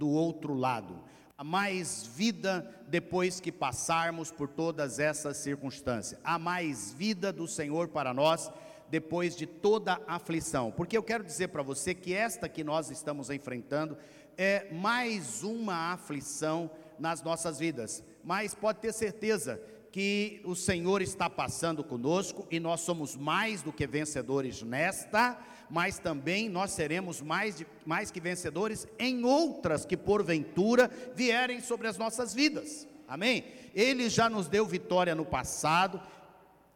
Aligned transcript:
do 0.00 0.08
outro 0.08 0.54
lado. 0.54 0.98
Há 1.36 1.44
mais 1.44 2.06
vida 2.06 2.74
depois 2.88 3.38
que 3.38 3.52
passarmos 3.52 4.32
por 4.32 4.48
todas 4.48 4.98
essas 4.98 5.36
circunstâncias. 5.36 6.18
Há 6.24 6.38
mais 6.38 6.90
vida 6.94 7.30
do 7.30 7.46
Senhor 7.46 7.88
para 7.88 8.14
nós 8.14 8.50
depois 8.88 9.36
de 9.36 9.46
toda 9.46 10.00
aflição. 10.06 10.72
Porque 10.72 10.96
eu 10.96 11.02
quero 11.02 11.22
dizer 11.22 11.48
para 11.48 11.62
você 11.62 11.94
que 11.94 12.14
esta 12.14 12.48
que 12.48 12.64
nós 12.64 12.90
estamos 12.90 13.28
enfrentando 13.28 13.96
é 14.38 14.72
mais 14.72 15.42
uma 15.42 15.92
aflição 15.92 16.70
nas 16.98 17.22
nossas 17.22 17.58
vidas. 17.58 18.02
Mas 18.24 18.54
pode 18.54 18.80
ter 18.80 18.92
certeza 18.94 19.60
que 19.92 20.40
o 20.44 20.54
Senhor 20.54 21.02
está 21.02 21.28
passando 21.28 21.82
conosco 21.82 22.46
e 22.50 22.60
nós 22.60 22.80
somos 22.80 23.16
mais 23.16 23.62
do 23.62 23.72
que 23.72 23.86
vencedores 23.86 24.62
nesta, 24.62 25.36
mas 25.68 25.98
também 25.98 26.48
nós 26.48 26.72
seremos 26.72 27.20
mais, 27.20 27.56
de, 27.56 27.66
mais 27.84 28.10
que 28.10 28.20
vencedores 28.20 28.86
em 28.98 29.24
outras 29.24 29.84
que 29.84 29.96
porventura 29.96 30.90
vierem 31.14 31.60
sobre 31.60 31.88
as 31.88 31.98
nossas 31.98 32.32
vidas. 32.32 32.86
Amém? 33.08 33.44
Ele 33.74 34.08
já 34.08 34.30
nos 34.30 34.48
deu 34.48 34.64
vitória 34.64 35.14
no 35.14 35.24
passado, 35.24 36.00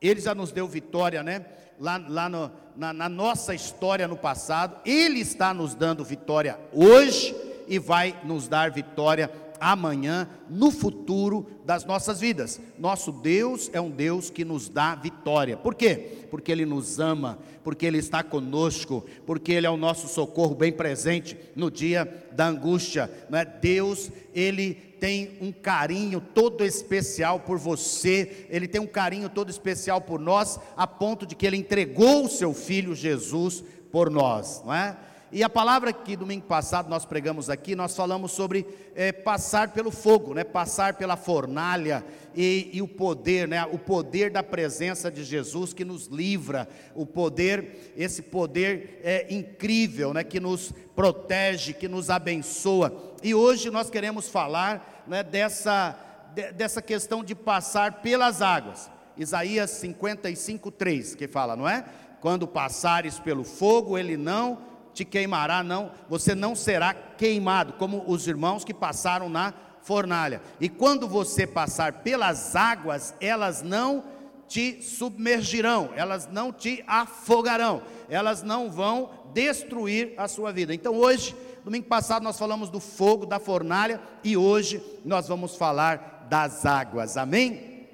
ele 0.01 0.21
já 0.21 0.35
nos 0.35 0.52
deu 0.52 0.66
vitória, 0.66 1.23
né? 1.23 1.46
Lá, 1.79 1.96
lá 2.09 2.29
no, 2.29 2.52
na, 2.77 2.93
na 2.93 3.09
nossa 3.09 3.55
história 3.55 4.07
no 4.07 4.16
passado, 4.16 4.77
Ele 4.85 5.21
está 5.21 5.52
nos 5.52 5.74
dando 5.74 6.05
vitória 6.05 6.59
hoje 6.73 7.35
e 7.66 7.79
vai 7.79 8.21
nos 8.24 8.46
dar 8.46 8.71
vitória 8.71 9.29
amanhã, 9.64 10.28
no 10.50 10.70
futuro 10.70 11.46
das 11.64 11.86
nossas 11.86 12.20
vidas. 12.20 12.60
Nosso 12.78 13.10
Deus 13.10 13.70
é 13.73 13.80
um 13.80 13.90
Deus 13.90 14.28
que 14.28 14.45
nos 14.45 14.68
dá 14.68 14.95
vitória. 14.95 15.56
Por 15.56 15.74
quê? 15.74 16.27
Porque 16.30 16.52
Ele 16.52 16.66
nos 16.66 17.00
ama, 17.00 17.38
porque 17.62 17.87
Ele 17.87 17.96
está 17.96 18.23
conosco, 18.23 19.06
porque 19.24 19.52
Ele 19.52 19.66
é 19.66 19.70
o 19.70 19.78
nosso 19.78 20.06
socorro 20.06 20.54
bem 20.54 20.70
presente 20.70 21.34
no 21.56 21.70
dia 21.70 22.28
da 22.32 22.46
angústia. 22.46 23.10
Não 23.30 23.38
é? 23.38 23.45
Deus, 23.46 24.10
Ele 24.34 24.74
tem 24.74 25.38
um 25.40 25.50
carinho 25.50 26.20
todo 26.20 26.62
especial 26.62 27.40
por 27.40 27.56
você, 27.56 28.46
Ele 28.51 28.68
tem 28.68 28.82
um 28.82 28.87
carinho 28.87 29.30
todo 29.30 29.49
especial 29.49 29.99
por 30.02 30.21
nós, 30.21 30.60
a 30.76 30.87
ponto 30.87 31.24
de 31.24 31.34
que 31.34 31.46
Ele 31.46 31.56
entregou 31.56 32.26
o 32.26 32.28
Seu 32.28 32.52
Filho 32.52 32.95
Jesus 32.95 33.65
por 33.90 34.10
nós, 34.10 34.62
não 34.62 34.74
é? 34.74 34.95
E 35.35 35.43
a 35.43 35.51
palavra 35.51 35.93
que 35.93 36.15
domingo 36.15 36.46
passado 36.46 36.88
nós 36.88 37.04
pregamos 37.04 37.51
aqui, 37.51 37.74
nós 37.74 37.96
falamos 37.96 38.30
sobre 38.30 38.65
é, 38.95 39.10
passar 39.10 39.73
pelo 39.73 39.90
fogo, 39.90 40.32
né? 40.32 40.45
passar 40.45 40.95
pela 40.95 41.16
fornalha 41.16 42.04
e, 42.37 42.71
e, 42.73 42.80
o 42.80 42.87
poder, 42.87 43.49
né? 43.49 43.65
o 43.65 43.77
poder 43.77 44.30
da 44.30 44.45
presença 44.45 45.10
de 45.10 45.24
Jesus 45.24 45.73
que 45.73 45.85
nos 45.85 46.07
livra, 46.07 46.68
o 46.95 47.05
poder, 47.05 47.93
esse 47.96 48.23
poder 48.23 49.01
é 49.02 49.27
incrível, 49.29 50.15
né? 50.15 50.23
que 50.23 50.38
nos 50.38 50.73
protege, 50.95 51.73
que 51.73 51.88
nos 51.88 52.10
abençoa. 52.10 53.16
E 53.21 53.35
hoje 53.35 53.71
nós 53.71 53.90
queremos 53.90 54.29
falar 54.29 55.02
né, 55.05 55.24
dessa, 55.24 55.99
de, 56.32 56.52
dessa 56.52 56.80
questão 56.80 57.24
de 57.24 57.35
passar 57.35 58.02
pelas 58.02 58.40
águas. 58.40 58.88
Isaías 59.16 59.71
55, 59.71 60.71
3, 60.71 61.16
que 61.16 61.27
fala, 61.27 61.57
não 61.57 61.68
é? 61.68 61.85
Quando 62.21 62.46
passares 62.46 63.18
pelo 63.18 63.43
fogo, 63.43 63.99
ele 63.99 64.16
não 64.16 64.74
te 64.94 65.04
queimará, 65.04 65.62
não, 65.62 65.91
você 66.09 66.34
não 66.34 66.54
será 66.54 66.94
queimado, 66.94 67.75
como 67.75 68.04
os 68.06 68.26
irmãos 68.26 68.64
que 68.64 68.72
passaram 68.72 69.28
na 69.28 69.53
fornalha. 69.82 70.41
E 70.60 70.69
quando 70.69 71.06
você 71.06 71.47
passar 71.47 72.04
pelas 72.04 72.56
águas, 72.56 73.15
elas 73.20 73.60
não 73.60 74.04
te 74.47 74.81
submergirão, 74.82 75.91
elas 75.97 76.28
não 76.31 76.53
te 76.53 76.82
afogarão, 76.87 77.82
elas 78.09 78.42
não 78.42 78.70
vão 78.70 79.10
destruir 79.34 80.15
a 80.16 80.28
sua 80.28 80.53
vida. 80.53 80.72
Então 80.72 80.94
hoje, 80.94 81.34
domingo 81.65 81.87
passado 81.87 82.22
nós 82.22 82.38
falamos 82.38 82.70
do 82.70 82.78
fogo, 82.78 83.26
da 83.26 83.38
fornalha, 83.38 84.00
e 84.22 84.37
hoje 84.37 84.82
nós 85.04 85.26
vamos 85.28 85.56
falar 85.56 86.26
das 86.31 86.65
águas. 86.65 87.16
Amém? 87.16 87.88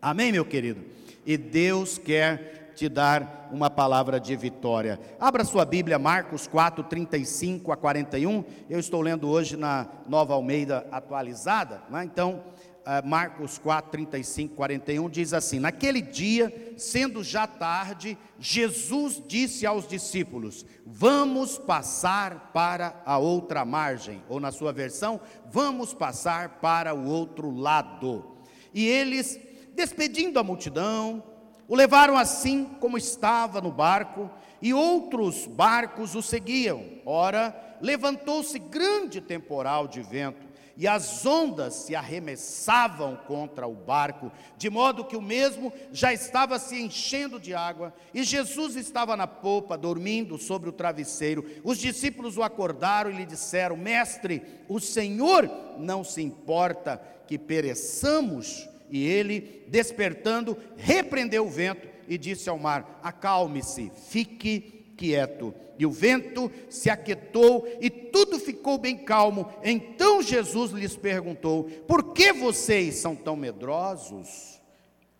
Amém, 0.00 0.30
meu 0.30 0.44
querido? 0.44 0.84
E 1.24 1.36
Deus 1.36 1.98
quer 1.98 2.65
te 2.76 2.90
dar 2.90 3.48
uma 3.50 3.70
palavra 3.70 4.20
de 4.20 4.36
vitória. 4.36 5.00
Abra 5.18 5.44
sua 5.44 5.64
Bíblia, 5.64 5.98
Marcos 5.98 6.46
4, 6.46 6.84
35 6.84 7.72
a 7.72 7.76
41. 7.76 8.44
Eu 8.68 8.78
estou 8.78 9.00
lendo 9.00 9.28
hoje 9.28 9.56
na 9.56 9.88
Nova 10.06 10.34
Almeida 10.34 10.86
atualizada, 10.92 11.82
né? 11.90 12.04
então. 12.04 12.44
Uh, 12.86 13.04
Marcos 13.04 13.58
4, 13.58 13.90
35, 13.90 14.54
41 14.54 15.10
diz 15.10 15.32
assim: 15.32 15.58
Naquele 15.58 16.00
dia, 16.00 16.72
sendo 16.76 17.24
já 17.24 17.44
tarde, 17.44 18.16
Jesus 18.38 19.20
disse 19.26 19.66
aos 19.66 19.88
discípulos: 19.88 20.64
Vamos 20.86 21.58
passar 21.58 22.52
para 22.54 23.02
a 23.04 23.18
outra 23.18 23.64
margem, 23.64 24.22
ou 24.28 24.38
na 24.38 24.52
sua 24.52 24.72
versão, 24.72 25.20
vamos 25.50 25.92
passar 25.92 26.60
para 26.60 26.94
o 26.94 27.08
outro 27.08 27.50
lado. 27.50 28.36
E 28.72 28.86
eles, 28.86 29.36
despedindo 29.74 30.38
a 30.38 30.44
multidão, 30.44 31.24
o 31.68 31.74
levaram 31.74 32.16
assim 32.16 32.64
como 32.80 32.96
estava 32.96 33.60
no 33.60 33.70
barco, 33.70 34.30
e 34.60 34.72
outros 34.72 35.46
barcos 35.46 36.14
o 36.14 36.22
seguiam. 36.22 36.82
Ora, 37.04 37.54
levantou-se 37.80 38.58
grande 38.58 39.20
temporal 39.20 39.86
de 39.86 40.00
vento, 40.00 40.46
e 40.78 40.86
as 40.86 41.24
ondas 41.24 41.74
se 41.74 41.94
arremessavam 41.94 43.16
contra 43.26 43.66
o 43.66 43.74
barco, 43.74 44.30
de 44.58 44.68
modo 44.68 45.04
que 45.04 45.16
o 45.16 45.22
mesmo 45.22 45.72
já 45.90 46.12
estava 46.12 46.58
se 46.58 46.80
enchendo 46.80 47.40
de 47.40 47.54
água, 47.54 47.94
e 48.12 48.22
Jesus 48.22 48.76
estava 48.76 49.16
na 49.16 49.26
popa, 49.26 49.78
dormindo 49.78 50.36
sobre 50.36 50.68
o 50.68 50.72
travesseiro. 50.72 51.46
Os 51.64 51.78
discípulos 51.78 52.36
o 52.36 52.42
acordaram 52.42 53.10
e 53.10 53.14
lhe 53.14 53.24
disseram: 53.24 53.76
Mestre, 53.76 54.42
o 54.68 54.78
Senhor 54.78 55.50
não 55.78 56.04
se 56.04 56.22
importa 56.22 57.00
que 57.26 57.38
pereçamos? 57.38 58.68
E 58.90 59.06
ele, 59.06 59.64
despertando, 59.68 60.56
repreendeu 60.76 61.46
o 61.46 61.50
vento 61.50 61.88
e 62.08 62.16
disse 62.16 62.48
ao 62.48 62.58
mar: 62.58 63.00
Acalme-se, 63.02 63.90
fique 64.08 64.76
quieto. 64.96 65.54
E 65.78 65.84
o 65.84 65.90
vento 65.90 66.50
se 66.70 66.88
aquietou 66.88 67.68
e 67.80 67.90
tudo 67.90 68.38
ficou 68.38 68.78
bem 68.78 68.96
calmo. 68.96 69.48
Então 69.62 70.22
Jesus 70.22 70.72
lhes 70.72 70.96
perguntou: 70.96 71.64
Por 71.86 72.14
que 72.14 72.32
vocês 72.32 72.96
são 72.96 73.14
tão 73.14 73.36
medrosos? 73.36 74.60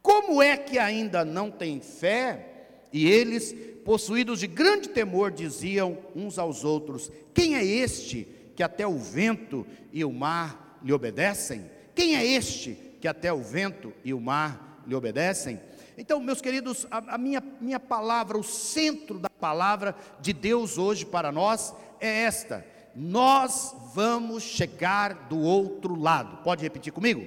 Como 0.01 0.41
é 0.41 0.57
que 0.57 0.79
ainda 0.79 1.25
não 1.25 1.51
têm 1.51 1.81
fé? 1.81 2.53
E 2.93 3.11
eles, 3.11 3.55
possuídos 3.85 4.41
de 4.41 4.47
grande 4.47 4.89
temor, 4.89 5.31
diziam 5.31 5.99
uns 6.15 6.39
aos 6.39 6.65
outros: 6.65 7.11
Quem 7.35 7.57
é 7.57 7.65
este 7.65 8.27
que 8.55 8.63
até 8.63 8.87
o 8.87 8.97
vento 8.97 9.67
e 9.93 10.05
o 10.05 10.13
mar 10.13 10.81
lhe 10.83 10.93
obedecem? 10.93 11.71
Quem 11.95 12.17
é 12.17 12.25
este 12.25 12.79
que 13.07 13.09
até 13.09 13.33
o 13.33 13.41
vento 13.41 13.93
e 14.05 14.13
o 14.13 14.21
mar 14.21 14.83
lhe 14.85 14.93
obedecem. 14.93 15.61
Então, 15.97 16.19
meus 16.19 16.41
queridos, 16.41 16.89
a, 16.91 17.15
a, 17.15 17.19
minha, 17.19 17.41
minha 17.61 17.79
palavra, 17.79 18.37
o 18.37 18.43
centro 18.43 19.21
da 19.21 19.31
palavra 19.31 19.95
de 20.21 20.33
Deus 20.33 20.77
hoje 20.77 21.07
para 21.07 21.31
nós 21.31 21.73
é 22.01 22.23
esta: 22.23 22.67
nós 22.97 23.73
vamos 23.95 24.43
chegar 24.43 25.29
do 25.29 25.39
outro 25.39 25.95
lado. 25.95 26.39
Pode 26.39 26.65
repetir 26.65 26.93
comigo? 26.93 27.25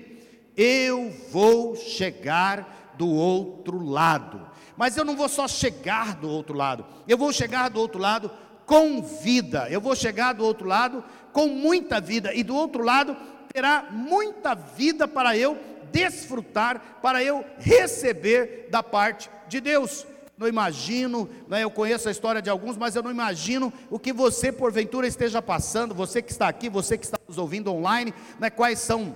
Eu 0.57 1.12
vou 1.31 1.78
chegar 1.78 2.94
do 2.97 3.07
outro 3.07 3.81
lado. 3.81 4.51
Mas 4.75 4.97
eu 4.97 5.06
não 5.06 5.16
vou 5.16 5.29
só 5.29 5.47
chegar 5.47 6.16
do 6.16 6.29
outro 6.29 6.57
lado, 6.57 6.85
eu 7.07 7.18
vou 7.18 7.31
chegar 7.31 7.69
do 7.69 7.79
outro 7.79 8.01
lado 8.01 8.29
com 8.66 9.01
vida, 9.01 9.66
eu 9.69 9.79
vou 9.79 9.95
chegar 9.95 10.34
do 10.34 10.44
outro 10.44 10.68
lado 10.68 11.01
com 11.31 11.47
muita 11.47 12.01
vida, 12.01 12.34
e 12.34 12.44
do 12.44 12.53
outro 12.53 12.84
lado 12.84 13.16
terá 13.53 13.88
muita 13.91 14.53
vida 14.53 15.07
para 15.07 15.35
eu 15.38 15.57
desfrutar, 15.91 17.00
para 17.01 17.23
eu 17.23 17.44
receber 17.57 18.67
da 18.69 18.81
parte 18.81 19.29
de 19.47 19.59
Deus. 19.59 20.05
Não 20.38 20.47
imagino, 20.47 21.29
né, 21.50 21.63
eu 21.63 21.69
conheço 21.69 22.07
a 22.07 22.11
história 22.11 22.41
de 22.41 22.50
alguns, 22.50 22.77
mas 22.77 22.95
eu 22.95 23.03
não 23.03 23.11
imagino 23.11 23.73
o 23.89 24.00
que 24.00 24.13
você 24.13 24.51
porventura 24.51 25.05
esteja 25.05 25.41
passando, 25.41 25.94
você 25.94 26.22
que 26.22 26.31
está 26.31 26.47
aqui, 26.47 26.69
você 26.69 26.97
que 26.97 27.03
está 27.03 27.19
nos 27.27 27.38
ouvindo 27.38 27.73
online, 27.73 28.13
né, 28.39 28.50
quais 28.50 28.80
são 28.80 29.15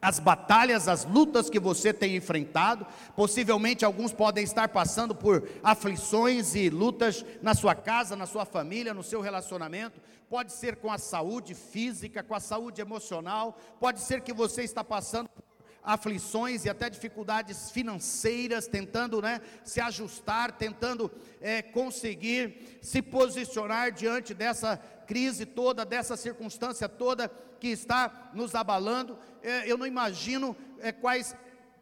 as 0.00 0.18
batalhas, 0.18 0.88
as 0.88 1.04
lutas 1.04 1.50
que 1.50 1.60
você 1.60 1.92
tem 1.92 2.16
enfrentado. 2.16 2.86
Possivelmente 3.14 3.84
alguns 3.84 4.12
podem 4.12 4.42
estar 4.42 4.68
passando 4.68 5.14
por 5.14 5.46
aflições 5.62 6.54
e 6.54 6.70
lutas 6.70 7.24
na 7.42 7.54
sua 7.54 7.74
casa, 7.74 8.16
na 8.16 8.26
sua 8.26 8.46
família, 8.46 8.94
no 8.94 9.02
seu 9.02 9.20
relacionamento. 9.20 10.00
Pode 10.28 10.52
ser 10.52 10.76
com 10.76 10.90
a 10.90 10.96
saúde 10.96 11.54
física, 11.54 12.22
com 12.22 12.34
a 12.34 12.40
saúde 12.40 12.80
emocional. 12.80 13.58
Pode 13.78 14.00
ser 14.00 14.22
que 14.22 14.32
você 14.32 14.62
está 14.62 14.82
passando 14.82 15.28
por 15.28 15.42
aflições 15.82 16.64
e 16.64 16.68
até 16.68 16.90
dificuldades 16.90 17.70
financeiras, 17.70 18.66
tentando 18.66 19.20
né, 19.20 19.40
se 19.64 19.80
ajustar, 19.80 20.52
tentando 20.52 21.10
é, 21.40 21.62
conseguir 21.62 22.78
se 22.82 23.00
posicionar 23.00 23.92
diante 23.92 24.34
dessa 24.34 24.76
crise 25.06 25.44
toda, 25.44 25.84
dessa 25.84 26.16
circunstância 26.16 26.88
toda 26.88 27.30
que 27.58 27.68
está 27.68 28.30
nos 28.32 28.54
abalando. 28.54 29.18
É, 29.42 29.70
eu 29.70 29.76
não 29.76 29.86
imagino 29.86 30.56
é, 30.80 30.92
quais 30.92 31.34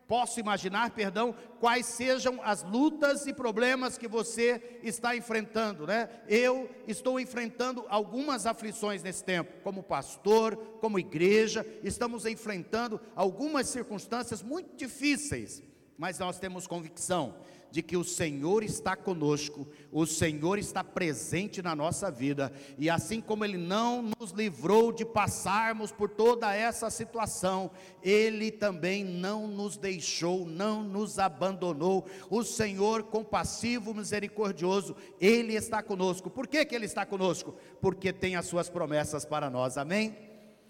posso 0.08 0.40
imaginar, 0.40 0.90
perdão, 0.90 1.34
quais 1.60 1.84
sejam 1.84 2.40
as 2.42 2.62
lutas 2.62 3.26
e 3.26 3.32
problemas 3.32 3.98
que 3.98 4.08
você 4.08 4.80
está 4.82 5.14
enfrentando, 5.14 5.86
né? 5.86 6.08
Eu 6.26 6.68
estou 6.86 7.20
enfrentando 7.20 7.84
algumas 7.90 8.46
aflições 8.46 9.02
nesse 9.02 9.22
tempo, 9.22 9.62
como 9.62 9.82
pastor, 9.82 10.56
como 10.80 10.98
igreja, 10.98 11.64
estamos 11.84 12.24
enfrentando 12.24 12.98
algumas 13.14 13.68
circunstâncias 13.68 14.42
muito 14.42 14.74
difíceis, 14.74 15.62
mas 15.98 16.18
nós 16.18 16.38
temos 16.38 16.66
convicção 16.66 17.34
de 17.70 17.82
que 17.82 17.96
o 17.96 18.04
Senhor 18.04 18.62
está 18.62 18.96
conosco, 18.96 19.68
o 19.92 20.06
Senhor 20.06 20.58
está 20.58 20.82
presente 20.82 21.60
na 21.60 21.74
nossa 21.74 22.10
vida, 22.10 22.52
e 22.78 22.88
assim 22.88 23.20
como 23.20 23.44
Ele 23.44 23.58
não 23.58 24.02
nos 24.18 24.30
livrou 24.30 24.92
de 24.92 25.04
passarmos 25.04 25.92
por 25.92 26.08
toda 26.08 26.54
essa 26.54 26.88
situação, 26.90 27.70
Ele 28.02 28.50
também 28.50 29.04
não 29.04 29.46
nos 29.46 29.76
deixou, 29.76 30.46
não 30.46 30.82
nos 30.82 31.18
abandonou. 31.18 32.06
O 32.30 32.42
Senhor, 32.42 33.04
compassivo, 33.04 33.94
misericordioso, 33.94 34.96
Ele 35.20 35.54
está 35.54 35.82
conosco. 35.82 36.30
Por 36.30 36.46
que, 36.46 36.64
que 36.64 36.74
Ele 36.74 36.86
está 36.86 37.04
conosco? 37.04 37.54
Porque 37.80 38.12
tem 38.12 38.36
as 38.36 38.46
Suas 38.46 38.70
promessas 38.70 39.24
para 39.24 39.50
nós, 39.50 39.76
amém? 39.76 40.16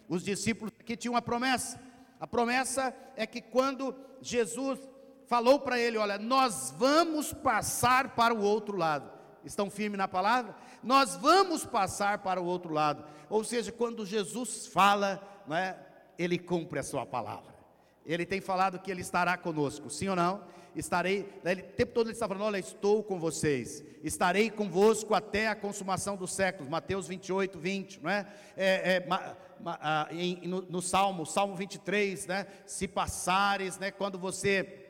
Os 0.08 0.24
discípulos 0.24 0.72
aqui 0.80 0.96
tinham 0.96 1.14
uma 1.14 1.22
promessa. 1.22 1.80
A 2.18 2.26
promessa 2.26 2.94
é 3.14 3.26
que 3.26 3.40
quando 3.40 3.94
Jesus 4.20 4.80
falou 5.28 5.60
para 5.60 5.78
ele: 5.78 5.96
Olha, 5.98 6.18
nós 6.18 6.74
vamos 6.76 7.32
passar 7.32 8.16
para 8.16 8.34
o 8.34 8.40
outro 8.40 8.76
lado. 8.76 9.08
Estão 9.44 9.70
firmes 9.70 9.98
na 9.98 10.08
palavra? 10.08 10.56
Nós 10.82 11.14
vamos 11.14 11.64
passar 11.64 12.18
para 12.18 12.40
o 12.40 12.44
outro 12.44 12.72
lado. 12.72 13.04
Ou 13.30 13.44
seja, 13.44 13.70
quando 13.70 14.04
Jesus 14.04 14.66
fala, 14.66 15.22
não 15.46 15.56
é, 15.56 15.78
ele 16.18 16.38
cumpre 16.38 16.78
a 16.78 16.82
sua 16.82 17.06
palavra. 17.06 17.56
Ele 18.04 18.26
tem 18.26 18.40
falado 18.40 18.78
que 18.78 18.90
ele 18.90 19.02
estará 19.02 19.36
conosco, 19.36 19.90
sim 19.90 20.08
ou 20.08 20.16
não? 20.16 20.42
Estarei, 20.74 21.28
ele, 21.44 21.62
o 21.62 21.64
tempo 21.64 21.92
todo 21.92 22.06
ele 22.06 22.14
está 22.14 22.26
falando: 22.26 22.44
Olha, 22.44 22.58
estou 22.58 23.02
com 23.02 23.18
vocês, 23.18 23.84
estarei 24.02 24.50
convosco 24.50 25.14
até 25.14 25.48
a 25.48 25.54
consumação 25.54 26.16
dos 26.16 26.32
séculos. 26.32 26.70
Mateus 26.70 27.06
28, 27.06 27.58
20, 27.58 28.02
não 28.02 28.10
é? 28.10 28.26
é, 28.56 28.92
é 28.94 29.06
ma, 29.06 29.36
ma, 29.60 29.78
a, 29.80 30.08
em, 30.10 30.46
no, 30.46 30.62
no 30.62 30.80
Salmo, 30.80 31.26
Salmo 31.26 31.54
23, 31.54 32.26
né? 32.26 32.46
Se 32.64 32.86
passares, 32.86 33.78
né? 33.78 33.90
Quando 33.90 34.18
você 34.18 34.87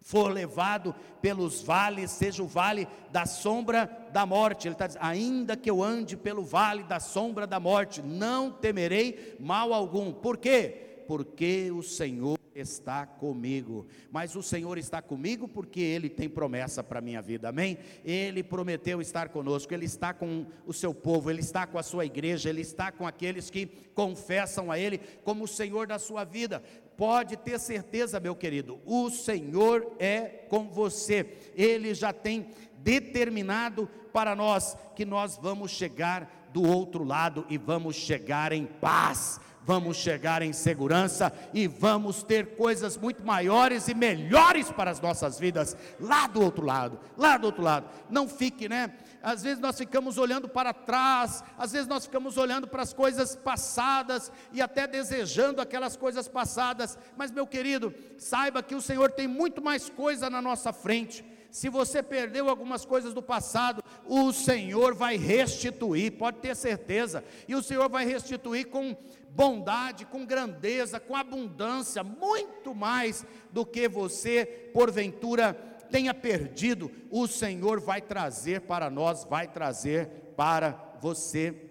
for 0.00 0.32
levado 0.32 0.94
pelos 1.20 1.62
vales, 1.62 2.10
seja 2.10 2.42
o 2.42 2.46
vale 2.46 2.88
da 3.10 3.26
sombra 3.26 4.08
da 4.12 4.24
morte. 4.24 4.68
Ele 4.68 4.74
está 4.74 4.86
dizendo: 4.86 5.04
ainda 5.04 5.56
que 5.56 5.70
eu 5.70 5.82
ande 5.82 6.16
pelo 6.16 6.42
vale 6.42 6.82
da 6.84 7.00
sombra 7.00 7.46
da 7.46 7.60
morte, 7.60 8.02
não 8.02 8.50
temerei 8.50 9.36
mal 9.38 9.72
algum. 9.72 10.12
Por 10.12 10.36
quê? 10.38 11.04
Porque 11.06 11.70
o 11.70 11.82
Senhor 11.82 12.38
está 12.60 13.06
comigo. 13.06 13.86
Mas 14.10 14.34
o 14.34 14.42
Senhor 14.42 14.78
está 14.78 15.00
comigo 15.00 15.48
porque 15.48 15.80
Ele 15.80 16.08
tem 16.08 16.28
promessa 16.28 16.82
para 16.82 16.98
a 16.98 17.02
minha 17.02 17.22
vida, 17.22 17.48
amém? 17.48 17.78
Ele 18.04 18.42
prometeu 18.42 19.00
estar 19.00 19.28
conosco, 19.28 19.72
Ele 19.72 19.86
está 19.86 20.12
com 20.12 20.46
o 20.66 20.72
seu 20.72 20.92
povo, 20.92 21.30
Ele 21.30 21.40
está 21.40 21.66
com 21.66 21.78
a 21.78 21.82
sua 21.82 22.04
igreja, 22.04 22.48
Ele 22.48 22.62
está 22.62 22.90
com 22.90 23.06
aqueles 23.06 23.50
que 23.50 23.66
confessam 23.94 24.70
a 24.70 24.78
Ele 24.78 24.98
como 25.22 25.44
o 25.44 25.48
Senhor 25.48 25.86
da 25.86 25.98
sua 25.98 26.24
vida. 26.24 26.62
Pode 26.98 27.36
ter 27.36 27.60
certeza, 27.60 28.18
meu 28.18 28.34
querido, 28.34 28.80
o 28.84 29.08
Senhor 29.08 29.94
é 30.00 30.22
com 30.48 30.68
você, 30.68 31.38
Ele 31.54 31.94
já 31.94 32.12
tem 32.12 32.48
determinado 32.78 33.88
para 34.12 34.34
nós 34.34 34.76
que 34.96 35.04
nós 35.04 35.38
vamos 35.40 35.70
chegar 35.70 36.48
do 36.52 36.60
outro 36.64 37.04
lado 37.04 37.46
e 37.48 37.56
vamos 37.56 37.94
chegar 37.94 38.52
em 38.52 38.66
paz, 38.66 39.38
vamos 39.62 39.96
chegar 39.96 40.42
em 40.42 40.52
segurança 40.52 41.32
e 41.54 41.68
vamos 41.68 42.24
ter 42.24 42.56
coisas 42.56 42.96
muito 42.96 43.24
maiores 43.24 43.86
e 43.86 43.94
melhores 43.94 44.72
para 44.72 44.90
as 44.90 45.00
nossas 45.00 45.38
vidas 45.38 45.76
lá 46.00 46.26
do 46.26 46.42
outro 46.42 46.66
lado, 46.66 46.98
lá 47.16 47.36
do 47.36 47.46
outro 47.46 47.62
lado. 47.62 47.88
Não 48.10 48.26
fique, 48.26 48.68
né? 48.68 48.92
Às 49.22 49.42
vezes 49.42 49.58
nós 49.58 49.76
ficamos 49.76 50.18
olhando 50.18 50.48
para 50.48 50.72
trás, 50.72 51.42
às 51.56 51.72
vezes 51.72 51.86
nós 51.86 52.04
ficamos 52.04 52.36
olhando 52.36 52.66
para 52.66 52.82
as 52.82 52.92
coisas 52.92 53.34
passadas 53.34 54.30
e 54.52 54.60
até 54.60 54.86
desejando 54.86 55.60
aquelas 55.60 55.96
coisas 55.96 56.28
passadas, 56.28 56.98
mas 57.16 57.30
meu 57.30 57.46
querido, 57.46 57.94
saiba 58.16 58.62
que 58.62 58.74
o 58.74 58.82
Senhor 58.82 59.10
tem 59.12 59.26
muito 59.26 59.62
mais 59.62 59.88
coisa 59.88 60.30
na 60.30 60.40
nossa 60.40 60.72
frente. 60.72 61.24
Se 61.50 61.68
você 61.68 62.02
perdeu 62.02 62.48
algumas 62.48 62.84
coisas 62.84 63.14
do 63.14 63.22
passado, 63.22 63.82
o 64.06 64.32
Senhor 64.32 64.94
vai 64.94 65.16
restituir, 65.16 66.12
pode 66.12 66.38
ter 66.38 66.54
certeza, 66.54 67.24
e 67.46 67.54
o 67.54 67.62
Senhor 67.62 67.88
vai 67.88 68.04
restituir 68.04 68.66
com 68.66 68.94
bondade, 69.30 70.04
com 70.04 70.26
grandeza, 70.26 71.00
com 71.00 71.16
abundância, 71.16 72.04
muito 72.04 72.74
mais 72.74 73.24
do 73.50 73.64
que 73.64 73.88
você, 73.88 74.70
porventura, 74.74 75.56
tenha 75.90 76.14
perdido, 76.14 76.90
o 77.10 77.26
Senhor 77.26 77.80
vai 77.80 78.00
trazer 78.00 78.62
para 78.62 78.88
nós, 78.90 79.24
vai 79.24 79.48
trazer 79.48 80.08
para 80.36 80.96
você. 81.00 81.68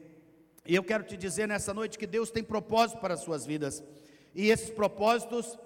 E 0.66 0.75
eu 0.75 0.84
quero 0.84 1.04
te 1.04 1.16
dizer 1.16 1.48
nessa 1.48 1.74
noite 1.74 1.98
que 1.98 2.08
Deus 2.08 2.30
tem 2.30 2.44
propósito 2.44 3.00
para 3.00 3.14
as 3.14 3.22
suas 3.22 3.46
vidas. 3.46 3.84
E 4.36 4.50
esses 4.50 4.69
propósitos, 4.69 5.58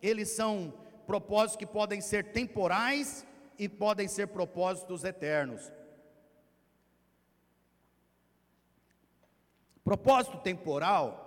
eles 0.00 0.30
são 0.30 0.72
propósitos 1.06 1.56
que 1.56 1.66
podem 1.66 2.00
ser 2.00 2.32
temporais 2.32 3.26
e 3.58 3.68
podem 3.68 4.08
ser 4.08 4.28
propósitos 4.28 5.04
eternos. 5.04 5.70
Propósito 9.84 10.38
temporal 10.38 11.22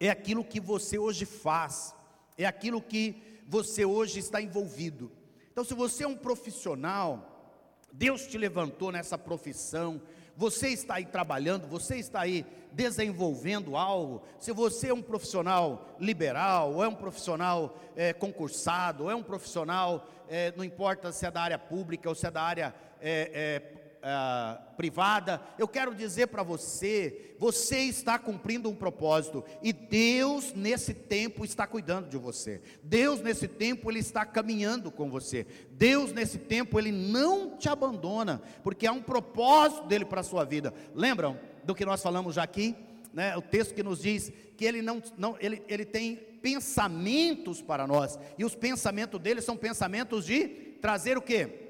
é 0.00 0.08
aquilo 0.08 0.44
que 0.44 0.58
você 0.60 0.98
hoje 0.98 1.26
faz, 1.26 1.94
é 2.38 2.46
aquilo 2.46 2.80
que 2.80 3.42
você 3.46 3.84
hoje 3.84 4.20
está 4.20 4.40
envolvido. 4.40 5.12
Então, 5.54 5.62
se 5.62 5.72
você 5.72 6.02
é 6.02 6.08
um 6.08 6.16
profissional, 6.16 7.54
Deus 7.92 8.26
te 8.26 8.36
levantou 8.36 8.90
nessa 8.90 9.16
profissão, 9.16 10.02
você 10.36 10.70
está 10.70 10.94
aí 10.94 11.06
trabalhando, 11.06 11.68
você 11.68 11.94
está 11.96 12.22
aí 12.22 12.44
desenvolvendo 12.72 13.76
algo, 13.76 14.24
se 14.40 14.50
você 14.50 14.88
é 14.88 14.92
um 14.92 15.00
profissional 15.00 15.94
liberal, 16.00 16.72
ou 16.72 16.82
é 16.82 16.88
um 16.88 16.94
profissional 16.96 17.78
é, 17.94 18.12
concursado, 18.12 19.04
ou 19.04 19.10
é 19.12 19.14
um 19.14 19.22
profissional, 19.22 20.08
é, 20.28 20.52
não 20.56 20.64
importa 20.64 21.12
se 21.12 21.24
é 21.24 21.30
da 21.30 21.42
área 21.42 21.58
pública 21.58 22.08
ou 22.08 22.16
se 22.16 22.26
é 22.26 22.32
da 22.32 22.42
área 22.42 22.74
é, 23.00 23.60
uh, 24.04 24.74
privada, 24.76 25.40
eu 25.58 25.66
quero 25.66 25.94
dizer 25.94 26.26
para 26.28 26.42
você: 26.42 27.34
você 27.38 27.78
está 27.78 28.18
cumprindo 28.18 28.68
um 28.68 28.74
propósito, 28.74 29.42
e 29.62 29.72
Deus 29.72 30.52
nesse 30.52 30.92
tempo 30.92 31.44
está 31.44 31.66
cuidando 31.66 32.08
de 32.08 32.18
você, 32.18 32.60
Deus 32.82 33.20
nesse 33.20 33.48
tempo 33.48 33.90
Ele 33.90 34.00
está 34.00 34.24
caminhando 34.26 34.90
com 34.90 35.10
você, 35.10 35.46
Deus 35.70 36.12
nesse 36.12 36.38
tempo 36.38 36.78
Ele 36.78 36.92
não 36.92 37.56
te 37.56 37.68
abandona, 37.68 38.42
porque 38.62 38.86
há 38.86 38.92
um 38.92 39.02
propósito 39.02 39.86
dele 39.86 40.04
para 40.04 40.20
a 40.20 40.24
sua 40.24 40.44
vida. 40.44 40.72
Lembram 40.94 41.40
do 41.64 41.74
que 41.74 41.86
nós 41.86 42.02
falamos 42.02 42.34
já 42.34 42.42
aqui? 42.42 42.76
Né, 43.12 43.36
o 43.36 43.42
texto 43.42 43.74
que 43.74 43.82
nos 43.82 44.02
diz 44.02 44.32
que 44.56 44.64
ele 44.64 44.82
não, 44.82 45.00
não 45.16 45.36
ele, 45.38 45.62
ele 45.68 45.84
tem 45.84 46.16
pensamentos 46.16 47.62
para 47.62 47.86
nós, 47.86 48.18
e 48.36 48.44
os 48.44 48.56
pensamentos 48.56 49.20
dele 49.20 49.40
são 49.40 49.56
pensamentos 49.56 50.26
de 50.26 50.48
trazer 50.80 51.16
o 51.16 51.22
que? 51.22 51.64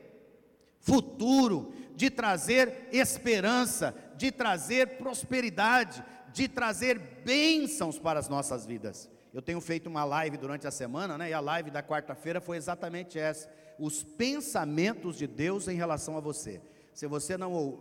Futuro, 0.85 1.73
de 1.95 2.11
trazer 2.11 2.89
esperança, 2.93 3.95
de 4.17 4.31
trazer 4.31 4.99
prosperidade, 4.99 6.05
de 6.33 6.49
trazer 6.49 6.99
bênçãos 7.25 7.99
para 7.99 8.19
as 8.19 8.29
nossas 8.29 8.67
vidas. 8.67 9.09
Eu 9.33 9.43
tenho 9.43 9.61
feito 9.61 9.89
uma 9.89 10.05
live 10.05 10.37
durante 10.37 10.67
a 10.67 10.71
semana, 10.71 11.19
né? 11.19 11.31
E 11.31 11.33
a 11.33 11.41
live 11.41 11.71
da 11.71 11.83
quarta-feira 11.83 12.41
foi 12.41 12.57
exatamente 12.57 13.19
essa: 13.19 13.49
os 13.79 14.03
pensamentos 14.03 15.17
de 15.17 15.27
Deus 15.27 15.69
em 15.69 15.77
relação 15.77 16.17
a 16.17 16.21
você. 16.21 16.61
Se 16.93 17.07
você 17.07 17.37
não, 17.37 17.81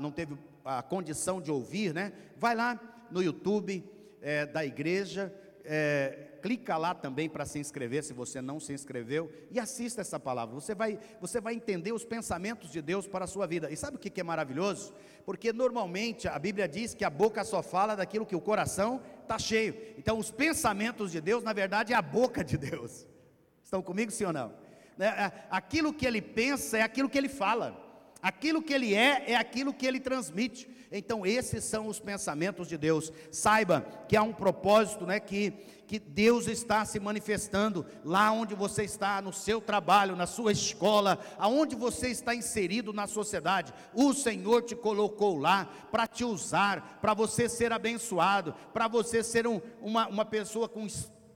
não 0.00 0.10
teve 0.10 0.36
a 0.64 0.82
condição 0.82 1.40
de 1.40 1.50
ouvir, 1.50 1.94
né? 1.94 2.12
Vai 2.36 2.54
lá 2.54 2.80
no 3.10 3.22
YouTube 3.22 3.84
é, 4.20 4.46
da 4.46 4.64
igreja, 4.64 5.32
é, 5.64 6.27
clica 6.40 6.76
lá 6.76 6.94
também 6.94 7.28
para 7.28 7.44
se 7.44 7.58
inscrever, 7.58 8.02
se 8.02 8.12
você 8.12 8.40
não 8.40 8.58
se 8.58 8.72
inscreveu, 8.72 9.30
e 9.50 9.58
assista 9.58 10.00
essa 10.00 10.18
palavra. 10.18 10.54
Você 10.54 10.74
vai, 10.74 10.98
você 11.20 11.40
vai 11.40 11.54
entender 11.54 11.92
os 11.92 12.04
pensamentos 12.04 12.70
de 12.70 12.80
Deus 12.80 13.06
para 13.06 13.24
a 13.24 13.28
sua 13.28 13.46
vida. 13.46 13.70
E 13.70 13.76
sabe 13.76 13.96
o 13.96 13.98
que 13.98 14.20
é 14.20 14.24
maravilhoso? 14.24 14.94
Porque 15.24 15.52
normalmente 15.52 16.28
a 16.28 16.38
Bíblia 16.38 16.68
diz 16.68 16.94
que 16.94 17.04
a 17.04 17.10
boca 17.10 17.44
só 17.44 17.62
fala 17.62 17.94
daquilo 17.94 18.26
que 18.26 18.36
o 18.36 18.40
coração 18.40 19.00
está 19.22 19.38
cheio. 19.38 19.76
Então, 19.98 20.18
os 20.18 20.30
pensamentos 20.30 21.12
de 21.12 21.20
Deus, 21.20 21.42
na 21.42 21.52
verdade, 21.52 21.92
é 21.92 21.96
a 21.96 22.02
boca 22.02 22.42
de 22.42 22.56
Deus. 22.56 23.06
Estão 23.62 23.82
comigo, 23.82 24.10
sim 24.10 24.24
ou 24.24 24.32
não? 24.32 24.52
É, 24.98 25.06
é, 25.06 25.32
aquilo 25.50 25.92
que 25.92 26.06
ele 26.06 26.20
pensa 26.20 26.78
é 26.78 26.82
aquilo 26.82 27.08
que 27.08 27.18
ele 27.18 27.28
fala. 27.28 27.87
Aquilo 28.28 28.60
que 28.60 28.74
ele 28.74 28.94
é, 28.94 29.24
é 29.32 29.36
aquilo 29.36 29.72
que 29.72 29.86
ele 29.86 29.98
transmite. 29.98 30.68
Então, 30.92 31.24
esses 31.24 31.64
são 31.64 31.86
os 31.86 31.98
pensamentos 31.98 32.68
de 32.68 32.76
Deus. 32.76 33.10
Saiba 33.32 33.86
que 34.06 34.14
há 34.14 34.22
um 34.22 34.34
propósito, 34.34 35.06
né, 35.06 35.18
que, 35.18 35.50
que 35.86 35.98
Deus 35.98 36.46
está 36.46 36.84
se 36.84 37.00
manifestando 37.00 37.86
lá 38.04 38.30
onde 38.30 38.54
você 38.54 38.84
está, 38.84 39.22
no 39.22 39.32
seu 39.32 39.62
trabalho, 39.62 40.14
na 40.14 40.26
sua 40.26 40.52
escola, 40.52 41.18
aonde 41.38 41.74
você 41.74 42.08
está 42.08 42.34
inserido 42.34 42.92
na 42.92 43.06
sociedade. 43.06 43.72
O 43.94 44.12
Senhor 44.12 44.60
te 44.62 44.76
colocou 44.76 45.38
lá 45.38 45.64
para 45.90 46.06
te 46.06 46.22
usar, 46.22 46.98
para 47.00 47.14
você 47.14 47.48
ser 47.48 47.72
abençoado, 47.72 48.54
para 48.74 48.86
você 48.88 49.22
ser 49.22 49.46
um, 49.46 49.58
uma, 49.80 50.06
uma 50.06 50.24
pessoa 50.26 50.68
com 50.68 50.86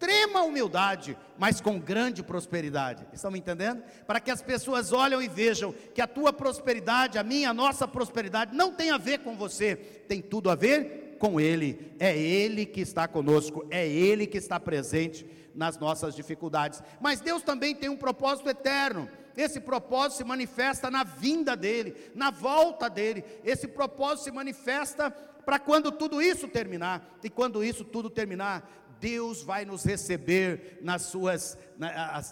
extrema 0.03 0.43
humildade, 0.43 1.17
mas 1.39 1.61
com 1.61 1.79
grande 1.79 2.25
prosperidade. 2.25 3.07
Estão 3.13 3.31
me 3.31 3.39
entendendo? 3.39 3.85
Para 4.05 4.19
que 4.19 4.33
as 4.33 4.43
pessoas 4.43 4.93
olhem 4.93 5.23
e 5.23 5.29
vejam 5.29 5.73
que 5.95 6.01
a 6.01 6.09
tua 6.09 6.33
prosperidade, 6.33 7.19
a 7.19 7.23
minha, 7.23 7.51
a 7.51 7.55
nossa 7.55 7.87
prosperidade 7.87 8.55
não 8.55 8.73
tem 8.73 8.91
a 8.91 8.99
ver 8.99 9.19
com 9.21 9.37
você, 9.37 9.77
tem 9.77 10.21
tudo 10.21 10.51
a 10.51 10.57
ver 10.57 11.17
com 11.21 11.41
Ele. 11.41 11.95
É 12.01 12.19
Ele 12.19 12.67
que 12.67 12.81
está 12.81 13.07
conosco, 13.07 13.65
é 13.71 13.87
Ele 13.87 14.27
que 14.27 14.39
está 14.39 14.59
presente 14.59 15.25
nas 15.55 15.79
nossas 15.79 16.17
dificuldades. 16.17 16.83
Mas 17.01 17.21
Deus 17.21 17.43
também 17.43 17.73
tem 17.73 17.89
um 17.89 17.97
propósito 17.97 18.49
eterno. 18.49 19.09
Esse 19.37 19.61
propósito 19.61 20.19
se 20.19 20.25
manifesta 20.25 20.91
na 20.91 21.05
vinda 21.05 21.57
dele, 21.57 22.11
na 22.13 22.31
volta 22.31 22.91
dele. 22.91 23.25
Esse 23.45 23.69
propósito 23.69 24.25
se 24.25 24.31
manifesta 24.33 25.15
para 25.45 25.59
quando 25.59 25.91
tudo 25.93 26.21
isso 26.21 26.49
terminar. 26.49 27.19
E 27.23 27.31
quando 27.31 27.65
isso 27.65 27.85
tudo 27.85 28.09
terminar, 28.11 28.69
Deus 29.03 29.43
vai 29.43 29.65
nos 29.65 29.83
receber 29.83 30.79
nas 30.81 31.03
suas. 31.03 31.59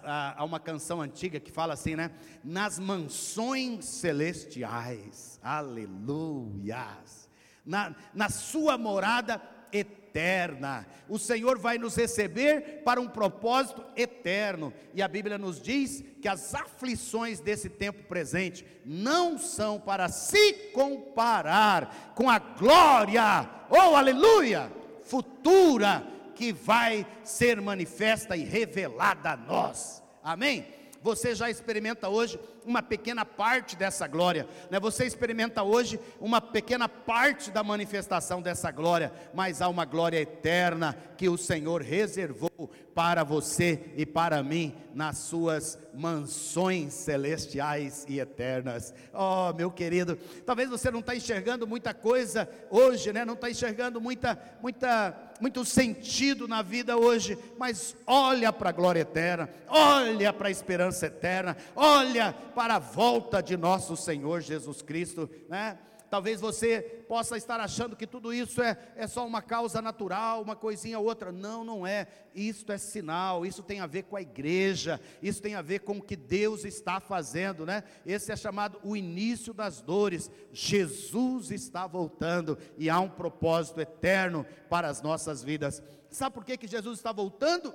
há 0.07 0.45
uma 0.45 0.61
canção 0.61 1.03
antiga 1.03 1.41
que 1.41 1.51
fala 1.51 1.75
assim, 1.75 1.97
né? 1.97 2.13
Nas 2.45 2.79
mansões 2.79 3.85
celestiais. 3.87 5.41
Aleluias. 5.43 7.29
Na, 7.67 7.97
na 8.15 8.29
sua 8.29 8.79
morada 8.79 9.43
eterna. 9.73 10.87
O 11.09 11.19
Senhor 11.19 11.59
vai 11.59 11.77
nos 11.77 11.97
receber 11.97 12.83
para 12.85 13.01
um 13.01 13.09
propósito 13.09 13.85
eterno. 13.97 14.73
E 14.95 15.03
a 15.03 15.09
Bíblia 15.09 15.39
nos 15.39 15.61
diz 15.61 16.05
que 16.23 16.29
as 16.29 16.55
aflições 16.55 17.41
desse 17.41 17.69
tempo 17.69 18.05
presente 18.05 18.65
não 18.85 19.37
são 19.39 19.81
para 19.81 20.09
se 20.09 20.53
comparar 20.73 22.13
com 22.15 22.31
a 22.31 22.39
glória, 22.39 23.51
oh 23.69 23.97
aleluia, 23.97 24.71
futura 25.03 26.20
que 26.41 26.55
vai 26.55 27.07
ser 27.23 27.61
manifesta 27.61 28.35
e 28.35 28.45
revelada 28.45 29.33
a 29.33 29.37
nós. 29.37 30.03
Amém? 30.23 30.67
Você 31.03 31.35
já 31.35 31.51
experimenta 31.51 32.09
hoje 32.09 32.41
uma 32.71 32.83
pequena 32.83 33.25
parte 33.25 33.77
dessa 33.77 34.07
glória, 34.07 34.47
né? 34.71 34.79
Você 34.79 35.05
experimenta 35.05 35.63
hoje 35.63 35.99
uma 36.21 36.41
pequena 36.41 36.89
parte 36.89 37.51
da 37.51 37.65
manifestação 37.65 38.41
dessa 38.41 38.71
glória, 38.71 39.13
mas 39.35 39.61
há 39.61 39.69
uma 39.69 39.85
glória 39.85 40.21
eterna 40.21 40.97
que 41.17 41.29
o 41.29 41.37
Senhor 41.37 41.83
reservou 41.83 42.71
para 42.95 43.25
você 43.25 43.93
e 43.97 44.07
para 44.07 44.43
mim 44.43 44.75
nas 44.95 45.19
suas 45.19 45.79
mansões 45.95 46.93
celestiais 46.93 48.05
e 48.09 48.21
eternas. 48.21 48.93
Oh, 49.13 49.53
meu 49.55 49.71
querido, 49.71 50.17
talvez 50.45 50.69
você 50.69 50.91
não 50.91 51.01
está 51.01 51.15
enxergando 51.15 51.67
muita 51.67 51.95
coisa 51.95 52.49
hoje, 52.71 53.13
né? 53.13 53.25
Não 53.25 53.35
está 53.35 53.51
enxergando 53.51 54.01
muita, 54.01 54.39
muita, 54.61 55.17
muito 55.41 55.65
sentido 55.65 56.47
na 56.49 56.63
vida 56.63 56.97
hoje, 56.97 57.39
mas 57.59 57.97
olha 58.07 58.53
para 58.53 58.71
a 58.71 58.73
glória 58.73 59.01
eterna, 59.01 59.49
olha 59.69 60.33
para 60.33 60.49
a 60.49 60.51
esperança 60.51 61.07
eterna, 61.07 61.57
olha 61.75 62.35
para 62.61 62.75
a 62.75 62.79
volta 62.79 63.43
de 63.43 63.57
nosso 63.57 63.97
Senhor 63.97 64.43
Jesus 64.43 64.83
Cristo, 64.83 65.31
né? 65.49 65.79
Talvez 66.11 66.43
você 66.43 66.83
possa 67.09 67.39
estar 67.39 67.59
achando 67.59 67.97
que 67.97 68.07
tudo 68.07 68.35
isso 68.35 68.61
é, 68.61 68.77
é 68.97 69.07
só 69.07 69.27
uma 69.27 69.41
causa 69.41 69.81
natural, 69.81 70.43
uma 70.43 70.55
coisinha 70.55 70.99
ou 70.99 71.07
outra. 71.07 71.33
Não, 71.33 71.65
não 71.65 71.87
é. 71.87 72.07
Isto 72.35 72.71
é 72.71 72.77
sinal, 72.77 73.47
isso 73.47 73.63
tem 73.63 73.81
a 73.81 73.87
ver 73.87 74.03
com 74.03 74.15
a 74.15 74.21
igreja, 74.21 75.01
isso 75.23 75.41
tem 75.41 75.55
a 75.55 75.63
ver 75.63 75.79
com 75.79 75.97
o 75.97 76.03
que 76.03 76.17
Deus 76.17 76.67
está 76.67 77.01
fazendo, 77.01 77.65
né? 77.65 77.83
Esse 78.05 78.31
é 78.31 78.37
chamado 78.37 78.79
o 78.85 78.95
início 78.95 79.55
das 79.55 79.81
dores. 79.81 80.31
Jesus 80.53 81.51
está 81.51 81.87
voltando 81.87 82.59
e 82.77 82.91
há 82.91 83.01
um 83.01 83.09
propósito 83.09 83.81
eterno 83.81 84.45
para 84.69 84.87
as 84.87 85.01
nossas 85.01 85.43
vidas. 85.43 85.83
Sabe 86.11 86.35
por 86.35 86.45
que, 86.45 86.59
que 86.59 86.69
Jesus 86.69 86.99
está 86.99 87.11
voltando? 87.11 87.73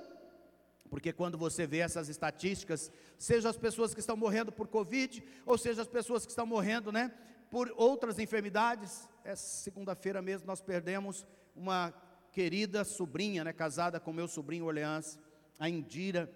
Porque 0.96 1.12
quando 1.12 1.36
você 1.36 1.66
vê 1.66 1.80
essas 1.80 2.08
estatísticas, 2.08 2.90
seja 3.18 3.50
as 3.50 3.58
pessoas 3.58 3.92
que 3.92 4.00
estão 4.00 4.16
morrendo 4.16 4.50
por 4.50 4.66
Covid, 4.66 5.22
ou 5.44 5.58
seja 5.58 5.82
as 5.82 5.86
pessoas 5.86 6.24
que 6.24 6.32
estão 6.32 6.46
morrendo, 6.46 6.90
né, 6.90 7.12
por 7.50 7.70
outras 7.76 8.18
enfermidades. 8.18 9.06
Essa 9.22 9.44
segunda-feira 9.62 10.22
mesmo 10.22 10.46
nós 10.46 10.62
perdemos 10.62 11.26
uma 11.54 11.92
querida 12.32 12.82
sobrinha, 12.82 13.44
né, 13.44 13.52
casada 13.52 14.00
com 14.00 14.10
meu 14.10 14.26
sobrinho 14.26 14.64
Orleans, 14.64 15.18
a 15.58 15.68
Indira, 15.68 16.32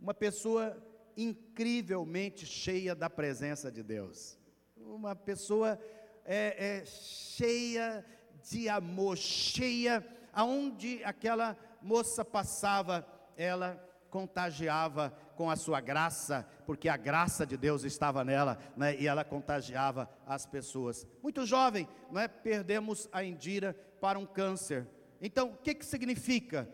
uma 0.00 0.12
pessoa 0.12 0.76
incrivelmente 1.16 2.44
cheia 2.44 2.96
da 2.96 3.08
presença 3.08 3.70
de 3.70 3.84
Deus. 3.84 4.36
Uma 4.76 5.14
pessoa 5.14 5.78
é, 6.24 6.80
é, 6.80 6.84
cheia 6.84 8.04
de 8.42 8.68
amor, 8.68 9.16
cheia, 9.16 10.04
aonde 10.32 11.00
aquela 11.04 11.56
moça 11.80 12.24
passava, 12.24 13.06
ela 13.36 13.88
contagiava 14.10 15.10
com 15.36 15.48
a 15.50 15.56
sua 15.56 15.80
graça, 15.80 16.46
porque 16.66 16.88
a 16.88 16.96
graça 16.96 17.46
de 17.46 17.56
Deus 17.56 17.84
estava 17.84 18.24
nela, 18.24 18.58
né, 18.76 18.94
e 19.00 19.06
ela 19.06 19.24
contagiava 19.24 20.10
as 20.26 20.44
pessoas. 20.44 21.06
Muito 21.22 21.46
jovem, 21.46 21.88
não 22.10 22.20
é? 22.20 22.28
Perdemos 22.28 23.08
a 23.12 23.24
Indira 23.24 23.74
para 24.00 24.18
um 24.18 24.26
câncer. 24.26 24.86
Então, 25.20 25.50
o 25.52 25.56
que 25.56 25.74
que 25.74 25.86
significa? 25.86 26.68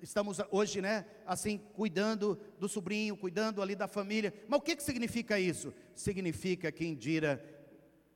Estamos 0.00 0.38
hoje, 0.50 0.80
né, 0.82 1.06
assim, 1.26 1.58
cuidando 1.74 2.38
do 2.58 2.68
sobrinho, 2.68 3.16
cuidando 3.16 3.62
ali 3.62 3.74
da 3.74 3.88
família. 3.88 4.34
Mas 4.46 4.60
o 4.60 4.62
que 4.62 4.76
que 4.76 4.82
significa 4.82 5.38
isso? 5.38 5.72
Significa 5.94 6.70
que 6.70 6.86
Indira 6.86 7.42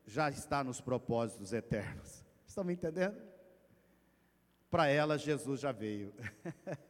já 0.07 0.29
está 0.29 0.63
nos 0.63 0.81
propósitos 0.81 1.53
eternos. 1.53 2.25
Estão 2.47 2.65
me 2.65 2.75
entendendo? 2.75 3.28
Para 4.71 4.87
ela, 4.87 5.17
Jesus 5.17 5.61
já 5.61 5.73
veio. 5.73 6.13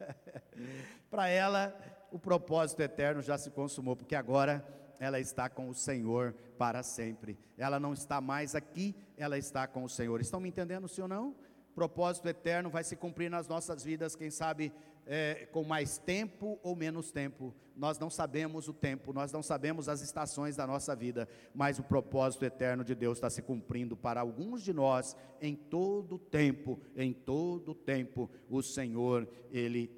Para 1.09 1.27
ela, 1.27 1.73
o 2.11 2.19
propósito 2.19 2.81
eterno 2.81 3.21
já 3.21 3.37
se 3.37 3.49
consumou, 3.49 3.95
porque 3.95 4.15
agora 4.15 4.65
ela 4.99 5.19
está 5.19 5.49
com 5.49 5.69
o 5.69 5.73
Senhor 5.73 6.35
para 6.57 6.83
sempre. 6.83 7.39
Ela 7.57 7.79
não 7.79 7.93
está 7.93 8.19
mais 8.19 8.53
aqui, 8.53 8.95
ela 9.17 9.37
está 9.37 9.65
com 9.65 9.83
o 9.83 9.89
Senhor. 9.89 10.19
Estão 10.19 10.41
me 10.41 10.49
entendendo, 10.49 10.87
sim 10.89 11.01
ou 11.01 11.07
não? 11.07 11.35
Propósito 11.73 12.27
eterno 12.27 12.69
vai 12.69 12.83
se 12.83 12.97
cumprir 12.97 13.31
nas 13.31 13.47
nossas 13.47 13.83
vidas, 13.83 14.15
quem 14.15 14.29
sabe 14.29 14.73
é, 15.11 15.47
com 15.51 15.63
mais 15.63 15.97
tempo 15.97 16.59
ou 16.61 16.75
menos 16.75 17.11
tempo. 17.11 17.53
Nós 17.75 17.97
não 17.97 18.11
sabemos 18.11 18.67
o 18.67 18.73
tempo, 18.73 19.11
nós 19.11 19.31
não 19.31 19.41
sabemos 19.41 19.89
as 19.89 20.01
estações 20.01 20.55
da 20.55 20.67
nossa 20.67 20.95
vida, 20.95 21.27
mas 21.53 21.79
o 21.79 21.83
propósito 21.83 22.45
eterno 22.45 22.83
de 22.83 22.93
Deus 22.93 23.17
está 23.17 23.29
se 23.29 23.41
cumprindo 23.41 23.97
para 23.97 24.21
alguns 24.21 24.61
de 24.61 24.71
nós 24.71 25.17
em 25.41 25.55
todo 25.55 26.19
tempo, 26.19 26.79
em 26.95 27.11
todo 27.11 27.73
tempo, 27.73 28.29
o 28.47 28.61
Senhor, 28.61 29.27
Ele 29.51 29.89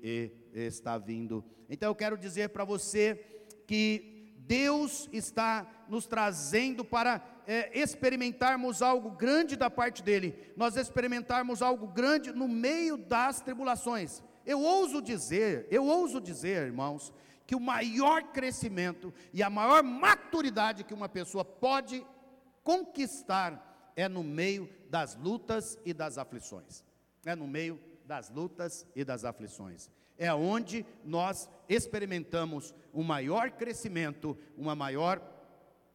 está 0.53 0.97
vindo. 0.97 1.43
Então 1.69 1.89
eu 1.89 1.95
quero 1.95 2.17
dizer 2.17 2.49
para 2.49 2.63
você 2.63 3.15
que 3.67 4.33
Deus 4.37 5.09
está 5.11 5.85
nos 5.89 6.07
trazendo 6.07 6.85
para 6.85 7.21
é, 7.45 7.77
experimentarmos 7.77 8.81
algo 8.81 9.11
grande 9.11 9.57
da 9.57 9.69
parte 9.69 10.01
dEle, 10.01 10.37
nós 10.55 10.77
experimentarmos 10.77 11.61
algo 11.61 11.87
grande 11.87 12.31
no 12.31 12.47
meio 12.47 12.95
das 12.95 13.41
tribulações. 13.41 14.23
Eu 14.45 14.62
ouso 14.62 15.01
dizer, 15.01 15.67
eu 15.69 15.86
ouso 15.86 16.19
dizer, 16.19 16.67
irmãos, 16.67 17.13
que 17.45 17.55
o 17.55 17.60
maior 17.60 18.24
crescimento 18.31 19.13
e 19.33 19.43
a 19.43 19.50
maior 19.50 19.83
maturidade 19.83 20.83
que 20.83 20.93
uma 20.93 21.10
pessoa 21.10 21.43
pode 21.43 22.05
conquistar 22.63 23.91
é 23.95 24.07
no 24.07 24.24
meio 24.24 24.69
das 24.89 25.15
lutas 25.15 25.77
e 25.86 25.93
das 25.93 26.17
aflições. 26.17 26.83
É 27.25 27.36
no 27.36 27.48
meio 27.48 27.79
das 28.05 28.29
lutas 28.29 28.86
e 28.95 29.03
das 29.03 29.25
aflições. 29.25 29.89
É 30.17 30.33
onde 30.33 30.86
nós 31.03 31.50
experimentamos 31.67 32.74
um 32.93 33.03
maior 33.03 33.51
crescimento, 33.51 34.38
uma 34.57 34.75
maior 34.75 35.21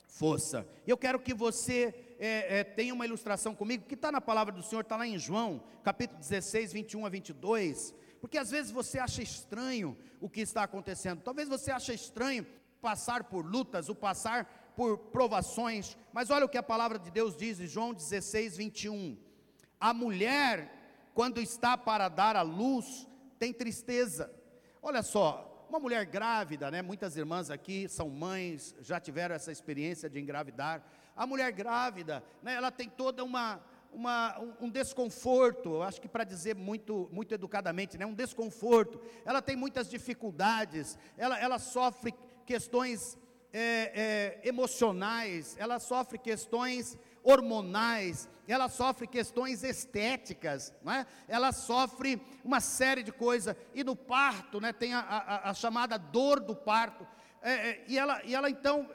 força. 0.06 0.66
Eu 0.86 0.96
quero 0.96 1.20
que 1.20 1.34
você 1.34 1.94
é, 2.18 2.60
é, 2.60 2.64
tenha 2.64 2.94
uma 2.94 3.04
ilustração 3.04 3.54
comigo, 3.54 3.84
que 3.84 3.94
está 3.94 4.10
na 4.10 4.20
palavra 4.20 4.52
do 4.52 4.62
Senhor, 4.62 4.80
está 4.80 4.96
lá 4.96 5.06
em 5.06 5.18
João, 5.18 5.62
capítulo 5.82 6.18
16, 6.18 6.72
21 6.72 7.06
a 7.06 7.08
22. 7.08 7.94
Porque 8.26 8.38
às 8.38 8.50
vezes 8.50 8.72
você 8.72 8.98
acha 8.98 9.22
estranho 9.22 9.96
o 10.20 10.28
que 10.28 10.40
está 10.40 10.64
acontecendo. 10.64 11.22
Talvez 11.22 11.48
você 11.48 11.70
ache 11.70 11.94
estranho 11.94 12.44
passar 12.82 13.22
por 13.22 13.46
lutas, 13.46 13.88
o 13.88 13.94
passar 13.94 14.72
por 14.74 14.98
provações. 14.98 15.96
Mas 16.12 16.28
olha 16.28 16.44
o 16.44 16.48
que 16.48 16.58
a 16.58 16.62
palavra 16.62 16.98
de 16.98 17.08
Deus 17.08 17.36
diz 17.36 17.60
em 17.60 17.68
João 17.68 17.94
16, 17.94 18.56
21. 18.56 19.16
A 19.78 19.94
mulher, 19.94 21.08
quando 21.14 21.40
está 21.40 21.78
para 21.78 22.08
dar 22.08 22.34
à 22.34 22.42
luz, 22.42 23.06
tem 23.38 23.52
tristeza. 23.52 24.28
Olha 24.82 25.04
só, 25.04 25.64
uma 25.68 25.78
mulher 25.78 26.04
grávida, 26.04 26.68
né? 26.68 26.82
Muitas 26.82 27.16
irmãs 27.16 27.48
aqui 27.48 27.88
são 27.88 28.10
mães, 28.10 28.74
já 28.80 28.98
tiveram 28.98 29.36
essa 29.36 29.52
experiência 29.52 30.10
de 30.10 30.18
engravidar. 30.18 30.82
A 31.14 31.28
mulher 31.28 31.52
grávida, 31.52 32.24
né? 32.42 32.54
Ela 32.54 32.72
tem 32.72 32.88
toda 32.88 33.22
uma 33.22 33.62
uma, 33.96 34.38
um, 34.60 34.68
desconforto, 34.68 35.80
acho 35.82 36.02
que 36.02 36.06
para 36.06 36.22
dizer 36.22 36.54
muito, 36.54 37.08
muito 37.10 37.32
educadamente, 37.32 37.96
né, 37.96 38.04
um 38.04 38.12
desconforto, 38.12 39.00
ela 39.24 39.40
tem 39.40 39.56
muitas 39.56 39.88
dificuldades, 39.88 40.98
ela, 41.16 41.38
ela 41.40 41.58
sofre 41.58 42.14
questões 42.44 43.16
é, 43.54 44.38
é, 44.44 44.48
emocionais, 44.48 45.56
ela 45.58 45.78
sofre 45.78 46.18
questões 46.18 46.98
hormonais, 47.24 48.28
ela 48.46 48.68
sofre 48.68 49.06
questões 49.06 49.64
estéticas, 49.64 50.74
não 50.84 50.92
é? 50.92 51.06
ela 51.26 51.50
sofre 51.50 52.20
uma 52.44 52.60
série 52.60 53.02
de 53.02 53.10
coisas, 53.10 53.56
e 53.74 53.82
no 53.82 53.96
parto, 53.96 54.60
né, 54.60 54.74
tem 54.74 54.92
a, 54.92 55.00
a, 55.00 55.50
a 55.50 55.54
chamada 55.54 55.96
dor 55.96 56.38
do 56.38 56.54
parto, 56.54 57.06
é, 57.40 57.52
é, 57.52 57.84
e, 57.88 57.98
ela, 57.98 58.20
e 58.24 58.34
ela 58.34 58.50
então, 58.50 58.90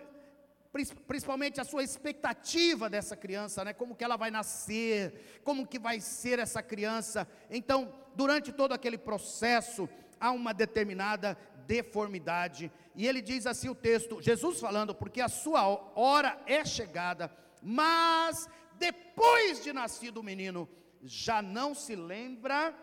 principalmente 1.07 1.59
a 1.59 1.65
sua 1.65 1.83
expectativa 1.83 2.89
dessa 2.89 3.15
criança, 3.15 3.63
né, 3.63 3.73
como 3.73 3.95
que 3.95 4.03
ela 4.03 4.15
vai 4.15 4.31
nascer, 4.31 5.41
como 5.43 5.67
que 5.67 5.77
vai 5.77 5.99
ser 5.99 6.39
essa 6.39 6.63
criança, 6.63 7.27
então, 7.49 7.93
durante 8.15 8.51
todo 8.51 8.71
aquele 8.71 8.97
processo, 8.97 9.89
há 10.19 10.31
uma 10.31 10.53
determinada 10.53 11.37
deformidade, 11.67 12.71
e 12.95 13.05
ele 13.05 13.21
diz 13.21 13.45
assim 13.45 13.69
o 13.69 13.75
texto, 13.75 14.21
Jesus 14.21 14.59
falando, 14.59 14.95
porque 14.95 15.19
a 15.21 15.29
sua 15.29 15.63
hora 15.95 16.41
é 16.45 16.63
chegada, 16.63 17.31
mas 17.61 18.49
depois 18.77 19.63
de 19.63 19.71
nascido 19.73 20.17
o 20.19 20.23
menino, 20.23 20.67
já 21.03 21.41
não 21.41 21.73
se 21.75 21.95
lembra 21.95 22.75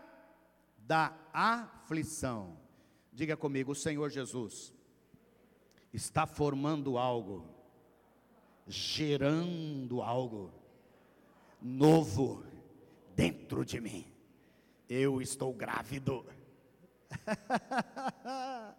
da 0.78 1.12
aflição. 1.32 2.58
Diga 3.12 3.36
comigo, 3.36 3.72
o 3.72 3.74
Senhor 3.74 4.08
Jesus 4.10 4.72
está 5.92 6.26
formando 6.26 6.96
algo, 6.96 7.57
gerando 8.68 10.02
algo 10.02 10.52
novo 11.60 12.44
dentro 13.16 13.64
de 13.64 13.80
mim. 13.80 14.06
Eu 14.88 15.20
estou 15.20 15.52
grávido. 15.52 16.24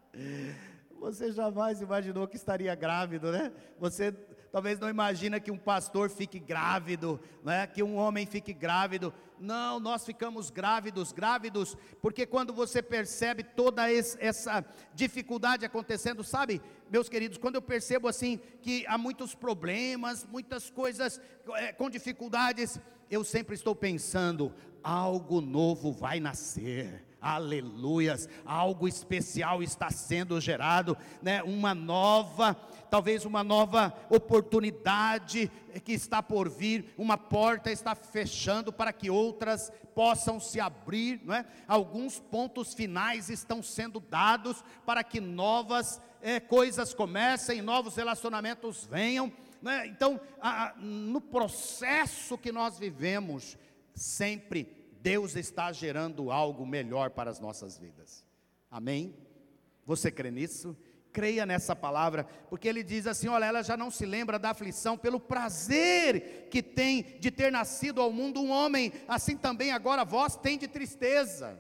Você 1.00 1.32
jamais 1.32 1.82
imaginou 1.82 2.28
que 2.28 2.36
estaria 2.36 2.74
grávido, 2.76 3.32
né? 3.32 3.52
Você 3.80 4.12
talvez 4.52 4.80
não 4.80 4.90
imagina 4.90 5.40
que 5.40 5.52
um 5.52 5.58
pastor 5.58 6.10
fique 6.10 6.40
grávido, 6.40 7.20
né? 7.44 7.68
que 7.68 7.84
um 7.84 7.96
homem 7.96 8.26
fique 8.26 8.54
grávido. 8.54 9.14
Não, 9.40 9.80
nós 9.80 10.06
ficamos 10.06 10.50
grávidos, 10.50 11.12
grávidos, 11.12 11.78
porque 12.02 12.26
quando 12.26 12.54
você 12.54 12.82
percebe 12.82 13.44
toda 13.44 13.92
essa 13.92 14.66
dificuldade 14.94 15.66
acontecendo, 15.66 16.24
sabe, 16.24 16.62
meus 16.90 17.08
queridos, 17.08 17.38
quando 17.38 17.56
eu 17.56 17.62
percebo 17.62 18.08
assim 18.08 18.40
que 18.62 18.86
há 18.88 18.98
muitos 18.98 19.34
problemas, 19.34 20.26
muitas 20.26 20.70
coisas 20.70 21.22
é, 21.56 21.72
com 21.72 21.90
dificuldades, 21.90 22.80
eu 23.10 23.24
sempre 23.24 23.56
estou 23.56 23.76
pensando: 23.76 24.54
algo 24.84 25.40
novo 25.42 25.92
vai 25.92 26.20
nascer 26.20 27.09
aleluias, 27.22 28.30
algo 28.46 28.88
especial 28.88 29.62
está 29.62 29.90
sendo 29.90 30.40
gerado, 30.40 30.98
né? 31.22 31.44
uma 31.44 31.76
nova, 31.76 32.56
talvez 32.90 33.26
uma 33.26 33.44
nova 33.44 33.94
oportunidade 34.10 35.52
que 35.84 35.94
está 35.94 36.24
por 36.24 36.50
vir, 36.50 36.94
uma 36.98 37.18
porta 37.18 37.72
está 37.72 37.94
fechando 37.96 38.72
para 38.72 38.94
que 38.94 39.10
outras 39.10 39.72
possam 39.94 40.40
se 40.40 40.60
abrir, 40.60 41.22
não 41.24 41.36
é? 41.36 41.46
alguns 41.68 42.20
pontos 42.20 42.74
finais 42.74 43.30
estão 43.30 43.62
sendo 43.62 44.00
dados 44.00 44.64
para 44.86 45.04
que 45.04 45.20
novas 45.20 46.02
é, 46.22 46.40
coisas 46.40 46.94
comecem, 46.94 47.62
novos 47.62 47.96
relacionamentos 47.96 48.86
venham. 48.86 49.32
Né? 49.62 49.88
Então, 49.88 50.20
a, 50.42 50.74
no 50.78 51.20
processo 51.20 52.38
que 52.38 52.52
nós 52.52 52.80
vivemos, 52.80 53.58
sempre 53.94 54.79
Deus 55.02 55.36
está 55.36 55.72
gerando 55.72 56.32
algo 56.32 56.66
melhor 56.66 57.12
para 57.12 57.30
as 57.30 57.40
nossas 57.40 57.78
vidas. 57.78 58.26
Amém? 58.70 59.16
Você 59.86 60.12
crê 60.12 60.30
nisso? 60.30 60.78
Creia 61.12 61.46
nessa 61.46 61.76
palavra, 61.76 62.26
porque 62.50 62.68
ele 62.68 62.84
diz 62.84 63.08
assim: 63.08 63.28
olha, 63.28 63.46
ela 63.46 63.64
já 63.64 63.76
não 63.76 63.90
se 63.90 64.06
lembra 64.06 64.38
da 64.38 64.52
aflição 64.52 64.98
pelo 64.98 65.20
prazer 65.20 66.48
que 66.52 66.62
tem 66.62 67.18
de 67.20 67.32
ter 67.32 67.52
nascido 67.52 68.00
ao 68.00 68.12
mundo 68.12 68.40
um 68.40 68.52
homem, 68.52 68.94
assim 69.08 69.36
também 69.36 69.72
agora 69.72 70.06
vós 70.06 70.36
tem 70.36 70.58
de 70.58 70.68
tristeza. 70.68 71.60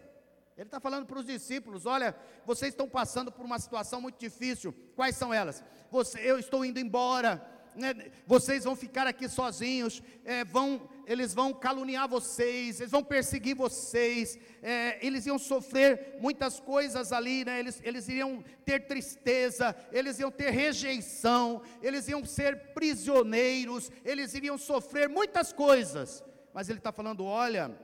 Ele 0.55 0.67
está 0.67 0.79
falando 0.79 1.07
para 1.07 1.17
os 1.17 1.25
discípulos: 1.25 1.87
olha, 1.87 2.15
vocês 2.45 2.73
estão 2.73 2.87
passando 2.87 3.31
por 3.31 3.43
uma 3.43 3.57
situação 3.57 3.99
muito 3.99 4.19
difícil, 4.19 4.71
quais 4.95 5.15
são 5.15 5.33
elas? 5.33 5.63
Você, 5.89 6.19
eu 6.19 6.37
estou 6.37 6.63
indo 6.63 6.79
embora, 6.79 7.43
né, 7.75 8.11
vocês 8.25 8.63
vão 8.63 8.75
ficar 8.75 9.07
aqui 9.07 9.27
sozinhos, 9.27 10.01
é, 10.25 10.43
vão, 10.43 10.89
eles 11.05 11.33
vão 11.33 11.53
caluniar 11.53 12.07
vocês, 12.07 12.79
eles 12.79 12.91
vão 12.91 13.03
perseguir 13.03 13.55
vocês, 13.55 14.37
é, 14.61 15.05
eles 15.05 15.25
iam 15.25 15.37
sofrer 15.37 16.17
muitas 16.19 16.59
coisas 16.59 17.11
ali, 17.11 17.45
né, 17.45 17.59
eles, 17.59 17.81
eles 17.83 18.07
iriam 18.07 18.43
ter 18.65 18.87
tristeza, 18.87 19.75
eles 19.91 20.19
iam 20.19 20.31
ter 20.31 20.51
rejeição, 20.51 21.61
eles 21.81 22.07
iam 22.07 22.25
ser 22.25 22.73
prisioneiros, 22.73 23.91
eles 24.03 24.33
iriam 24.33 24.57
sofrer 24.57 25.07
muitas 25.07 25.53
coisas, 25.53 26.23
mas 26.53 26.69
ele 26.69 26.79
está 26.79 26.91
falando: 26.91 27.23
olha, 27.25 27.77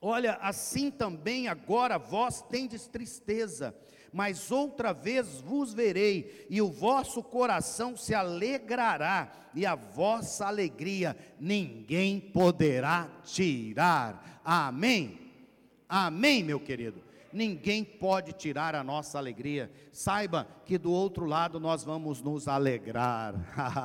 olha, 0.00 0.34
assim 0.40 0.90
também 0.90 1.48
agora 1.48 1.98
vós 1.98 2.42
tendes 2.42 2.86
tristeza 2.86 3.74
mas 4.16 4.50
outra 4.50 4.94
vez 4.94 5.42
vos 5.42 5.74
verei, 5.74 6.46
e 6.48 6.62
o 6.62 6.70
vosso 6.70 7.22
coração 7.22 7.94
se 7.94 8.14
alegrará, 8.14 9.30
e 9.54 9.66
a 9.66 9.74
vossa 9.74 10.46
alegria 10.46 11.14
ninguém 11.38 12.18
poderá 12.18 13.10
tirar. 13.22 14.40
Amém. 14.42 15.20
Amém, 15.86 16.42
meu 16.42 16.58
querido 16.58 17.04
ninguém 17.36 17.84
pode 17.84 18.32
tirar 18.32 18.74
a 18.74 18.82
nossa 18.82 19.18
alegria. 19.18 19.70
Saiba 19.92 20.48
que 20.66 20.76
do 20.76 20.90
outro 20.90 21.24
lado 21.24 21.60
nós 21.60 21.84
vamos 21.84 22.20
nos 22.20 22.48
alegrar. 22.48 23.34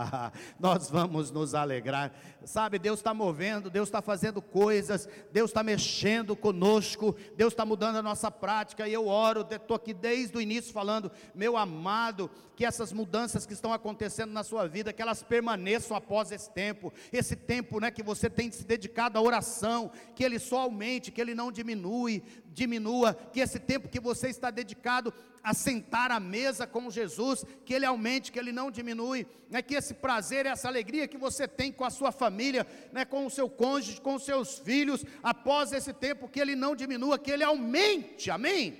nós 0.59 0.89
vamos 0.89 1.29
nos 1.29 1.53
alegrar. 1.53 2.11
Sabe, 2.43 2.79
Deus 2.79 2.99
está 2.99 3.13
movendo, 3.13 3.69
Deus 3.69 3.87
está 3.87 4.01
fazendo 4.01 4.41
coisas, 4.41 5.07
Deus 5.31 5.51
está 5.51 5.61
mexendo 5.61 6.35
conosco, 6.35 7.15
Deus 7.37 7.53
está 7.53 7.63
mudando 7.63 7.97
a 7.97 8.01
nossa 8.01 8.31
prática. 8.31 8.87
E 8.87 8.93
eu 8.93 9.07
oro, 9.07 9.45
estou 9.49 9.75
aqui 9.75 9.93
desde 9.93 10.35
o 10.35 10.41
início 10.41 10.73
falando, 10.73 11.11
meu 11.35 11.55
amado, 11.55 12.31
que 12.55 12.65
essas 12.65 12.91
mudanças 12.91 13.45
que 13.45 13.53
estão 13.53 13.71
acontecendo 13.71 14.31
na 14.31 14.43
sua 14.43 14.67
vida, 14.67 14.91
que 14.91 15.01
elas 15.03 15.21
permaneçam 15.21 15.95
após 15.95 16.31
esse 16.31 16.49
tempo, 16.49 16.91
esse 17.13 17.35
tempo 17.35 17.79
né, 17.79 17.91
que 17.91 18.01
você 18.01 18.27
tem 18.27 18.51
se 18.51 18.65
dedicado 18.65 19.19
à 19.19 19.21
oração, 19.21 19.91
que 20.15 20.23
ele 20.23 20.39
só 20.39 20.61
aumente, 20.61 21.11
que 21.11 21.21
ele 21.21 21.35
não 21.35 21.51
diminui, 21.51 22.23
diminua, 22.47 23.13
que 23.13 23.39
esse 23.39 23.59
tempo 23.59 23.87
que 23.87 23.99
você 23.99 24.29
está 24.29 24.49
dedicado 24.49 25.13
a 25.43 25.53
sentar 25.53 26.11
à 26.11 26.19
mesa 26.19 26.67
com 26.67 26.89
Jesus, 26.89 27.43
que 27.65 27.73
ele 27.73 27.85
aumente, 27.85 28.31
que 28.31 28.39
ele 28.39 28.51
não 28.51 28.69
diminui, 28.69 29.25
né, 29.49 29.61
que 29.61 29.75
esse 29.75 29.93
prazer, 29.93 30.45
essa 30.45 30.67
alegria 30.67 31.07
que 31.07 31.17
você 31.17 31.47
tem 31.47 31.71
com 31.71 31.83
a 31.83 31.89
sua 31.89 32.11
família, 32.11 32.65
né, 32.91 33.05
com 33.05 33.25
o 33.25 33.29
seu 33.29 33.49
cônjuge, 33.49 34.01
com 34.01 34.15
os 34.15 34.23
seus 34.23 34.59
filhos, 34.59 35.03
após 35.23 35.71
esse 35.71 35.93
tempo, 35.93 36.27
que 36.27 36.39
ele 36.39 36.55
não 36.55 36.75
diminua, 36.75 37.17
que 37.17 37.31
ele 37.31 37.43
aumente, 37.43 38.29
amém? 38.29 38.79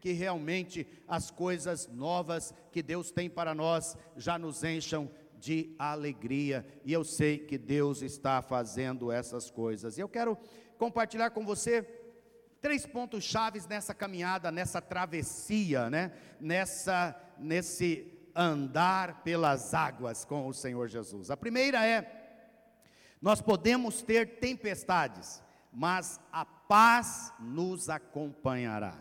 Que 0.00 0.12
realmente 0.12 0.86
as 1.08 1.30
coisas 1.30 1.88
novas 1.88 2.54
que 2.70 2.82
Deus 2.82 3.10
tem 3.10 3.28
para 3.30 3.54
nós 3.54 3.96
já 4.16 4.38
nos 4.38 4.62
encham 4.62 5.10
de 5.38 5.74
alegria, 5.78 6.66
e 6.84 6.92
eu 6.92 7.04
sei 7.04 7.38
que 7.38 7.58
Deus 7.58 8.02
está 8.02 8.40
fazendo 8.42 9.12
essas 9.12 9.50
coisas, 9.50 9.96
e 9.96 10.00
eu 10.00 10.08
quero 10.08 10.36
compartilhar 10.78 11.30
com 11.30 11.44
você 11.44 12.05
três 12.66 12.84
pontos 12.84 13.22
chaves 13.22 13.64
nessa 13.68 13.94
caminhada, 13.94 14.50
nessa 14.50 14.82
travessia, 14.82 15.88
né? 15.88 16.10
Nessa 16.40 17.14
nesse 17.38 18.12
andar 18.34 19.22
pelas 19.22 19.72
águas 19.72 20.24
com 20.24 20.48
o 20.48 20.52
Senhor 20.52 20.88
Jesus. 20.88 21.30
A 21.30 21.36
primeira 21.36 21.86
é 21.86 22.42
nós 23.22 23.40
podemos 23.40 24.02
ter 24.02 24.40
tempestades, 24.40 25.40
mas 25.72 26.18
a 26.32 26.44
paz 26.44 27.32
nos 27.38 27.88
acompanhará. 27.88 28.98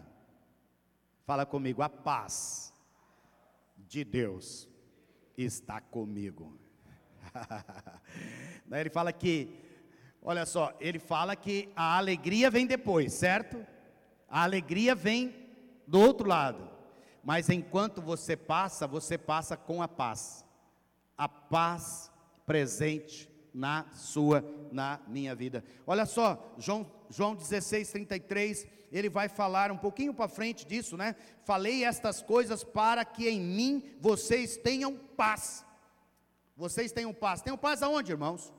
Fala 1.26 1.44
comigo, 1.44 1.82
a 1.82 1.90
paz 1.90 2.72
de 3.76 4.04
Deus 4.04 4.70
está 5.36 5.82
comigo. 5.82 6.56
Ele 8.72 8.92
fala 8.92 9.12
que 9.12 9.65
Olha 10.28 10.44
só, 10.44 10.76
ele 10.80 10.98
fala 10.98 11.36
que 11.36 11.70
a 11.76 11.98
alegria 12.00 12.50
vem 12.50 12.66
depois, 12.66 13.14
certo? 13.14 13.64
A 14.28 14.42
alegria 14.42 14.96
vem 14.96 15.36
do 15.86 16.00
outro 16.00 16.28
lado. 16.28 16.68
Mas 17.24 17.48
enquanto 17.48 18.02
você 18.02 18.36
passa, 18.36 18.88
você 18.88 19.20
passa 19.20 19.56
com 19.56 19.84
a 19.84 19.88
paz. 19.88 20.44
A 21.16 21.30
paz 21.30 22.12
presente 22.44 23.30
na 23.54 23.86
sua, 23.94 24.44
na 24.72 25.00
minha 25.08 25.36
vida. 25.36 25.64
Olha 25.86 26.08
só, 26.08 26.56
João, 26.58 26.92
João 27.08 27.36
16, 27.36 27.92
33, 27.92 28.68
ele 28.92 29.10
vai 29.10 29.30
falar 29.30 29.72
um 29.72 29.78
pouquinho 29.78 30.14
para 30.14 30.28
frente 30.28 30.66
disso, 30.66 30.98
né? 30.98 31.16
Falei 31.44 31.86
estas 31.86 32.24
coisas 32.24 32.64
para 32.64 33.06
que 33.06 33.30
em 33.30 33.40
mim 33.40 33.96
vocês 34.02 34.58
tenham 34.58 34.98
paz. 34.98 35.64
Vocês 36.58 36.92
tenham 36.92 37.14
paz. 37.14 37.44
Tenham 37.44 37.58
paz 37.58 37.84
aonde, 37.84 38.12
irmãos? 38.12 38.52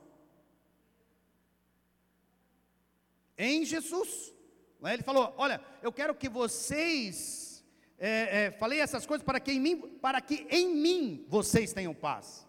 Em 3.36 3.64
Jesus. 3.64 4.32
Né? 4.80 4.94
Ele 4.94 5.02
falou: 5.02 5.34
Olha, 5.36 5.60
eu 5.82 5.92
quero 5.92 6.14
que 6.14 6.28
vocês, 6.28 7.64
é, 7.98 8.44
é, 8.44 8.50
falei 8.52 8.80
essas 8.80 9.06
coisas 9.06 9.24
para 9.24 9.40
que, 9.40 9.52
em 9.52 9.60
mim, 9.60 9.80
para 10.00 10.20
que 10.20 10.46
em 10.50 10.74
mim 10.74 11.24
vocês 11.28 11.72
tenham 11.72 11.94
paz. 11.94 12.46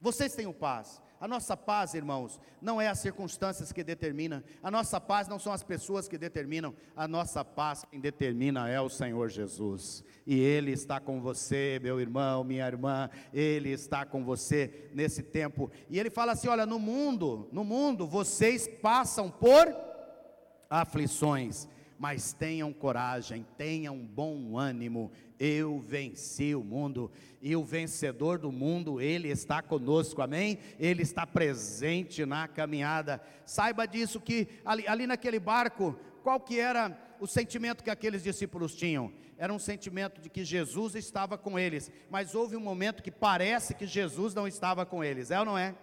Vocês 0.00 0.34
tenham 0.34 0.52
paz. 0.52 1.00
A 1.26 1.28
nossa 1.28 1.56
paz, 1.56 1.92
irmãos, 1.92 2.38
não 2.62 2.80
é 2.80 2.86
as 2.86 3.00
circunstâncias 3.00 3.72
que 3.72 3.82
determinam, 3.82 4.44
a 4.62 4.70
nossa 4.70 5.00
paz 5.00 5.26
não 5.26 5.40
são 5.40 5.52
as 5.52 5.64
pessoas 5.64 6.06
que 6.06 6.16
determinam, 6.16 6.72
a 6.94 7.08
nossa 7.08 7.44
paz 7.44 7.84
quem 7.90 7.98
determina 7.98 8.68
é 8.68 8.80
o 8.80 8.88
Senhor 8.88 9.28
Jesus. 9.28 10.04
E 10.24 10.38
Ele 10.38 10.70
está 10.70 11.00
com 11.00 11.20
você, 11.20 11.80
meu 11.82 12.00
irmão, 12.00 12.44
minha 12.44 12.64
irmã, 12.64 13.10
Ele 13.34 13.70
está 13.70 14.06
com 14.06 14.24
você 14.24 14.88
nesse 14.94 15.20
tempo. 15.20 15.68
E 15.90 15.98
Ele 15.98 16.10
fala 16.10 16.30
assim: 16.30 16.46
olha, 16.46 16.64
no 16.64 16.78
mundo, 16.78 17.48
no 17.50 17.64
mundo, 17.64 18.06
vocês 18.06 18.68
passam 18.80 19.28
por 19.28 19.66
aflições 20.70 21.66
mas 21.98 22.32
tenham 22.32 22.72
coragem, 22.72 23.46
tenham 23.56 23.96
bom 23.98 24.58
ânimo. 24.58 25.10
Eu 25.38 25.80
venci 25.80 26.54
o 26.54 26.62
mundo 26.62 27.10
e 27.40 27.54
o 27.54 27.64
vencedor 27.64 28.38
do 28.38 28.50
mundo, 28.50 29.00
ele 29.00 29.28
está 29.28 29.62
conosco, 29.62 30.22
amém? 30.22 30.58
Ele 30.78 31.02
está 31.02 31.26
presente 31.26 32.24
na 32.26 32.48
caminhada. 32.48 33.20
Saiba 33.44 33.86
disso 33.86 34.20
que 34.20 34.48
ali, 34.64 34.86
ali 34.88 35.06
naquele 35.06 35.38
barco, 35.38 35.98
qual 36.22 36.40
que 36.40 36.58
era 36.58 36.98
o 37.20 37.26
sentimento 37.26 37.84
que 37.84 37.90
aqueles 37.90 38.22
discípulos 38.22 38.74
tinham? 38.74 39.12
Era 39.38 39.52
um 39.52 39.58
sentimento 39.58 40.20
de 40.20 40.30
que 40.30 40.44
Jesus 40.44 40.94
estava 40.94 41.36
com 41.36 41.58
eles, 41.58 41.90
mas 42.10 42.34
houve 42.34 42.56
um 42.56 42.60
momento 42.60 43.02
que 43.02 43.10
parece 43.10 43.74
que 43.74 43.86
Jesus 43.86 44.34
não 44.34 44.48
estava 44.48 44.86
com 44.86 45.04
eles, 45.04 45.30
é 45.30 45.38
ou 45.38 45.44
não 45.44 45.58
é? 45.58 45.74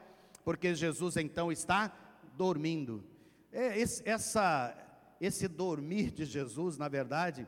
Porque 0.43 0.73
Jesus 0.73 1.17
então 1.17 1.52
está 1.52 1.95
dormindo. 2.36 3.04
É, 3.52 3.78
esse, 3.80 4.02
essa, 4.10 4.76
esse 5.25 5.47
dormir 5.47 6.12
de 6.12 6.25
Jesus, 6.25 6.77
na 6.77 6.88
verdade, 6.88 7.47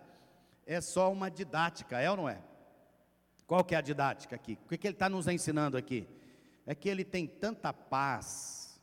é 0.65 0.79
só 0.79 1.11
uma 1.11 1.29
didática, 1.29 1.99
é 1.99 2.09
ou 2.09 2.17
não 2.17 2.29
é? 2.29 2.41
Qual 3.45 3.63
que 3.63 3.75
é 3.75 3.77
a 3.77 3.81
didática 3.81 4.35
aqui? 4.35 4.57
O 4.65 4.69
que, 4.69 4.77
que 4.77 4.87
ele 4.87 4.95
está 4.95 5.09
nos 5.09 5.27
ensinando 5.27 5.77
aqui? 5.77 6.07
É 6.65 6.73
que 6.73 6.89
ele 6.89 7.03
tem 7.03 7.27
tanta 7.27 7.71
paz. 7.71 8.81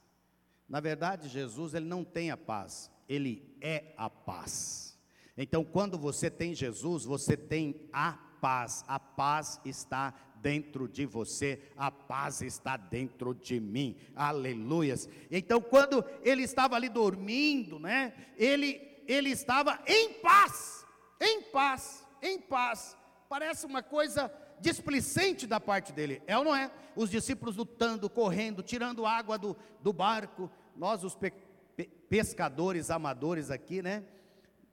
Na 0.69 0.79
verdade, 0.79 1.29
Jesus, 1.29 1.75
ele 1.75 1.87
não 1.87 2.05
tem 2.05 2.31
a 2.31 2.37
paz, 2.37 2.91
ele 3.09 3.57
é 3.61 3.93
a 3.97 4.09
paz. 4.09 4.97
Então, 5.37 5.65
quando 5.65 5.99
você 5.99 6.31
tem 6.31 6.55
Jesus, 6.55 7.05
você 7.05 7.37
tem 7.37 7.89
a 7.93 8.13
paz. 8.41 8.85
A 8.87 9.01
paz 9.01 9.61
está 9.65 10.15
dentro 10.43 10.89
de 10.89 11.07
você, 11.07 11.63
a 11.77 11.91
paz 11.91 12.43
está 12.43 12.77
dentro 12.77 13.35
de 13.35 13.61
mim. 13.61 13.97
Aleluias. 14.15 15.09
Então, 15.31 15.61
quando 15.61 16.05
ele 16.23 16.43
estava 16.43 16.77
ali 16.77 16.89
dormindo, 16.89 17.79
né? 17.79 18.13
Ele 18.37 18.91
ele 19.07 19.31
estava 19.31 19.81
em 19.87 20.15
paz 20.15 20.83
em 21.23 21.41
paz, 21.41 22.05
em 22.21 22.41
paz. 22.41 22.97
Parece 23.29 23.65
uma 23.65 23.83
coisa 23.83 24.31
displicente 24.61 25.47
da 25.47 25.61
parte 25.61 25.93
dele, 25.93 26.21
é 26.27 26.37
ou 26.37 26.45
não 26.45 26.55
é? 26.55 26.71
Os 26.97 27.09
discípulos 27.09 27.57
lutando, 27.57 28.11
correndo, 28.11 28.63
tirando 28.63 29.07
água 29.07 29.39
do, 29.39 29.57
do 29.81 29.93
barco. 29.93 30.51
Nós, 30.77 31.05
os 31.05 31.15
pe, 31.15 31.33
pe, 31.77 31.85
pescadores 32.09 32.91
amadores 32.91 33.51
aqui, 33.51 33.81
né? 33.81 34.05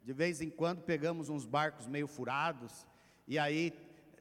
De 0.03 0.11
vez 0.11 0.41
em 0.41 0.49
quando 0.49 0.81
pegamos 0.81 1.29
uns 1.29 1.45
barcos 1.45 1.87
meio 1.87 2.07
furados, 2.07 2.85
e 3.27 3.37
aí 3.37 3.71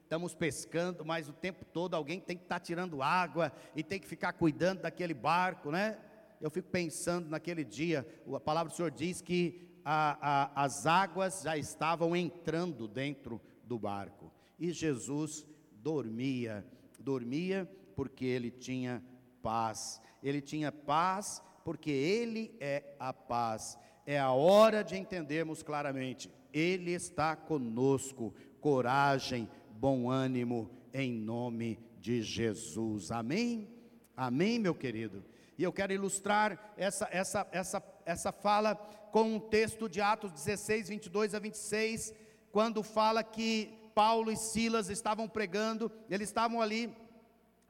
estamos 0.08 0.34
pescando, 0.34 1.04
mas 1.04 1.28
o 1.28 1.34
tempo 1.34 1.66
todo 1.66 1.92
alguém 1.92 2.18
tem 2.18 2.34
que 2.34 2.44
estar 2.44 2.58
tá 2.58 2.64
tirando 2.64 3.02
água 3.02 3.52
e 3.76 3.82
tem 3.82 4.00
que 4.00 4.08
ficar 4.08 4.32
cuidando 4.32 4.80
daquele 4.80 5.12
barco, 5.12 5.70
né? 5.70 5.98
Eu 6.40 6.50
fico 6.50 6.70
pensando 6.70 7.28
naquele 7.28 7.62
dia, 7.62 8.08
a 8.34 8.40
palavra 8.40 8.72
do 8.72 8.76
Senhor 8.76 8.90
diz 8.90 9.20
que 9.20 9.68
a, 9.84 10.54
a, 10.54 10.64
as 10.64 10.86
águas 10.86 11.42
já 11.42 11.58
estavam 11.58 12.16
entrando 12.16 12.88
dentro 12.88 13.38
do 13.62 13.78
barco. 13.78 14.32
E 14.58 14.72
Jesus 14.72 15.46
dormia, 15.72 16.66
dormia 16.98 17.70
porque 17.94 18.24
ele 18.24 18.50
tinha 18.50 19.04
paz. 19.42 20.00
Ele 20.22 20.40
tinha 20.40 20.72
paz 20.72 21.42
porque 21.62 21.90
ele 21.90 22.56
é 22.60 22.94
a 22.98 23.12
paz. 23.12 23.78
É 24.06 24.18
a 24.18 24.32
hora 24.32 24.82
de 24.82 24.96
entendermos 24.96 25.62
claramente: 25.62 26.30
ele 26.50 26.92
está 26.92 27.36
conosco. 27.36 28.34
Coragem, 28.60 29.48
bom 29.78 30.10
ânimo, 30.10 30.68
em 30.92 31.12
nome 31.12 31.78
de 32.00 32.20
Jesus. 32.20 33.12
Amém? 33.12 33.68
Amém, 34.16 34.58
meu 34.58 34.74
querido. 34.74 35.24
E 35.56 35.62
eu 35.62 35.72
quero 35.72 35.92
ilustrar 35.92 36.74
essa, 36.76 37.08
essa, 37.12 37.46
essa, 37.52 37.82
essa 38.04 38.32
fala 38.32 38.74
com 39.12 39.36
um 39.36 39.38
texto 39.38 39.88
de 39.88 40.00
Atos 40.00 40.32
16, 40.32 40.88
22 40.88 41.32
a 41.32 41.38
26, 41.38 42.12
quando 42.50 42.82
fala 42.82 43.22
que 43.22 43.72
Paulo 43.94 44.32
e 44.32 44.36
Silas 44.36 44.90
estavam 44.90 45.28
pregando, 45.28 45.92
eles 46.10 46.28
estavam 46.28 46.60
ali 46.60 46.92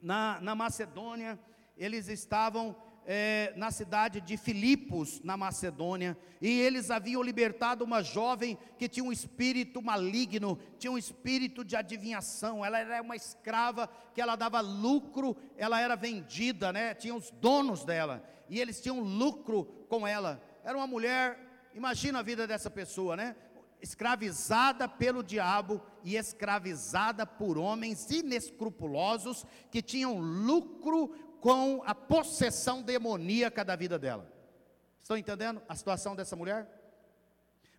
na, 0.02 0.40
na 0.40 0.54
Macedônia, 0.54 1.38
eles 1.76 2.08
estavam 2.08 2.74
é, 3.10 3.54
na 3.56 3.70
cidade 3.70 4.20
de 4.20 4.36
Filipos, 4.36 5.22
na 5.24 5.34
Macedônia, 5.34 6.14
e 6.42 6.60
eles 6.60 6.90
haviam 6.90 7.22
libertado 7.22 7.82
uma 7.82 8.02
jovem 8.02 8.58
que 8.78 8.86
tinha 8.86 9.02
um 9.02 9.10
espírito 9.10 9.80
maligno, 9.80 10.58
tinha 10.78 10.90
um 10.90 10.98
espírito 10.98 11.64
de 11.64 11.74
adivinhação, 11.74 12.62
ela 12.62 12.78
era 12.78 13.00
uma 13.00 13.16
escrava 13.16 13.88
que 14.12 14.20
ela 14.20 14.36
dava 14.36 14.60
lucro, 14.60 15.34
ela 15.56 15.80
era 15.80 15.96
vendida, 15.96 16.70
né? 16.70 16.94
tinha 16.94 17.14
os 17.14 17.30
donos 17.30 17.82
dela, 17.82 18.22
e 18.46 18.60
eles 18.60 18.78
tinham 18.78 19.00
lucro 19.00 19.64
com 19.88 20.06
ela. 20.06 20.42
Era 20.62 20.76
uma 20.76 20.86
mulher, 20.86 21.70
imagina 21.74 22.18
a 22.18 22.22
vida 22.22 22.46
dessa 22.46 22.70
pessoa, 22.70 23.16
né? 23.16 23.34
Escravizada 23.80 24.86
pelo 24.86 25.22
diabo 25.22 25.80
e 26.04 26.16
escravizada 26.16 27.24
por 27.24 27.56
homens 27.56 28.10
inescrupulosos 28.10 29.46
que 29.70 29.80
tinham 29.80 30.18
lucro 30.18 31.14
com 31.40 31.82
a 31.84 31.94
possessão 31.94 32.82
demoníaca 32.82 33.64
da 33.64 33.76
vida 33.76 33.98
dela. 33.98 34.30
Estão 35.00 35.16
entendendo 35.16 35.62
a 35.68 35.74
situação 35.74 36.14
dessa 36.14 36.36
mulher? 36.36 36.66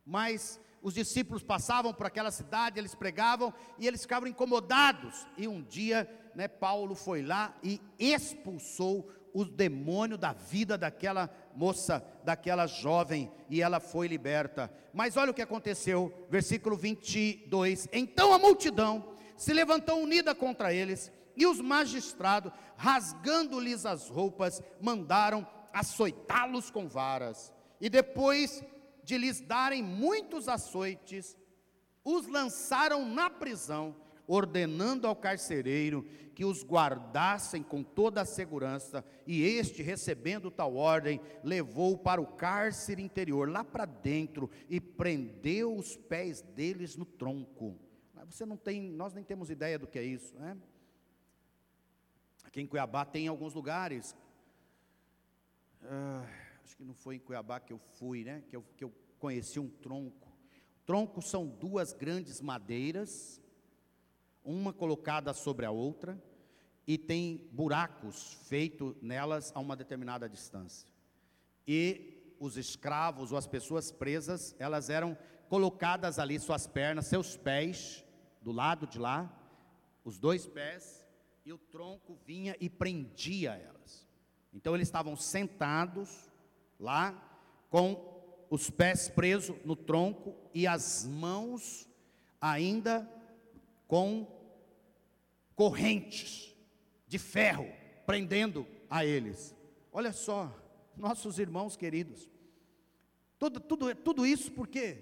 Mas 0.06 0.60
os 0.82 0.94
discípulos 0.94 1.44
passavam 1.44 1.94
por 1.94 2.06
aquela 2.06 2.32
cidade, 2.32 2.80
eles 2.80 2.96
pregavam 2.96 3.54
e 3.78 3.86
eles 3.86 4.02
ficavam 4.02 4.28
incomodados. 4.28 5.28
E 5.38 5.48
um 5.48 5.62
dia, 5.62 6.10
né, 6.34 6.48
Paulo 6.48 6.96
foi 6.96 7.22
lá 7.22 7.56
e 7.62 7.82
expulsou 8.00 9.12
o 9.34 9.46
demônio 9.46 10.18
da 10.18 10.34
vida 10.34 10.78
daquela 10.78 11.30
moça, 11.54 12.04
daquela 12.24 12.66
jovem, 12.66 13.32
e 13.50 13.62
ela 13.62 13.80
foi 13.80 14.08
liberta. 14.08 14.72
Mas 14.94 15.18
olha 15.18 15.32
o 15.32 15.34
que 15.34 15.42
aconteceu, 15.42 16.28
versículo 16.30 16.76
22. 16.76 17.88
Então 17.92 18.34
a 18.34 18.40
multidão 18.40 19.14
se 19.38 19.54
levantou 19.54 20.02
unida 20.02 20.34
contra 20.34 20.74
eles 20.74 21.12
e 21.40 21.48
os 21.48 21.62
magistrados, 21.62 22.52
rasgando-lhes 22.76 23.86
as 23.86 24.10
roupas, 24.10 24.62
mandaram 24.82 25.48
açoitá-los 25.72 26.70
com 26.70 26.88
varas. 26.88 27.54
E 27.80 27.90
depois 27.90 28.62
de 29.06 29.18
lhes 29.18 29.40
darem 29.40 29.82
muitos 29.82 30.50
açoites, 30.50 31.38
os 32.04 32.28
lançaram 32.28 33.06
na 33.08 33.30
prisão, 33.30 33.96
ordenando 34.28 35.08
ao 35.08 35.16
carcereiro 35.16 36.06
que 36.36 36.44
os 36.44 36.64
guardassem 36.64 37.64
com 37.64 37.84
toda 37.84 38.22
a 38.22 38.26
segurança, 38.26 39.04
e 39.26 39.42
este, 39.42 39.82
recebendo 39.82 40.52
tal 40.52 40.76
ordem, 40.76 41.22
levou 41.42 41.98
para 41.98 42.22
o 42.22 42.28
cárcere 42.28 43.02
interior, 43.02 43.50
lá 43.50 43.64
para 43.64 43.86
dentro, 43.86 44.50
e 44.70 44.80
prendeu 44.82 45.74
os 45.74 45.96
pés 45.96 46.42
deles 46.42 46.98
no 46.98 47.06
tronco. 47.06 47.80
Você 48.30 48.46
não 48.46 48.58
tem, 48.58 48.82
nós 48.82 49.14
nem 49.14 49.24
temos 49.24 49.50
ideia 49.50 49.80
do 49.80 49.88
que 49.88 49.98
é 49.98 50.04
isso, 50.04 50.38
né? 50.38 50.58
Aqui 52.50 52.62
em 52.62 52.66
Cuiabá 52.66 53.06
tem 53.06 53.28
alguns 53.28 53.54
lugares. 53.54 54.16
Ah, 55.84 56.26
acho 56.64 56.76
que 56.76 56.84
não 56.84 56.96
foi 56.96 57.18
em 57.18 57.20
Cuiabá 57.20 57.60
que 57.60 57.72
eu 57.72 57.78
fui, 57.78 58.24
né? 58.24 58.44
Que 58.50 58.56
eu, 58.56 58.66
que 58.76 58.84
eu 58.84 58.92
conheci 59.20 59.60
um 59.60 59.70
tronco. 59.70 60.28
Troncos 60.84 61.30
são 61.30 61.46
duas 61.46 61.94
grandes 61.94 62.42
madeiras, 62.42 63.40
uma 64.44 64.74
colocada 64.74 65.32
sobre 65.32 65.64
a 65.64 65.70
outra, 65.70 66.20
e 66.88 66.98
tem 66.98 67.48
buracos 67.52 68.34
feitos 68.48 68.96
nelas 69.00 69.52
a 69.54 69.60
uma 69.60 69.76
determinada 69.76 70.28
distância. 70.28 70.90
E 71.68 72.36
os 72.40 72.58
escravos 72.58 73.32
ou 73.32 73.38
as 73.38 73.46
pessoas 73.46 73.92
presas, 73.92 74.56
elas 74.58 74.90
eram 74.90 75.16
colocadas 75.50 76.18
ali, 76.18 76.40
suas 76.40 76.66
pernas, 76.66 77.06
seus 77.06 77.38
pés, 77.38 78.04
do 78.42 78.52
lado 78.52 78.88
de 78.88 78.98
lá, 78.98 79.32
os 80.04 80.18
dois 80.18 80.48
pés, 80.48 80.99
e 81.50 81.54
o 81.54 81.58
tronco 81.58 82.16
vinha 82.28 82.56
e 82.60 82.70
prendia 82.70 83.54
elas. 83.54 84.08
Então 84.54 84.76
eles 84.76 84.88
estavam 84.88 85.16
sentados 85.16 86.32
lá, 86.80 87.12
com 87.72 88.46
os 88.52 88.70
pés 88.70 89.10
presos 89.10 89.58
no 89.66 89.76
tronco 89.76 90.36
e 90.54 90.68
as 90.68 91.08
mãos 91.08 91.90
ainda 92.40 93.12
com 93.88 94.28
correntes 95.56 96.56
de 97.08 97.18
ferro 97.18 97.68
prendendo 98.06 98.68
a 98.88 99.04
eles. 99.04 99.56
Olha 99.92 100.14
só, 100.14 100.56
nossos 100.96 101.40
irmãos 101.40 101.76
queridos, 101.76 102.30
tudo, 103.40 103.60
tudo, 103.60 103.96
tudo 103.96 104.24
isso 104.24 104.52
por 104.52 104.68
quê? 104.68 105.00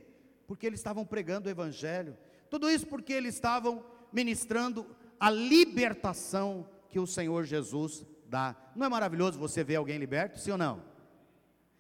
Porque 0.47 0.65
eles 0.65 0.79
estavam 0.79 1.05
pregando 1.05 1.49
o 1.49 1.51
Evangelho, 1.51 2.17
tudo 2.49 2.69
isso 2.69 2.87
porque 2.87 3.11
eles 3.11 3.35
estavam 3.35 3.83
ministrando 4.13 4.95
a 5.19 5.29
libertação 5.29 6.67
que 6.89 6.99
o 6.99 7.07
Senhor 7.07 7.43
Jesus 7.45 8.05
dá. 8.27 8.55
Não 8.75 8.85
é 8.85 8.89
maravilhoso 8.89 9.39
você 9.39 9.63
ver 9.63 9.75
alguém 9.75 9.97
liberto, 9.97 10.39
sim 10.39 10.51
ou 10.51 10.57
não? 10.57 10.83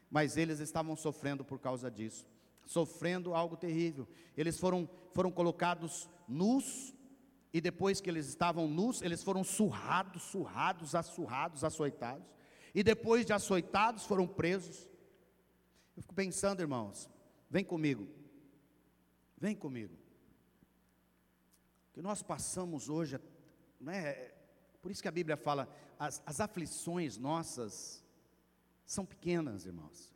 Mas 0.09 0.37
eles 0.37 0.59
estavam 0.59 0.95
sofrendo 0.95 1.43
por 1.43 1.59
causa 1.59 1.91
disso, 1.91 2.25
sofrendo 2.65 3.33
algo 3.33 3.57
terrível. 3.57 4.07
Eles 4.35 4.59
foram, 4.59 4.89
foram 5.13 5.31
colocados 5.31 6.09
nus, 6.27 6.93
e 7.53 7.61
depois 7.61 7.99
que 7.99 8.09
eles 8.09 8.27
estavam 8.27 8.67
nus, 8.67 9.01
eles 9.01 9.23
foram 9.23 9.43
surrados, 9.43 10.23
surrados, 10.23 10.95
assurrados, 10.95 11.63
açoitados. 11.63 12.25
E 12.73 12.83
depois 12.83 13.25
de 13.25 13.33
açoitados, 13.33 14.05
foram 14.05 14.27
presos. 14.27 14.87
Eu 15.95 16.03
fico 16.03 16.13
pensando, 16.13 16.61
irmãos, 16.61 17.09
vem 17.49 17.63
comigo, 17.63 18.07
vem 19.37 19.55
comigo. 19.55 19.97
Que 21.97 22.01
nós 22.03 22.21
passamos 22.21 22.89
hoje, 22.89 23.19
né, 23.81 24.13
por 24.83 24.91
isso 24.91 25.01
que 25.01 25.07
a 25.07 25.11
Bíblia 25.11 25.35
fala, 25.35 25.67
as, 25.97 26.21
as 26.27 26.39
aflições 26.39 27.17
nossas 27.17 28.05
são 28.85 29.03
pequenas, 29.03 29.65
irmãos. 29.65 30.13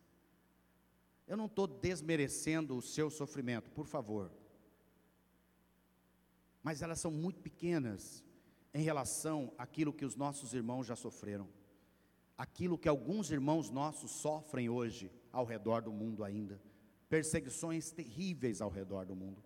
Eu 1.25 1.35
não 1.35 1.47
estou 1.47 1.65
desmerecendo 1.65 2.77
o 2.77 2.83
seu 2.83 3.09
sofrimento, 3.09 3.71
por 3.71 3.87
favor. 3.87 4.31
Mas 6.61 6.83
elas 6.83 6.99
são 6.99 7.09
muito 7.09 7.41
pequenas 7.41 8.23
em 8.75 8.83
relação 8.83 9.51
àquilo 9.57 9.91
que 9.91 10.05
os 10.05 10.15
nossos 10.15 10.53
irmãos 10.53 10.85
já 10.85 10.95
sofreram. 10.95 11.49
Aquilo 12.37 12.77
que 12.77 12.89
alguns 12.89 13.31
irmãos 13.31 13.71
nossos 13.71 14.11
sofrem 14.11 14.69
hoje 14.69 15.11
ao 15.31 15.45
redor 15.45 15.81
do 15.81 15.91
mundo 15.91 16.23
ainda. 16.23 16.61
Perseguições 17.09 17.89
terríveis 17.89 18.61
ao 18.61 18.69
redor 18.69 19.03
do 19.03 19.15
mundo. 19.15 19.43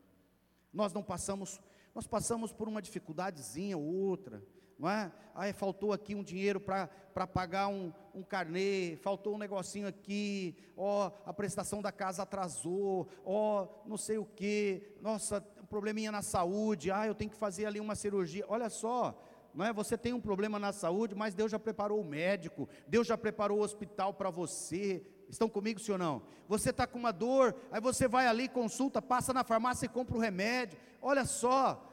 Nós 0.73 0.91
não 0.91 1.01
passamos, 1.01 1.61
nós 1.95 2.05
passamos 2.05 2.51
por 2.51 2.67
uma 2.67 2.81
dificuldadezinha 2.81 3.77
ou 3.77 3.85
outra, 3.85 4.43
não 4.77 4.89
é? 4.89 5.09
Aí 5.33 5.53
faltou 5.53 5.93
aqui 5.93 6.13
um 6.13 6.21
dinheiro 6.23 6.59
para 6.59 6.89
pagar 7.25 7.69
um, 7.69 7.93
um 8.13 8.21
carnê, 8.21 8.97
faltou 8.97 9.35
um 9.35 9.37
negocinho 9.37 9.87
aqui, 9.87 10.57
ó, 10.75 11.09
a 11.25 11.33
prestação 11.33 11.81
da 11.81 11.93
casa 11.93 12.23
atrasou, 12.23 13.07
ó, 13.23 13.67
não 13.85 13.95
sei 13.95 14.17
o 14.17 14.25
que, 14.25 14.83
nossa, 15.01 15.39
probleminha 15.69 16.11
na 16.11 16.21
saúde, 16.21 16.91
ah, 16.91 17.07
eu 17.07 17.15
tenho 17.15 17.31
que 17.31 17.37
fazer 17.37 17.65
ali 17.65 17.79
uma 17.79 17.95
cirurgia. 17.95 18.43
Olha 18.49 18.69
só, 18.69 19.17
não 19.53 19.63
é? 19.63 19.71
Você 19.71 19.97
tem 19.97 20.11
um 20.11 20.19
problema 20.19 20.59
na 20.59 20.73
saúde, 20.73 21.15
mas 21.15 21.33
Deus 21.33 21.49
já 21.49 21.57
preparou 21.57 22.01
o 22.01 22.05
médico, 22.05 22.67
Deus 22.85 23.07
já 23.07 23.17
preparou 23.17 23.59
o 23.59 23.63
hospital 23.63 24.13
para 24.13 24.29
você. 24.29 25.01
Estão 25.29 25.49
comigo, 25.49 25.79
sim 25.79 25.91
ou 25.91 25.97
não? 25.97 26.21
Você 26.47 26.69
está 26.69 26.85
com 26.85 26.99
uma 26.99 27.11
dor, 27.11 27.55
aí 27.71 27.81
você 27.81 28.07
vai 28.07 28.27
ali, 28.27 28.47
consulta, 28.47 29.01
passa 29.01 29.33
na 29.33 29.43
farmácia 29.43 29.85
e 29.85 29.89
compra 29.89 30.15
o 30.15 30.19
remédio. 30.19 30.77
Olha 31.01 31.25
só, 31.25 31.91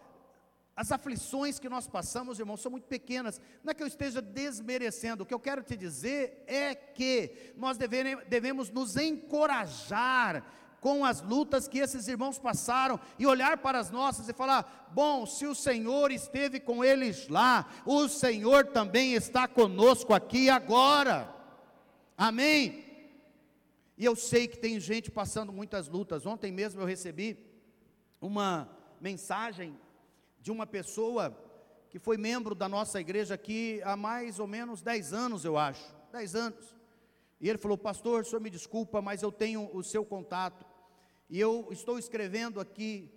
as 0.75 0.91
aflições 0.91 1.59
que 1.59 1.69
nós 1.69 1.87
passamos, 1.87 2.39
irmãos, 2.39 2.61
são 2.61 2.71
muito 2.71 2.87
pequenas. 2.87 3.41
Não 3.63 3.71
é 3.71 3.75
que 3.75 3.83
eu 3.83 3.87
esteja 3.87 4.23
desmerecendo, 4.23 5.23
o 5.23 5.27
que 5.27 5.35
eu 5.35 5.41
quero 5.41 5.63
te 5.63 5.77
dizer 5.77 6.45
é 6.47 6.75
que 6.75 7.53
nós 7.57 7.77
devemos 7.77 8.71
nos 8.71 8.97
encorajar 8.97 10.45
com 10.81 11.05
as 11.05 11.23
lutas 11.23 11.69
que 11.69 11.79
esses 11.79 12.09
irmãos 12.09 12.41
passaram 12.41 12.99
e 13.17 13.25
olhar 13.25 13.59
para 13.59 13.79
as 13.79 13.91
nossas 13.91 14.29
e 14.29 14.33
falar: 14.33 14.91
bom, 14.93 15.25
se 15.25 15.47
o 15.47 15.55
Senhor 15.55 16.11
esteve 16.11 16.59
com 16.59 16.85
eles 16.85 17.29
lá, 17.29 17.67
o 17.87 18.09
Senhor 18.09 18.67
também 18.67 19.15
está 19.15 19.47
conosco 19.47 20.13
aqui 20.13 20.51
agora. 20.51 21.33
Amém? 22.19 22.92
E 24.03 24.05
eu 24.05 24.17
sei 24.17 24.49
que 24.49 24.59
tem 24.59 24.81
gente 24.81 25.13
passando 25.13 25.53
muitas 25.53 25.87
lutas. 25.87 26.27
Ontem 26.27 26.51
mesmo 26.51 26.81
eu 26.81 26.85
recebi 26.85 27.39
uma 28.21 28.69
mensagem 29.01 29.79
de 30.41 30.51
uma 30.51 30.67
pessoa 30.67 31.39
que 31.89 32.01
foi 32.01 32.17
membro 32.17 32.53
da 32.53 32.69
nossa 32.69 33.01
igreja 33.01 33.35
aqui 33.35 33.81
há 33.85 33.97
mais 33.97 34.41
ou 34.41 34.49
menos 34.49 34.83
10 34.83 35.13
anos, 35.13 35.45
eu 35.45 35.57
acho. 35.57 35.95
10 36.11 36.35
anos. 36.35 36.77
E 37.41 37.49
ele 37.49 37.59
falou: 37.59 37.79
Pastor, 37.79 38.23
o 38.23 38.25
senhor 38.25 38.41
me 38.41 38.51
desculpa, 38.51 39.01
mas 39.01 39.23
eu 39.23 39.31
tenho 39.31 39.71
o 39.73 39.85
seu 39.85 40.05
contato. 40.05 40.67
E 41.31 41.39
eu 41.39 41.69
estou 41.71 41.97
escrevendo 41.97 42.59
aqui, 42.59 43.09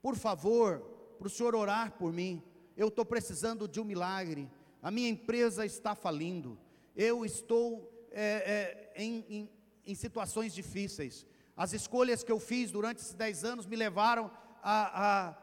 por 0.00 0.16
favor, 0.16 0.80
para 1.18 1.26
o 1.26 1.30
senhor 1.30 1.54
orar 1.54 1.92
por 1.98 2.10
mim. 2.10 2.42
Eu 2.74 2.88
estou 2.88 3.04
precisando 3.04 3.68
de 3.68 3.78
um 3.78 3.84
milagre. 3.84 4.50
A 4.80 4.90
minha 4.90 5.10
empresa 5.10 5.66
está 5.66 5.94
falindo. 5.94 6.58
Eu 6.96 7.22
estou 7.22 8.08
é, 8.10 8.92
é, 8.96 9.02
em, 9.02 9.26
em, 9.28 9.50
em 9.86 9.94
situações 9.94 10.54
difíceis. 10.54 11.26
As 11.56 11.72
escolhas 11.72 12.22
que 12.22 12.32
eu 12.32 12.40
fiz 12.40 12.70
durante 12.70 13.00
esses 13.00 13.14
10 13.14 13.44
anos 13.44 13.66
me 13.66 13.76
levaram 13.76 14.30
a, 14.62 15.28
a 15.28 15.42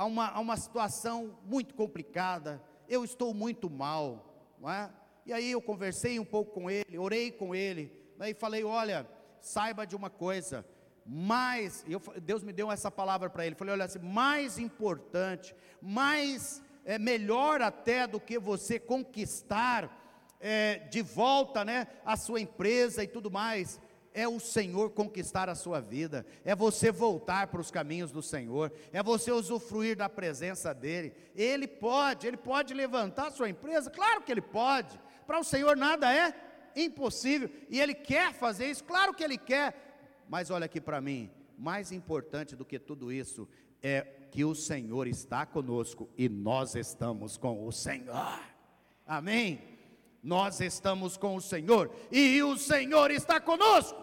a 0.00 0.06
uma, 0.06 0.28
a 0.28 0.40
uma 0.40 0.56
situação 0.56 1.36
muito 1.44 1.74
complicada, 1.74 2.62
eu 2.88 3.04
estou 3.04 3.34
muito 3.34 3.68
mal, 3.68 4.56
não 4.58 4.70
é? 4.70 4.90
E 5.26 5.32
aí 5.32 5.50
eu 5.50 5.60
conversei 5.60 6.18
um 6.18 6.24
pouco 6.24 6.52
com 6.52 6.70
ele, 6.70 6.96
orei 6.96 7.30
com 7.30 7.54
ele, 7.54 7.92
né, 8.16 8.30
e 8.30 8.34
falei: 8.34 8.64
olha, 8.64 9.06
saiba 9.42 9.86
de 9.86 9.94
uma 9.94 10.08
coisa, 10.08 10.64
mais, 11.04 11.84
eu, 11.86 12.00
Deus 12.22 12.42
me 12.42 12.50
deu 12.50 12.72
essa 12.72 12.90
palavra 12.90 13.28
para 13.28 13.44
ele, 13.44 13.54
falei: 13.54 13.74
olha, 13.74 13.84
assim, 13.84 13.98
mais 13.98 14.58
importante, 14.58 15.54
mais 15.82 16.62
é, 16.86 16.98
melhor 16.98 17.60
até 17.60 18.06
do 18.06 18.18
que 18.18 18.38
você 18.38 18.78
conquistar 18.78 19.99
é, 20.40 20.78
de 20.90 21.02
volta 21.02 21.64
né, 21.64 21.86
a 22.04 22.16
sua 22.16 22.40
empresa 22.40 23.04
e 23.04 23.06
tudo 23.06 23.30
mais, 23.30 23.78
é 24.12 24.26
o 24.26 24.40
Senhor 24.40 24.90
conquistar 24.90 25.48
a 25.48 25.54
sua 25.54 25.80
vida, 25.80 26.26
é 26.44 26.54
você 26.54 26.90
voltar 26.90 27.46
para 27.46 27.60
os 27.60 27.70
caminhos 27.70 28.10
do 28.10 28.22
Senhor, 28.22 28.72
é 28.92 29.02
você 29.02 29.30
usufruir 29.30 29.96
da 29.96 30.08
presença 30.08 30.74
dEle. 30.74 31.14
Ele 31.34 31.68
pode, 31.68 32.26
Ele 32.26 32.36
pode 32.36 32.74
levantar 32.74 33.28
a 33.28 33.30
sua 33.30 33.48
empresa, 33.48 33.90
claro 33.90 34.22
que 34.22 34.32
Ele 34.32 34.40
pode. 34.40 34.98
Para 35.26 35.38
o 35.38 35.44
Senhor 35.44 35.76
nada 35.76 36.12
é 36.12 36.34
impossível, 36.74 37.50
e 37.68 37.80
Ele 37.80 37.94
quer 37.94 38.32
fazer 38.32 38.70
isso, 38.70 38.82
claro 38.84 39.14
que 39.14 39.22
Ele 39.22 39.38
quer. 39.38 39.74
Mas 40.28 40.50
olha 40.50 40.66
aqui 40.66 40.80
para 40.80 41.00
mim, 41.00 41.30
mais 41.56 41.92
importante 41.92 42.56
do 42.56 42.64
que 42.64 42.78
tudo 42.78 43.12
isso 43.12 43.48
é 43.82 44.06
que 44.30 44.44
o 44.44 44.54
Senhor 44.54 45.06
está 45.06 45.44
conosco 45.44 46.08
e 46.16 46.28
nós 46.28 46.74
estamos 46.74 47.36
com 47.36 47.66
o 47.66 47.72
Senhor. 47.72 48.40
Amém? 49.06 49.69
Nós 50.22 50.60
estamos 50.60 51.16
com 51.16 51.36
o 51.36 51.40
Senhor 51.40 51.90
e 52.10 52.42
o 52.42 52.56
Senhor 52.56 53.10
está 53.10 53.40
conosco. 53.40 53.98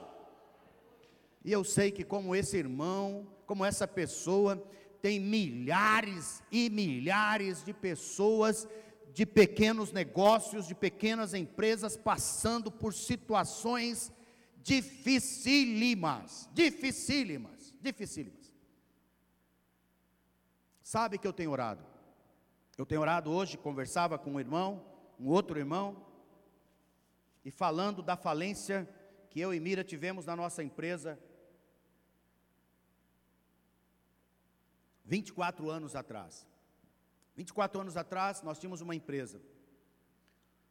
E 1.44 1.52
eu 1.52 1.64
sei 1.64 1.92
que, 1.92 2.04
como 2.04 2.36
esse 2.36 2.58
irmão, 2.58 3.28
como 3.46 3.64
essa 3.64 3.88
pessoa, 3.88 4.62
tem 5.02 5.20
milhares 5.20 6.44
e 6.52 6.70
milhares 6.70 7.64
de 7.64 7.74
pessoas 7.74 8.68
de 9.14 9.26
pequenos 9.26 9.92
negócios, 9.92 10.68
de 10.68 10.76
pequenas 10.76 11.34
empresas 11.34 11.96
passando 11.96 12.72
por 12.72 12.94
situações 12.94 14.12
dificílimas, 14.62 16.50
dificílimas, 16.54 17.74
dificílimas. 17.82 18.54
Sabe 20.84 21.18
que 21.18 21.26
eu 21.26 21.34
tenho 21.34 21.52
orado? 21.52 21.84
Eu 22.78 22.86
tenho 22.86 23.02
orado 23.02 23.32
hoje, 23.32 23.58
conversava 23.58 24.20
com 24.20 24.34
um 24.34 24.40
irmão, 24.40 24.84
um 25.20 25.30
outro 25.30 25.58
irmão, 25.58 26.06
e 27.44 27.52
falando 27.52 28.02
da 28.02 28.18
falência 28.18 28.88
que 29.30 29.40
eu 29.40 29.54
e 29.54 29.60
Mira 29.60 29.84
tivemos 29.84 30.26
na 30.26 30.36
nossa 30.36 30.64
empresa 30.64 31.20
24 35.06 35.70
anos 35.70 35.96
atrás. 35.96 36.46
24 37.36 37.80
anos 37.80 37.96
atrás, 37.96 38.42
nós 38.42 38.60
tínhamos 38.60 38.82
uma 38.82 38.96
empresa 38.96 39.42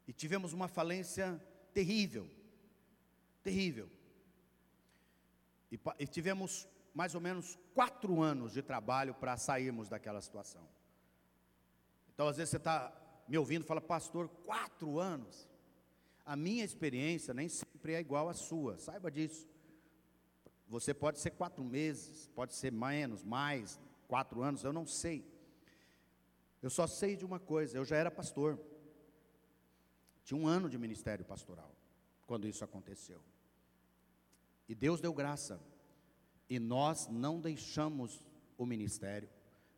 e 0.06 0.12
tivemos 0.12 0.52
uma 0.52 0.68
falência 0.68 1.40
terrível, 1.72 2.30
terrível. 3.42 3.88
E, 5.70 5.80
e 5.98 6.06
tivemos 6.06 6.68
mais 6.94 7.14
ou 7.14 7.20
menos 7.20 7.58
quatro 7.74 8.22
anos 8.22 8.52
de 8.52 8.62
trabalho 8.62 9.14
para 9.14 9.36
sairmos 9.36 9.88
daquela 9.88 10.20
situação. 10.20 10.66
Então, 12.12 12.28
às 12.28 12.36
vezes 12.36 12.50
você 12.50 12.56
está 12.56 12.92
me 13.28 13.36
ouvindo 13.38 13.64
fala, 13.64 13.80
pastor, 13.80 14.28
quatro 14.44 14.98
anos? 14.98 15.48
A 16.24 16.36
minha 16.36 16.64
experiência 16.64 17.32
nem 17.32 17.48
sempre 17.48 17.94
é 17.94 18.00
igual 18.00 18.28
à 18.28 18.34
sua, 18.34 18.78
saiba 18.78 19.10
disso. 19.10 19.48
Você 20.68 20.92
pode 20.92 21.20
ser 21.20 21.30
quatro 21.30 21.64
meses, 21.64 22.28
pode 22.34 22.54
ser 22.54 22.72
menos, 22.72 23.22
mais, 23.22 23.78
quatro 24.08 24.42
anos, 24.42 24.64
eu 24.64 24.72
não 24.72 24.86
sei. 24.86 25.24
Eu 26.60 26.70
só 26.70 26.86
sei 26.86 27.16
de 27.16 27.24
uma 27.24 27.38
coisa: 27.38 27.78
eu 27.78 27.84
já 27.84 27.96
era 27.96 28.10
pastor. 28.10 28.58
Tinha 30.24 30.38
um 30.38 30.48
ano 30.48 30.68
de 30.68 30.76
ministério 30.76 31.24
pastoral 31.24 31.72
quando 32.26 32.48
isso 32.48 32.64
aconteceu. 32.64 33.20
E 34.68 34.74
Deus 34.74 35.00
deu 35.00 35.12
graça. 35.12 35.60
E 36.48 36.58
nós 36.58 37.06
não 37.08 37.40
deixamos 37.40 38.24
o 38.56 38.66
ministério, 38.66 39.28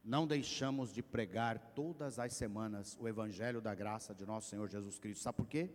não 0.09 0.27
deixamos 0.27 0.91
de 0.91 1.03
pregar 1.03 1.59
todas 1.75 2.19
as 2.19 2.33
semanas 2.33 2.97
o 2.99 3.07
evangelho 3.07 3.61
da 3.61 3.75
graça 3.75 4.15
de 4.15 4.25
nosso 4.25 4.49
Senhor 4.49 4.67
Jesus 4.67 4.99
Cristo. 4.99 5.23
Sabe 5.23 5.37
por 5.37 5.47
quê? 5.47 5.71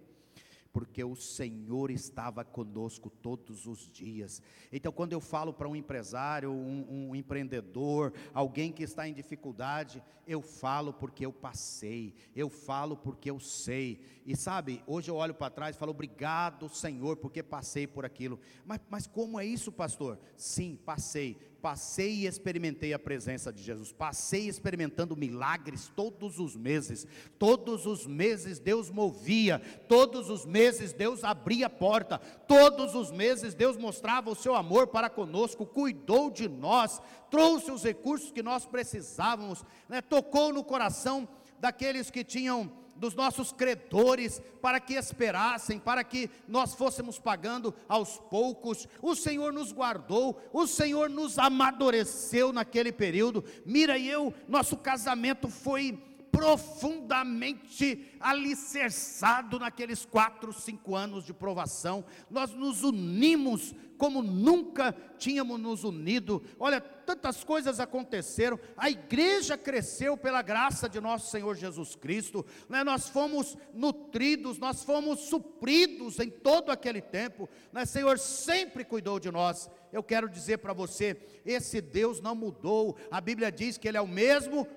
porque 0.72 1.04
o 1.04 1.16
Senhor 1.16 1.92
estava 1.92 2.44
conosco 2.44 3.08
todos 3.08 3.68
os 3.68 3.88
dias. 3.88 4.42
Então, 4.72 4.92
quando 4.92 5.14
eu 5.14 5.22
falo 5.22 5.54
para 5.54 5.70
um 5.70 5.76
empresário, 5.76 6.52
um, 6.52 7.10
um, 7.10 7.16
empreendedor, 7.16 8.12
alguém 8.34 8.72
que 8.72 8.82
está 8.82 9.08
em 9.08 9.14
dificuldade, 9.14 10.04
eu 10.26 10.42
falo 10.42 10.92
porque 10.92 11.24
eu 11.24 11.32
passei, 11.32 12.16
eu 12.36 12.50
falo 12.50 12.98
porque 12.98 13.30
eu 13.30 13.40
sei. 13.40 14.02
E 14.26 14.36
sabe, 14.36 14.82
hoje 14.88 15.12
eu 15.12 15.16
olho 15.16 15.36
para 15.36 15.52
trás 15.52 15.76
e 15.76 15.80
falo, 15.80 15.92
obrigado, 15.92 16.68
Senhor, 16.70 17.18
porque 17.18 17.44
passei 17.44 17.86
por 17.86 18.04
aquilo. 18.04 18.40
Mas, 18.66 18.82
mas 18.90 19.06
como 19.06 19.40
é 19.40 19.46
isso, 19.46 19.72
pastor? 19.72 20.18
Sim, 20.36 20.80
passei 20.84 21.53
passei 21.64 22.12
e 22.12 22.28
experimentei 22.28 22.94
a 22.94 23.00
presença 23.00 23.50
de 23.50 23.64
Jesus, 23.64 23.94
passei 23.94 24.50
experimentando 24.50 25.16
milagres 25.16 25.90
todos 25.96 26.38
os 26.38 26.58
meses, 26.58 27.08
todos 27.40 27.86
os 27.86 28.06
meses 28.06 28.60
Deus 28.60 28.90
movia, 28.90 29.60
todos 29.88 30.30
os 30.30 30.46
meses 30.46 30.92
Deus 30.92 31.24
abria 31.24 31.68
a 31.68 31.70
porta, 31.70 32.18
todos 32.20 32.94
os 32.96 33.12
meses 33.12 33.54
Deus 33.54 33.78
mostrava 33.78 34.30
o 34.30 34.36
seu 34.36 34.56
amor 34.56 34.88
para 34.88 35.10
conosco, 35.10 35.66
cuidou 35.66 36.30
de 36.30 36.50
nós, 36.50 37.02
trouxe 37.32 37.72
os 37.72 37.82
recursos 37.82 38.30
que 38.30 38.44
nós 38.44 38.66
precisávamos, 38.66 39.64
né? 39.88 40.02
tocou 40.02 40.52
no 40.52 40.66
coração 40.66 41.26
daqueles 41.62 42.12
que 42.12 42.26
tinham 42.26 42.70
dos 42.96 43.14
nossos 43.14 43.52
credores, 43.52 44.42
para 44.62 44.80
que 44.80 44.94
esperassem, 44.94 45.80
para 45.80 46.04
que 46.04 46.30
nós 46.48 46.74
fôssemos 46.74 47.20
pagando 47.20 47.74
aos 47.88 48.18
poucos. 48.18 48.88
O 49.02 49.16
Senhor 49.16 49.52
nos 49.52 49.72
guardou, 49.72 50.42
o 50.54 50.66
Senhor 50.68 51.10
nos 51.10 51.38
amadureceu 51.38 52.54
naquele 52.54 52.92
período. 52.92 53.44
Mira 53.66 53.98
e 53.98 54.08
eu, 54.08 54.34
nosso 54.48 54.78
casamento 54.78 55.50
foi 55.50 56.02
profundamente 56.34 58.12
alicerçado 58.20 59.60
naqueles 59.60 60.04
quatro, 60.04 60.52
cinco 60.52 60.96
anos 60.96 61.24
de 61.24 61.32
provação. 61.32 62.04
Nós 62.28 62.52
nos 62.52 62.82
unimos 62.82 63.76
como 64.00 64.24
nunca 64.24 64.96
tínhamos 65.20 65.60
nos 65.60 65.84
unido. 65.84 66.44
Olha, 66.60 66.82
tantas 66.82 67.44
coisas 67.44 67.80
aconteceram. 67.80 68.60
A 68.76 68.90
igreja 68.90 69.56
cresceu 69.56 70.18
pela 70.18 70.42
graça 70.42 70.90
de 70.90 71.00
nosso 71.00 71.30
Senhor 71.30 71.56
Jesus 71.56 71.96
Cristo. 71.96 72.44
Né? 72.68 72.84
Nós 72.84 73.08
fomos 73.08 73.56
nutridos, 73.72 74.58
nós 74.58 74.84
fomos 74.84 75.20
supridos 75.20 76.20
em 76.20 76.32
todo 76.32 76.72
aquele 76.72 77.00
tempo. 77.00 77.48
Né? 77.72 77.86
Senhor 77.86 78.18
sempre 78.18 78.84
cuidou 78.84 79.20
de 79.20 79.30
nós. 79.30 79.70
Eu 79.92 80.02
quero 80.02 80.28
dizer 80.28 80.58
para 80.58 80.74
você: 80.74 81.16
esse 81.46 81.80
Deus 81.80 82.20
não 82.20 82.34
mudou. 82.34 82.98
A 83.12 83.22
Bíblia 83.22 83.52
diz 83.52 83.78
que 83.78 83.88
Ele 83.88 83.98
é 83.98 84.02
o 84.02 84.08
mesmo 84.08 84.68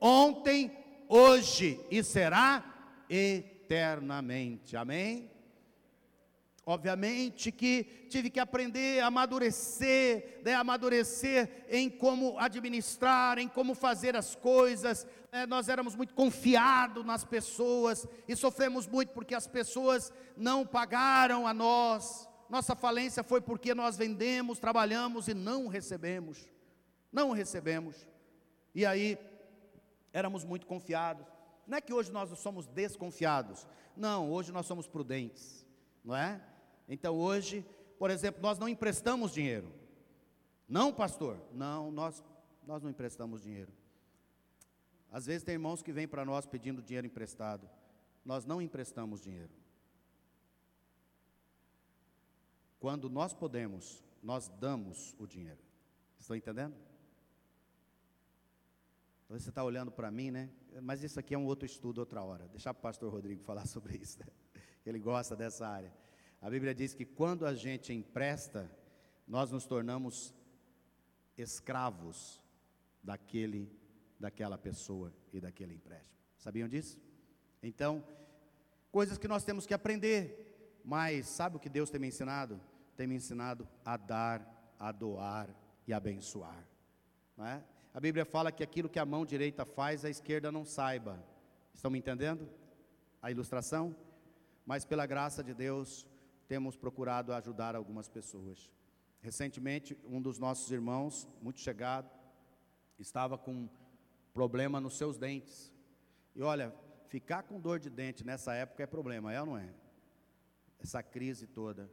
ontem, 0.00 0.70
hoje 1.08 1.80
e 1.90 2.02
será 2.02 2.64
eternamente. 3.08 4.76
Amém? 4.76 5.30
Obviamente 6.68 7.52
que 7.52 7.84
tive 8.10 8.28
que 8.28 8.40
aprender 8.40 9.00
a 9.00 9.06
amadurecer, 9.06 10.40
né, 10.44 10.52
amadurecer 10.52 11.64
em 11.70 11.88
como 11.88 12.36
administrar, 12.40 13.38
em 13.38 13.46
como 13.46 13.72
fazer 13.72 14.16
as 14.16 14.34
coisas. 14.34 15.06
Né, 15.30 15.46
nós 15.46 15.68
éramos 15.68 15.94
muito 15.94 16.12
confiados 16.12 17.06
nas 17.06 17.24
pessoas 17.24 18.04
e 18.26 18.34
sofremos 18.34 18.88
muito 18.88 19.12
porque 19.12 19.32
as 19.32 19.46
pessoas 19.46 20.12
não 20.36 20.66
pagaram 20.66 21.46
a 21.46 21.54
nós. 21.54 22.28
Nossa 22.50 22.74
falência 22.74 23.22
foi 23.22 23.40
porque 23.40 23.72
nós 23.72 23.96
vendemos, 23.96 24.58
trabalhamos 24.58 25.28
e 25.28 25.34
não 25.34 25.68
recebemos. 25.68 26.48
Não 27.12 27.30
recebemos. 27.30 28.08
E 28.74 28.84
aí 28.84 29.16
éramos 30.16 30.44
muito 30.44 30.66
confiados. 30.66 31.26
Não 31.66 31.76
é 31.76 31.80
que 31.80 31.92
hoje 31.92 32.10
nós 32.10 32.30
somos 32.38 32.66
desconfiados. 32.66 33.66
Não, 33.94 34.30
hoje 34.32 34.50
nós 34.50 34.64
somos 34.64 34.88
prudentes, 34.88 35.66
não 36.02 36.16
é? 36.16 36.40
Então 36.88 37.14
hoje, 37.14 37.66
por 37.98 38.10
exemplo, 38.10 38.40
nós 38.40 38.58
não 38.58 38.66
emprestamos 38.66 39.32
dinheiro. 39.32 39.70
Não, 40.66 40.90
pastor? 40.92 41.38
Não, 41.52 41.90
nós 41.90 42.24
nós 42.66 42.82
não 42.82 42.90
emprestamos 42.90 43.42
dinheiro. 43.42 43.72
Às 45.12 45.26
vezes 45.26 45.44
tem 45.44 45.52
irmãos 45.52 45.82
que 45.82 45.92
vêm 45.92 46.08
para 46.08 46.24
nós 46.24 46.46
pedindo 46.46 46.82
dinheiro 46.82 47.06
emprestado. 47.06 47.68
Nós 48.24 48.44
não 48.44 48.60
emprestamos 48.60 49.20
dinheiro. 49.20 49.52
Quando 52.80 53.08
nós 53.08 53.32
podemos, 53.32 54.02
nós 54.22 54.48
damos 54.48 55.14
o 55.18 55.26
dinheiro. 55.26 55.62
Estão 56.18 56.34
entendendo? 56.34 56.74
Você 59.28 59.48
está 59.48 59.64
olhando 59.64 59.90
para 59.90 60.10
mim, 60.10 60.30
né? 60.30 60.50
Mas 60.82 61.02
isso 61.02 61.18
aqui 61.18 61.34
é 61.34 61.38
um 61.38 61.46
outro 61.46 61.66
estudo, 61.66 61.98
outra 61.98 62.22
hora. 62.22 62.46
Deixar 62.48 62.72
para 62.72 62.80
o 62.80 62.82
pastor 62.82 63.12
Rodrigo 63.12 63.42
falar 63.42 63.66
sobre 63.66 63.96
isso. 63.96 64.20
Né? 64.20 64.26
Ele 64.84 64.98
gosta 64.98 65.34
dessa 65.34 65.66
área. 65.66 65.92
A 66.40 66.48
Bíblia 66.48 66.74
diz 66.74 66.94
que 66.94 67.04
quando 67.04 67.44
a 67.44 67.54
gente 67.54 67.92
empresta, 67.92 68.70
nós 69.26 69.50
nos 69.50 69.66
tornamos 69.66 70.32
escravos 71.36 72.40
daquele, 73.02 73.70
daquela 74.18 74.56
pessoa 74.56 75.12
e 75.32 75.40
daquele 75.40 75.74
empréstimo. 75.74 76.16
Sabiam 76.38 76.68
disso? 76.68 76.98
Então, 77.62 78.04
coisas 78.92 79.18
que 79.18 79.26
nós 79.26 79.44
temos 79.44 79.66
que 79.66 79.74
aprender. 79.74 80.44
Mas 80.84 81.26
sabe 81.26 81.56
o 81.56 81.60
que 81.60 81.68
Deus 81.68 81.90
tem 81.90 82.00
me 82.00 82.06
ensinado? 82.06 82.60
Tem 82.96 83.08
me 83.08 83.16
ensinado 83.16 83.66
a 83.84 83.96
dar, 83.96 84.74
a 84.78 84.92
doar 84.92 85.50
e 85.84 85.92
abençoar. 85.92 86.64
Não 87.36 87.44
é? 87.44 87.64
A 87.96 88.00
Bíblia 88.00 88.26
fala 88.26 88.52
que 88.52 88.62
aquilo 88.62 88.90
que 88.90 88.98
a 88.98 89.06
mão 89.06 89.24
direita 89.24 89.64
faz, 89.64 90.04
a 90.04 90.10
esquerda 90.10 90.52
não 90.52 90.66
saiba. 90.66 91.18
Estão 91.72 91.90
me 91.90 91.98
entendendo? 91.98 92.46
A 93.22 93.30
ilustração? 93.30 93.96
Mas 94.66 94.84
pela 94.84 95.06
graça 95.06 95.42
de 95.42 95.54
Deus, 95.54 96.06
temos 96.46 96.76
procurado 96.76 97.32
ajudar 97.32 97.74
algumas 97.74 98.06
pessoas. 98.06 98.70
Recentemente, 99.22 99.96
um 100.04 100.20
dos 100.20 100.38
nossos 100.38 100.70
irmãos, 100.70 101.26
muito 101.40 101.58
chegado, 101.58 102.10
estava 102.98 103.38
com 103.38 103.66
problema 104.34 104.78
nos 104.78 104.98
seus 104.98 105.16
dentes. 105.16 105.72
E 106.34 106.42
olha, 106.42 106.74
ficar 107.08 107.44
com 107.44 107.58
dor 107.58 107.78
de 107.78 107.88
dente 107.88 108.26
nessa 108.26 108.52
época 108.52 108.82
é 108.82 108.86
problema, 108.86 109.32
é 109.32 109.40
ou 109.40 109.46
não 109.46 109.56
é? 109.56 109.72
Essa 110.78 111.02
crise 111.02 111.46
toda. 111.46 111.90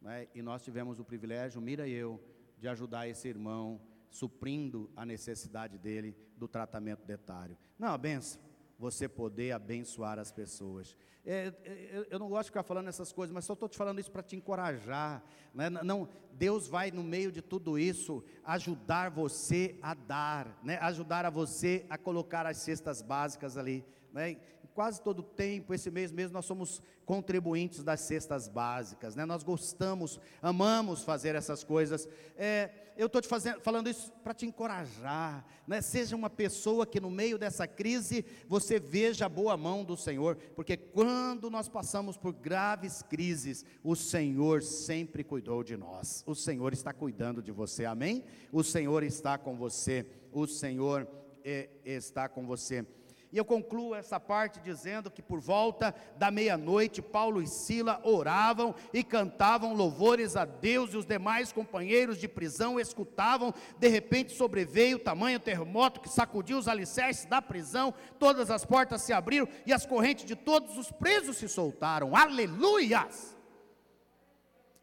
Né? 0.00 0.28
E 0.34 0.40
nós 0.40 0.64
tivemos 0.64 0.98
o 0.98 1.04
privilégio, 1.04 1.60
Mira 1.60 1.86
e 1.86 1.92
eu, 1.92 2.18
de 2.58 2.68
ajudar 2.68 3.06
esse 3.06 3.28
irmão 3.28 3.91
suprindo 4.12 4.90
a 4.94 5.04
necessidade 5.04 5.78
dele 5.78 6.16
do 6.36 6.46
tratamento 6.46 7.04
dentário. 7.04 7.56
Não, 7.78 7.88
a 7.88 7.98
benção, 7.98 8.40
você 8.78 9.08
poder 9.08 9.52
abençoar 9.52 10.18
as 10.18 10.30
pessoas. 10.30 10.96
É, 11.24 11.52
é, 11.64 12.06
eu 12.10 12.18
não 12.18 12.28
gosto 12.28 12.44
de 12.44 12.50
ficar 12.50 12.62
falando 12.62 12.88
essas 12.88 13.12
coisas, 13.12 13.32
mas 13.32 13.44
só 13.44 13.54
estou 13.54 13.68
te 13.68 13.76
falando 13.76 14.00
isso 14.00 14.10
para 14.10 14.22
te 14.22 14.36
encorajar. 14.36 15.22
Né? 15.54 15.70
Não, 15.70 16.08
Deus 16.32 16.68
vai 16.68 16.90
no 16.90 17.02
meio 17.02 17.32
de 17.32 17.40
tudo 17.40 17.78
isso 17.78 18.22
ajudar 18.44 19.10
você 19.10 19.78
a 19.80 19.94
dar, 19.94 20.58
né? 20.62 20.78
ajudar 20.78 21.24
a 21.24 21.30
você 21.30 21.86
a 21.88 21.96
colocar 21.96 22.44
as 22.46 22.58
cestas 22.58 23.00
básicas 23.00 23.56
ali. 23.56 23.84
Né? 24.12 24.36
Quase 24.74 25.00
todo 25.02 25.22
tempo, 25.22 25.74
esse 25.74 25.90
mês 25.90 26.10
mesmo, 26.10 26.34
nós 26.34 26.46
somos 26.46 26.80
contribuintes 27.04 27.82
das 27.82 28.00
cestas 28.00 28.48
básicas, 28.48 29.14
né? 29.14 29.24
nós 29.24 29.42
gostamos, 29.42 30.20
amamos 30.40 31.02
fazer 31.02 31.34
essas 31.34 31.62
coisas. 31.62 32.08
É, 32.36 32.70
eu 32.96 33.06
estou 33.06 33.20
te 33.20 33.28
fazendo, 33.28 33.60
falando 33.60 33.88
isso 33.88 34.12
para 34.22 34.34
te 34.34 34.46
encorajar, 34.46 35.44
né? 35.66 35.80
seja 35.80 36.16
uma 36.16 36.30
pessoa 36.30 36.86
que 36.86 37.00
no 37.00 37.10
meio 37.10 37.38
dessa 37.38 37.66
crise 37.66 38.24
você 38.48 38.78
veja 38.78 39.26
a 39.26 39.28
boa 39.28 39.56
mão 39.56 39.84
do 39.84 39.96
Senhor, 39.96 40.36
porque 40.54 40.76
quando 40.76 41.50
nós 41.50 41.68
passamos 41.68 42.16
por 42.16 42.32
graves 42.32 43.02
crises, 43.02 43.64
o 43.82 43.94
Senhor 43.94 44.62
sempre 44.62 45.24
cuidou 45.24 45.62
de 45.62 45.76
nós, 45.76 46.22
o 46.26 46.34
Senhor 46.34 46.72
está 46.72 46.92
cuidando 46.92 47.42
de 47.42 47.52
você, 47.52 47.84
amém? 47.84 48.24
O 48.50 48.62
Senhor 48.62 49.02
está 49.02 49.36
com 49.36 49.56
você, 49.56 50.06
o 50.32 50.46
Senhor 50.46 51.06
é, 51.44 51.68
está 51.84 52.28
com 52.28 52.46
você. 52.46 52.86
E 53.32 53.38
eu 53.38 53.46
concluo 53.46 53.94
essa 53.94 54.20
parte 54.20 54.60
dizendo 54.60 55.10
que 55.10 55.22
por 55.22 55.40
volta 55.40 55.94
da 56.18 56.30
meia-noite, 56.30 57.00
Paulo 57.00 57.40
e 57.40 57.46
Sila 57.46 57.98
oravam 58.04 58.74
e 58.92 59.02
cantavam 59.02 59.72
louvores 59.72 60.36
a 60.36 60.44
Deus, 60.44 60.92
e 60.92 60.98
os 60.98 61.06
demais 61.06 61.50
companheiros 61.50 62.18
de 62.18 62.28
prisão 62.28 62.78
escutavam. 62.78 63.54
De 63.78 63.88
repente 63.88 64.36
sobreveio 64.36 64.98
o 64.98 65.00
tamanho 65.00 65.40
terremoto 65.40 66.00
que 66.00 66.10
sacudiu 66.10 66.58
os 66.58 66.68
alicerces 66.68 67.24
da 67.24 67.40
prisão, 67.40 67.94
todas 68.18 68.50
as 68.50 68.66
portas 68.66 69.00
se 69.00 69.14
abriram 69.14 69.48
e 69.64 69.72
as 69.72 69.86
correntes 69.86 70.26
de 70.26 70.36
todos 70.36 70.76
os 70.76 70.92
presos 70.92 71.38
se 71.38 71.48
soltaram. 71.48 72.14
Aleluias! 72.14 73.34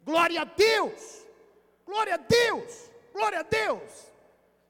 Glória 0.03 0.41
a 0.41 0.45
Deus! 0.45 1.27
Glória 1.85 2.15
a 2.15 2.17
Deus! 2.17 2.89
Glória 3.13 3.39
a 3.41 3.43
Deus! 3.43 4.09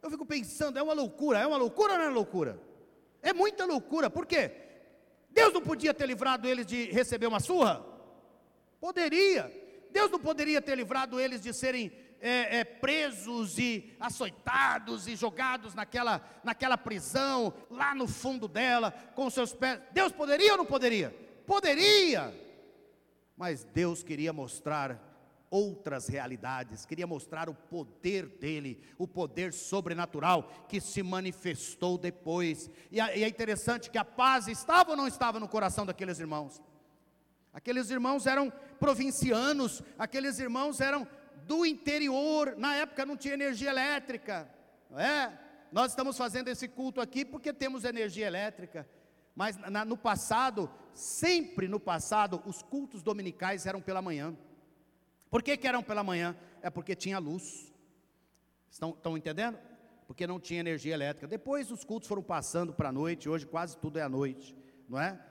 Eu 0.02 0.12
fico 0.12 0.26
pensando, 0.26 0.78
é 0.78 0.84
uma 0.84 0.94
loucura, 0.94 1.40
é 1.40 1.48
uma 1.48 1.58
loucura 1.58 1.94
ou 1.94 2.00
não 2.00 2.06
é 2.06 2.10
loucura? 2.10 2.69
É 3.22 3.34
muita 3.34 3.66
loucura, 3.66 4.10
por 4.10 4.26
quê? 4.26 4.52
Deus 5.30 5.54
não 5.54 5.62
podia 5.62 5.94
ter 5.94 6.06
livrado 6.06 6.48
eles 6.48 6.66
de 6.66 6.86
receber 6.86 7.28
uma 7.28 7.40
surra? 7.40 7.86
Poderia. 8.80 9.52
Deus 9.92 10.12
não 10.12 10.20
poderia 10.20 10.62
ter 10.62 10.76
livrado 10.76 11.20
eles 11.20 11.42
de 11.42 11.54
serem 11.54 11.92
é, 12.22 12.60
é, 12.60 12.64
presos 12.64 13.58
e 13.58 13.96
açoitados 14.00 15.08
e 15.08 15.16
jogados 15.16 15.74
naquela, 15.74 16.22
naquela 16.44 16.78
prisão, 16.78 17.54
lá 17.70 17.96
no 17.96 18.08
fundo 18.08 18.48
dela, 18.48 18.92
com 19.16 19.30
seus 19.30 19.54
pés. 19.54 19.80
Deus 19.92 20.12
poderia 20.12 20.52
ou 20.52 20.58
não 20.58 20.66
poderia? 20.66 21.16
Poderia. 21.46 22.34
mas 23.36 23.64
Deus 23.64 24.04
queria 24.04 24.32
mostrar 24.34 25.09
outras 25.52 26.08
realidades, 26.08 26.86
queria 26.86 27.08
mostrar 27.08 27.50
o 27.50 27.54
poder 27.54 28.28
dele, 28.28 28.82
o 28.98 29.08
poder 29.08 29.54
sobrenatural 29.54 30.44
que 30.68 30.80
se 30.80 31.02
manifestou 31.02 31.98
depois. 31.98 32.70
E 32.92 33.00
é 33.00 33.28
interessante 33.28 33.90
que 33.90 33.98
a 33.98 34.06
paz 34.06 34.48
estava 34.48 34.92
ou 34.92 34.98
não 34.98 35.08
estava 35.08 35.40
no 35.40 35.48
coração 35.48 35.86
daqueles 35.86 36.20
irmãos? 36.20 36.62
Aqueles 37.52 37.90
irmãos 37.90 38.28
eram 38.28 38.52
provincianos, 38.80 39.82
aqueles 39.98 40.40
irmãos 40.40 40.80
eram 40.80 41.08
do 41.48 41.66
interior, 41.66 42.56
na 42.58 42.76
época 42.76 43.06
não 43.06 43.18
tinha 43.18 43.34
energia 43.34 43.72
elétrica, 43.72 44.48
não 44.90 45.00
é? 45.00 45.40
Nós 45.72 45.92
estamos 45.92 46.18
fazendo 46.18 46.48
esse 46.48 46.68
culto 46.68 47.02
aqui 47.02 47.26
porque 47.26 47.52
temos 47.52 47.84
energia 47.84 48.28
elétrica, 48.28 48.88
mas 49.36 49.58
na, 49.58 49.84
no 49.84 49.98
passado, 49.98 50.70
sempre 50.94 51.68
no 51.68 51.80
passado, 51.80 52.42
os 52.46 52.62
cultos 52.62 53.02
dominicais 53.02 53.66
eram 53.66 53.82
pela 53.82 54.02
manhã. 54.02 54.36
Por 55.30 55.44
que, 55.44 55.56
que 55.56 55.68
eram 55.68 55.84
pela 55.84 56.04
manhã? 56.04 56.36
É 56.62 56.70
porque 56.70 56.96
tinha 56.96 57.20
luz. 57.20 57.72
Estão, 58.70 58.92
estão 58.92 59.18
entendendo? 59.18 59.60
Porque 60.08 60.26
não 60.26 60.40
tinha 60.40 60.60
energia 60.60 60.94
elétrica. 60.94 61.28
Depois 61.28 61.72
os 61.72 61.84
cultos 61.84 62.08
foram 62.08 62.24
passando 62.24 62.74
para 62.74 62.90
a 62.90 62.92
noite, 62.92 63.30
hoje 63.30 63.46
quase 63.46 63.78
tudo 63.78 64.00
é 64.00 64.02
à 64.02 64.10
noite, 64.10 64.56
não 64.88 65.00
é? 65.00 65.24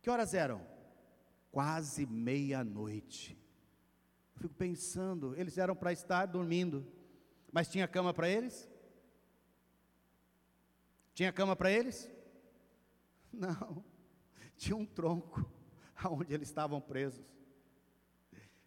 Que 0.00 0.10
horas 0.10 0.34
eram? 0.34 0.60
Quase 1.52 2.04
meia-noite. 2.06 3.38
Fico 4.34 4.54
pensando, 4.54 5.36
eles 5.36 5.56
eram 5.56 5.76
para 5.76 5.92
estar 5.92 6.26
dormindo, 6.26 6.84
mas 7.52 7.68
tinha 7.68 7.86
cama 7.86 8.12
para 8.12 8.28
eles? 8.28 8.68
Tinha 11.14 11.32
cama 11.32 11.54
para 11.54 11.70
eles? 11.70 12.10
Não, 13.32 13.84
tinha 14.56 14.74
um 14.74 14.84
tronco 14.84 15.48
aonde 15.94 16.34
eles 16.34 16.48
estavam 16.48 16.80
presos 16.80 17.32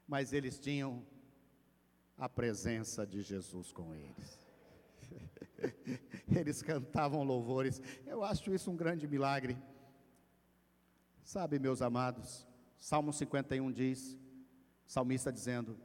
mas 0.08 0.34
eles 0.34 0.60
tinham 0.60 1.06
a 2.18 2.30
presença 2.30 3.06
de 3.06 3.22
Jesus 3.22 3.72
com 3.72 3.94
eles. 3.94 4.46
Eles 6.28 6.62
cantavam 6.62 7.24
louvores. 7.24 7.82
Eu 8.06 8.24
acho 8.24 8.54
isso 8.54 8.72
um 8.72 8.76
grande 8.76 9.08
milagre. 9.08 9.58
Sabe, 11.24 11.60
meus 11.60 11.82
amados, 11.82 12.48
Salmo 12.78 13.12
51 13.12 13.72
diz, 13.72 14.18
salmista 14.86 15.32
dizendo, 15.32 15.78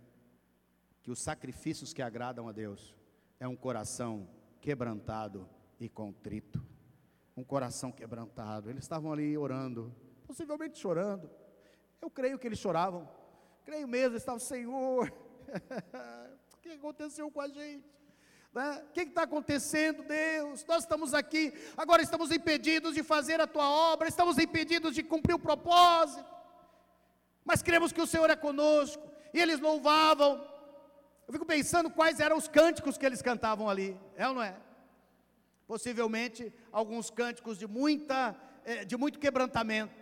que 1.03 1.11
os 1.11 1.21
sacrifícios 1.21 1.93
que 1.93 2.03
agradam 2.03 2.49
a 2.49 2.53
Deus 2.53 2.95
é 3.39 3.49
um 3.49 3.57
coração 3.57 4.29
quebrantado 4.61 5.49
e 5.79 5.89
contrito. 5.89 6.62
Um 7.37 7.43
coração 7.43 7.91
quebrantado. 7.91 8.68
Eles 8.68 8.85
estavam 8.85 9.12
ali 9.12 9.37
orando, 9.37 9.95
possivelmente 10.27 10.79
chorando. 10.79 11.31
Eu 12.03 12.11
creio 12.11 12.39
que 12.39 12.47
eles 12.47 12.59
choravam 12.59 13.09
Creio 13.71 13.87
mesmo, 13.87 14.16
estava, 14.16 14.41
Senhor, 14.41 15.12
o 16.55 16.59
que 16.61 16.71
aconteceu 16.71 17.31
com 17.31 17.41
a 17.41 17.47
gente? 17.47 17.89
Né? 18.53 18.83
O 18.85 18.93
que 18.93 19.03
está 19.03 19.23
acontecendo, 19.23 20.03
Deus? 20.03 20.64
Nós 20.66 20.83
estamos 20.83 21.14
aqui, 21.14 21.55
agora 21.77 22.03
estamos 22.03 22.33
impedidos 22.33 22.95
de 22.95 23.05
fazer 23.05 23.41
a 23.41 23.47
tua 23.47 23.71
obra, 23.71 24.09
estamos 24.09 24.39
impedidos 24.39 24.93
de 24.93 25.05
cumprir 25.05 25.35
o 25.35 25.39
propósito, 25.39 26.29
mas 27.45 27.62
cremos 27.62 27.93
que 27.93 28.01
o 28.01 28.09
Senhor 28.09 28.29
é 28.29 28.35
conosco, 28.35 29.09
e 29.33 29.39
eles 29.39 29.61
louvavam. 29.61 30.45
Eu 31.29 31.33
fico 31.33 31.47
pensando 31.47 31.89
quais 31.89 32.18
eram 32.18 32.39
os 32.39 32.49
cânticos 32.49 32.99
que 32.99 33.07
eles 33.07 33.23
cantavam 33.23 33.71
ali, 33.71 33.97
é 34.16 34.27
ou 34.27 34.35
não 34.35 34.43
é? 34.43 34.57
Possivelmente 35.68 36.53
alguns 36.73 37.09
cânticos 37.09 37.57
de 37.57 37.68
muita, 37.68 38.35
eh, 38.64 38.85
de 38.85 38.97
muito 38.97 39.21
quebrantamento, 39.21 39.95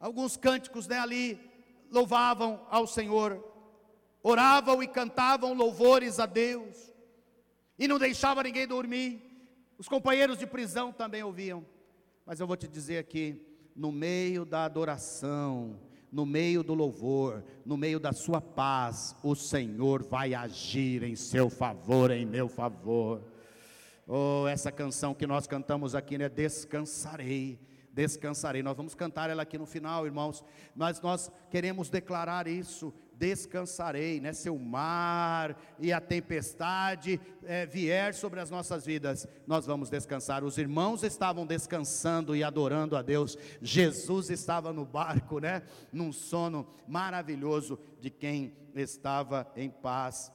alguns 0.00 0.38
cânticos 0.38 0.88
né, 0.88 0.98
ali 0.98 1.51
louvavam 1.92 2.66
ao 2.70 2.86
Senhor, 2.86 3.44
oravam 4.22 4.82
e 4.82 4.88
cantavam 4.88 5.52
louvores 5.52 6.18
a 6.18 6.26
Deus, 6.26 6.92
e 7.78 7.86
não 7.86 7.98
deixava 7.98 8.42
ninguém 8.42 8.66
dormir. 8.66 9.20
Os 9.78 9.88
companheiros 9.88 10.38
de 10.38 10.46
prisão 10.46 10.92
também 10.92 11.22
ouviam. 11.22 11.64
Mas 12.24 12.40
eu 12.40 12.46
vou 12.46 12.56
te 12.56 12.68
dizer 12.68 12.98
aqui, 12.98 13.44
no 13.74 13.90
meio 13.92 14.44
da 14.44 14.64
adoração, 14.64 15.78
no 16.10 16.24
meio 16.24 16.62
do 16.62 16.74
louvor, 16.74 17.42
no 17.64 17.76
meio 17.76 17.98
da 17.98 18.12
sua 18.12 18.40
paz, 18.40 19.16
o 19.22 19.34
Senhor 19.34 20.02
vai 20.02 20.34
agir 20.34 21.02
em 21.02 21.16
seu 21.16 21.50
favor, 21.50 22.10
em 22.10 22.24
meu 22.24 22.48
favor. 22.48 23.22
Oh, 24.06 24.46
essa 24.46 24.70
canção 24.70 25.14
que 25.14 25.26
nós 25.26 25.46
cantamos 25.46 25.94
aqui, 25.94 26.18
né? 26.18 26.28
Descansarei 26.28 27.58
descansarei. 27.92 28.62
Nós 28.62 28.76
vamos 28.76 28.94
cantar 28.94 29.30
ela 29.30 29.42
aqui 29.42 29.58
no 29.58 29.66
final, 29.66 30.06
irmãos, 30.06 30.44
mas 30.74 31.00
nós 31.00 31.30
queremos 31.50 31.88
declarar 31.88 32.46
isso. 32.46 32.92
Descansarei, 33.14 34.20
né? 34.20 34.32
Se 34.32 34.50
o 34.50 34.58
mar 34.58 35.56
e 35.78 35.92
a 35.92 36.00
tempestade 36.00 37.20
é, 37.44 37.64
vier 37.66 38.14
sobre 38.14 38.40
as 38.40 38.50
nossas 38.50 38.84
vidas, 38.84 39.28
nós 39.46 39.66
vamos 39.66 39.88
descansar. 39.88 40.42
Os 40.42 40.58
irmãos 40.58 41.04
estavam 41.04 41.46
descansando 41.46 42.34
e 42.34 42.42
adorando 42.42 42.96
a 42.96 43.02
Deus. 43.02 43.38
Jesus 43.60 44.28
estava 44.30 44.72
no 44.72 44.84
barco, 44.84 45.38
né? 45.38 45.62
Num 45.92 46.12
sono 46.12 46.66
maravilhoso 46.88 47.78
de 48.00 48.10
quem 48.10 48.56
estava 48.74 49.46
em 49.54 49.70
paz 49.70 50.32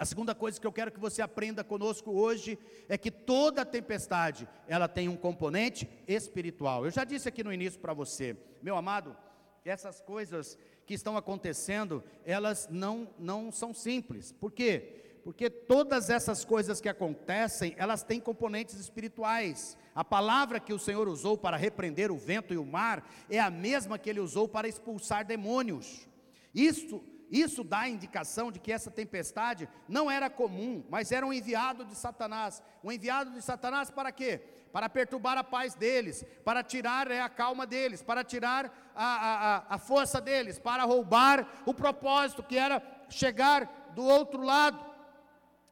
a 0.00 0.04
segunda 0.06 0.34
coisa 0.34 0.58
que 0.58 0.66
eu 0.66 0.72
quero 0.72 0.90
que 0.90 0.98
você 0.98 1.20
aprenda 1.20 1.62
conosco 1.62 2.10
hoje 2.10 2.58
é 2.88 2.96
que 2.96 3.10
toda 3.10 3.66
tempestade, 3.66 4.48
ela 4.66 4.88
tem 4.88 5.10
um 5.10 5.16
componente 5.16 5.86
espiritual. 6.08 6.86
Eu 6.86 6.90
já 6.90 7.04
disse 7.04 7.28
aqui 7.28 7.44
no 7.44 7.52
início 7.52 7.78
para 7.78 7.92
você, 7.92 8.34
meu 8.62 8.78
amado, 8.78 9.14
essas 9.62 10.00
coisas 10.00 10.56
que 10.86 10.94
estão 10.94 11.18
acontecendo, 11.18 12.02
elas 12.24 12.66
não 12.70 13.10
não 13.18 13.52
são 13.52 13.74
simples. 13.74 14.32
Por 14.32 14.52
quê? 14.52 15.20
Porque 15.22 15.50
todas 15.50 16.08
essas 16.08 16.46
coisas 16.46 16.80
que 16.80 16.88
acontecem, 16.88 17.74
elas 17.76 18.02
têm 18.02 18.18
componentes 18.18 18.76
espirituais. 18.76 19.76
A 19.94 20.02
palavra 20.02 20.58
que 20.58 20.72
o 20.72 20.78
Senhor 20.78 21.08
usou 21.08 21.36
para 21.36 21.58
repreender 21.58 22.10
o 22.10 22.16
vento 22.16 22.54
e 22.54 22.56
o 22.56 22.64
mar 22.64 23.06
é 23.28 23.38
a 23.38 23.50
mesma 23.50 23.98
que 23.98 24.08
ele 24.08 24.20
usou 24.20 24.48
para 24.48 24.66
expulsar 24.66 25.26
demônios. 25.26 26.08
Isso 26.54 27.04
isso 27.30 27.62
dá 27.62 27.88
indicação 27.88 28.50
de 28.50 28.58
que 28.58 28.72
essa 28.72 28.90
tempestade 28.90 29.68
não 29.88 30.10
era 30.10 30.28
comum, 30.28 30.84
mas 30.90 31.12
era 31.12 31.24
um 31.24 31.32
enviado 31.32 31.84
de 31.84 31.94
Satanás. 31.94 32.60
Um 32.82 32.90
enviado 32.90 33.30
de 33.30 33.40
Satanás 33.40 33.88
para 33.88 34.10
quê? 34.10 34.40
Para 34.72 34.88
perturbar 34.88 35.38
a 35.38 35.44
paz 35.44 35.74
deles, 35.74 36.24
para 36.44 36.62
tirar 36.62 37.08
é, 37.10 37.20
a 37.20 37.28
calma 37.28 37.66
deles, 37.66 38.02
para 38.02 38.24
tirar 38.24 38.92
a, 38.96 39.04
a, 39.04 39.74
a 39.74 39.78
força 39.78 40.20
deles, 40.20 40.58
para 40.58 40.82
roubar 40.84 41.46
o 41.64 41.72
propósito 41.72 42.42
que 42.42 42.58
era 42.58 42.82
chegar 43.08 43.90
do 43.94 44.04
outro 44.04 44.42
lado. 44.42 44.90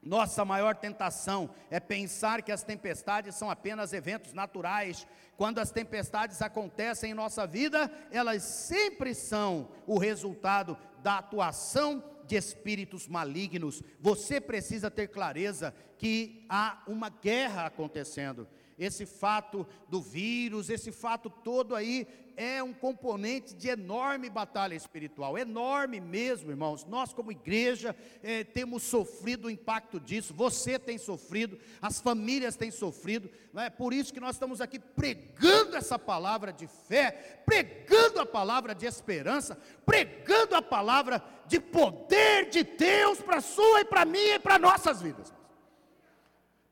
Nossa 0.01 0.45
maior 0.45 0.77
tentação 0.77 1.51
é 1.71 1.81
pensar 1.81 2.43
que 2.43 2.53
as 2.53 2.63
tempestades 2.63 3.35
são 3.35 3.51
apenas 3.51 3.93
eventos 3.93 4.33
naturais. 4.33 5.07
Quando 5.37 5.59
as 5.59 5.71
tempestades 5.71 6.41
acontecem 6.41 7.11
em 7.11 7.15
nossa 7.15 7.47
vida, 7.47 7.91
elas 8.11 8.43
sempre 8.43 9.13
são 9.15 9.69
o 9.87 9.99
resultado 9.99 10.79
da 11.03 11.19
atuação 11.19 12.03
de 12.27 12.37
espíritos 12.37 13.09
malignos. 13.09 13.83
Você 14.01 14.41
precisa 14.41 14.91
ter 14.91 15.09
clareza 15.09 15.75
que 15.97 16.45
há 16.49 16.83
uma 16.87 17.09
guerra 17.09 17.67
acontecendo. 17.67 18.47
Esse 18.79 19.05
fato 19.05 19.67
do 19.89 20.01
vírus, 20.01 20.71
esse 20.71 20.93
fato 20.93 21.29
todo 21.29 21.75
aí 21.75 22.07
é 22.39 22.63
um 22.63 22.73
componente 22.73 23.53
de 23.53 23.69
enorme 23.69 24.31
batalha 24.31 24.77
espiritual, 24.77 25.37
enorme 25.37 25.99
mesmo, 25.99 26.53
irmãos. 26.53 26.85
Nós, 26.85 27.13
como 27.13 27.33
igreja, 27.33 27.97
é, 28.23 28.45
temos 28.45 28.85
sofrido 28.85 29.47
o 29.47 29.51
impacto 29.51 29.99
disso. 29.99 30.33
Você 30.33 30.79
tem 30.79 30.97
sofrido, 30.99 31.59
as 31.83 32.01
famílias 32.01 32.55
têm 32.55 32.71
sofrido. 32.71 33.29
Não 33.53 33.61
é 33.61 33.69
por 33.69 33.93
isso 33.93 34.15
que 34.15 34.21
nós 34.21 34.37
estamos 34.37 34.61
aqui 34.61 34.79
pregando 34.79 35.77
essa 35.77 35.99
palavra 35.99 36.53
de 36.53 36.69
fé, 36.69 37.43
pregando 37.45 38.21
a 38.21 38.27
palavra 38.27 38.73
de 38.73 38.87
esperança, 38.87 39.59
pregando 39.85 40.55
a 40.55 40.63
palavra 40.63 41.21
de 41.49 41.59
poder 41.59 42.51
de 42.51 42.63
Deus 42.63 43.21
para 43.21 43.39
a 43.39 43.41
sua 43.41 43.81
e 43.81 43.85
para 43.85 44.05
minha 44.05 44.37
e 44.37 44.39
para 44.39 44.61
nossas 44.61 45.03
vidas. 45.03 45.38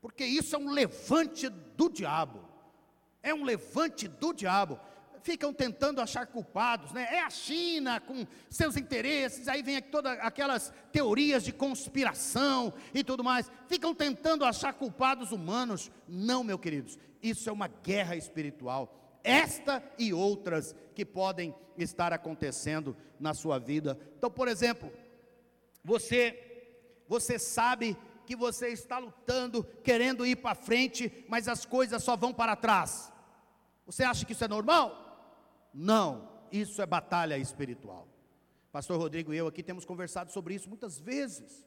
Porque 0.07 0.23
isso 0.23 0.55
é 0.55 0.57
um 0.57 0.71
levante 0.71 1.49
do 1.49 1.89
diabo. 1.89 2.39
É 3.21 3.33
um 3.33 3.43
levante 3.43 4.07
do 4.07 4.31
diabo 4.31 4.79
ficam 5.21 5.53
tentando 5.53 5.99
achar 5.99 6.25
culpados, 6.25 6.93
né? 6.93 7.05
É 7.11 7.19
a 7.19 7.29
China 7.29 7.99
com 7.99 8.25
seus 8.49 8.77
interesses, 8.77 9.49
aí 9.49 9.61
vem 9.61 9.81
todas 9.81 10.17
aquelas 10.21 10.71
teorias 10.89 11.43
de 11.43 11.51
conspiração 11.51 12.73
e 12.93 13.03
tudo 13.03 13.25
mais, 13.25 13.51
ficam 13.67 13.93
tentando 13.93 14.45
achar 14.45 14.71
culpados 14.71 15.33
humanos. 15.33 15.91
Não, 16.07 16.45
meus 16.45 16.61
queridos, 16.61 16.97
isso 17.21 17.49
é 17.49 17.51
uma 17.51 17.67
guerra 17.67 18.15
espiritual. 18.15 19.19
Esta 19.21 19.83
e 19.99 20.13
outras 20.13 20.73
que 20.95 21.03
podem 21.03 21.53
estar 21.77 22.13
acontecendo 22.13 22.95
na 23.19 23.33
sua 23.33 23.59
vida. 23.59 23.99
Então, 24.17 24.31
por 24.31 24.47
exemplo, 24.47 24.89
você 25.83 26.41
você 27.09 27.39
sabe 27.39 27.97
que 28.27 28.35
você 28.35 28.67
está 28.67 28.99
lutando, 28.99 29.63
querendo 29.81 30.25
ir 30.25 30.35
para 30.35 30.53
frente, 30.53 31.25
mas 31.29 31.47
as 31.47 31.65
coisas 31.65 32.03
só 32.03 32.17
vão 32.17 32.33
para 32.33 32.57
trás. 32.57 33.11
Você 33.85 34.03
acha 34.03 34.25
que 34.25 34.33
isso 34.33 34.43
é 34.43 34.47
normal? 34.49 35.69
Não, 35.73 36.29
isso 36.51 36.81
é 36.81 36.85
batalha 36.85 37.37
espiritual. 37.37 38.05
Pastor 38.69 38.99
Rodrigo 38.99 39.33
e 39.33 39.37
eu 39.37 39.47
aqui 39.47 39.63
temos 39.63 39.85
conversado 39.85 40.29
sobre 40.31 40.53
isso 40.53 40.67
muitas 40.67 40.99
vezes. 40.99 41.65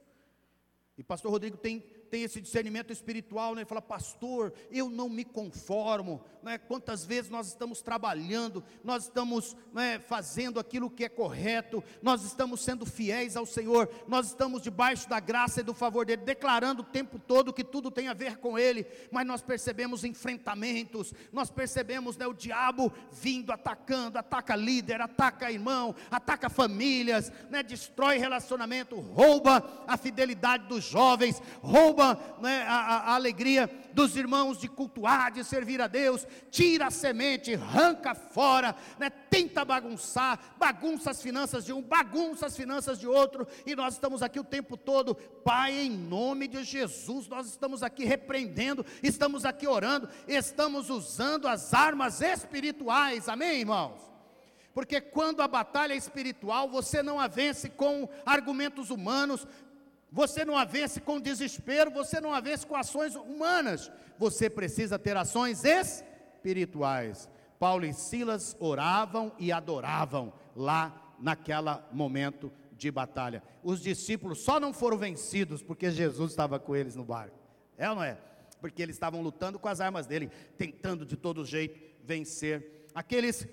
E 0.98 1.02
pastor 1.02 1.30
Rodrigo 1.30 1.56
tem 1.56 1.82
tem 2.10 2.24
esse 2.24 2.40
discernimento 2.40 2.92
espiritual, 2.92 3.54
né? 3.54 3.64
Fala, 3.64 3.80
pastor, 3.80 4.52
eu 4.70 4.90
não 4.90 5.08
me 5.08 5.24
conformo, 5.24 6.20
né? 6.42 6.58
Quantas 6.58 7.04
vezes 7.04 7.30
nós 7.30 7.46
estamos 7.46 7.80
trabalhando, 7.80 8.64
nós 8.82 9.04
estamos 9.04 9.56
né, 9.72 10.00
fazendo 10.00 10.58
aquilo 10.58 10.90
que 10.90 11.04
é 11.04 11.08
correto, 11.08 11.82
nós 12.02 12.24
estamos 12.24 12.62
sendo 12.62 12.84
fiéis 12.84 13.36
ao 13.36 13.46
Senhor, 13.46 13.88
nós 14.08 14.26
estamos 14.26 14.60
debaixo 14.60 15.08
da 15.08 15.20
graça 15.20 15.60
e 15.60 15.64
do 15.64 15.72
favor 15.72 16.04
dele, 16.04 16.22
declarando 16.22 16.82
o 16.82 16.84
tempo 16.86 17.18
todo 17.18 17.52
que 17.52 17.62
tudo 17.62 17.90
tem 17.90 18.08
a 18.08 18.14
ver 18.14 18.38
com 18.38 18.58
Ele, 18.58 18.86
mas 19.12 19.26
nós 19.26 19.40
percebemos 19.40 20.02
enfrentamentos, 20.02 21.14
nós 21.32 21.50
percebemos 21.50 22.16
né, 22.16 22.26
o 22.26 22.34
diabo 22.34 22.92
vindo, 23.12 23.52
atacando, 23.52 24.18
ataca 24.18 24.56
líder, 24.56 25.00
ataca 25.00 25.52
irmão, 25.52 25.94
ataca 26.10 26.48
famílias, 26.50 27.32
né, 27.48 27.62
destrói 27.62 28.18
relacionamento, 28.18 28.98
rouba 28.98 29.84
a 29.86 29.96
fidelidade 29.96 30.66
dos 30.66 30.82
jovens, 30.82 31.40
rouba 31.62 31.99
rouba 32.00 32.18
né, 32.40 32.62
a, 32.66 33.12
a, 33.12 33.14
alegria 33.14 33.70
dos 33.92 34.16
irmãos 34.16 34.58
de 34.58 34.68
cultuar, 34.68 35.30
de 35.30 35.44
servir 35.44 35.80
a 35.82 35.86
Deus, 35.86 36.26
tira 36.50 36.86
a 36.86 36.90
semente, 36.90 37.54
arranca 37.54 38.14
fora, 38.14 38.74
né, 38.98 39.10
tenta 39.10 39.64
bagunçar, 39.64 40.54
bagunça 40.56 41.10
as 41.10 41.20
finanças 41.20 41.64
de 41.64 41.72
um, 41.72 41.82
bagunça 41.82 42.46
as 42.46 42.56
finanças 42.56 42.98
de 42.98 43.06
outro, 43.06 43.46
e 43.66 43.76
nós 43.76 43.94
estamos 43.94 44.22
aqui 44.22 44.40
o 44.40 44.44
tempo 44.44 44.76
todo, 44.76 45.14
Pai, 45.14 45.72
em 45.72 45.90
nome 45.90 46.48
de 46.48 46.64
Jesus, 46.64 47.28
nós 47.28 47.46
estamos 47.46 47.82
aqui 47.82 48.04
repreendendo, 48.04 48.84
estamos 49.02 49.44
aqui 49.44 49.66
orando, 49.66 50.08
estamos 50.26 50.88
usando 50.88 51.46
as 51.46 51.74
armas 51.74 52.20
espirituais, 52.20 53.28
amém, 53.28 53.60
irmãos? 53.60 54.10
Porque 54.72 55.00
quando 55.00 55.42
a 55.42 55.48
batalha 55.48 55.94
é 55.94 55.96
espiritual, 55.96 56.68
você 56.68 57.02
não 57.02 57.18
a 57.18 57.26
vence 57.26 57.68
com 57.68 58.08
argumentos 58.24 58.88
humanos, 58.88 59.44
você 60.12 60.44
não 60.44 60.56
a 60.56 60.64
vence 60.64 61.00
com 61.00 61.20
desespero, 61.20 61.90
você 61.90 62.20
não 62.20 62.34
a 62.34 62.40
vence 62.40 62.66
com 62.66 62.74
ações 62.76 63.14
humanas. 63.14 63.90
Você 64.18 64.50
precisa 64.50 64.98
ter 64.98 65.16
ações 65.16 65.64
espirituais. 65.64 67.28
Paulo 67.58 67.84
e 67.84 67.92
Silas 67.92 68.56
oravam 68.58 69.32
e 69.38 69.52
adoravam 69.52 70.32
lá 70.56 71.14
naquela 71.20 71.86
momento 71.92 72.50
de 72.72 72.90
batalha. 72.90 73.42
Os 73.62 73.80
discípulos 73.80 74.40
só 74.40 74.58
não 74.58 74.72
foram 74.72 74.96
vencidos 74.96 75.62
porque 75.62 75.90
Jesus 75.90 76.32
estava 76.32 76.58
com 76.58 76.74
eles 76.74 76.96
no 76.96 77.04
barco. 77.04 77.38
É 77.76 77.88
ou 77.88 77.96
não 77.96 78.02
é? 78.02 78.18
Porque 78.60 78.82
eles 78.82 78.96
estavam 78.96 79.22
lutando 79.22 79.58
com 79.58 79.68
as 79.68 79.80
armas 79.80 80.06
dele, 80.06 80.30
tentando 80.56 81.04
de 81.06 81.16
todo 81.16 81.44
jeito 81.44 81.78
vencer 82.02 82.88
aqueles 82.94 83.46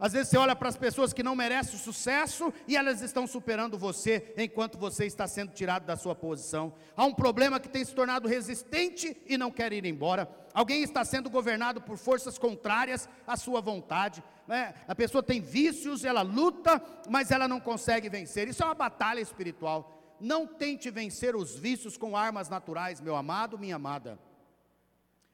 às 0.00 0.14
vezes 0.14 0.30
você 0.30 0.38
olha 0.38 0.56
para 0.56 0.70
as 0.70 0.78
pessoas 0.78 1.12
que 1.12 1.22
não 1.22 1.36
merecem 1.36 1.78
sucesso 1.78 2.50
e 2.66 2.74
elas 2.74 3.02
estão 3.02 3.26
superando 3.26 3.76
você 3.76 4.32
enquanto 4.38 4.78
você 4.78 5.04
está 5.04 5.28
sendo 5.28 5.52
tirado 5.52 5.84
da 5.84 5.94
sua 5.94 6.14
posição. 6.14 6.72
Há 6.96 7.04
um 7.04 7.12
problema 7.12 7.60
que 7.60 7.68
tem 7.68 7.84
se 7.84 7.94
tornado 7.94 8.26
resistente 8.26 9.14
e 9.26 9.36
não 9.36 9.50
quer 9.50 9.74
ir 9.74 9.84
embora. 9.84 10.26
Alguém 10.54 10.82
está 10.82 11.04
sendo 11.04 11.28
governado 11.28 11.82
por 11.82 11.98
forças 11.98 12.38
contrárias 12.38 13.06
à 13.26 13.36
sua 13.36 13.60
vontade. 13.60 14.24
Né? 14.48 14.72
A 14.88 14.94
pessoa 14.94 15.22
tem 15.22 15.38
vícios, 15.38 16.02
ela 16.02 16.22
luta, 16.22 16.82
mas 17.06 17.30
ela 17.30 17.46
não 17.46 17.60
consegue 17.60 18.08
vencer. 18.08 18.48
Isso 18.48 18.62
é 18.62 18.66
uma 18.66 18.74
batalha 18.74 19.20
espiritual. 19.20 20.16
Não 20.18 20.46
tente 20.46 20.90
vencer 20.90 21.36
os 21.36 21.54
vícios 21.56 21.98
com 21.98 22.16
armas 22.16 22.48
naturais, 22.48 23.02
meu 23.02 23.16
amado, 23.16 23.58
minha 23.58 23.76
amada. 23.76 24.18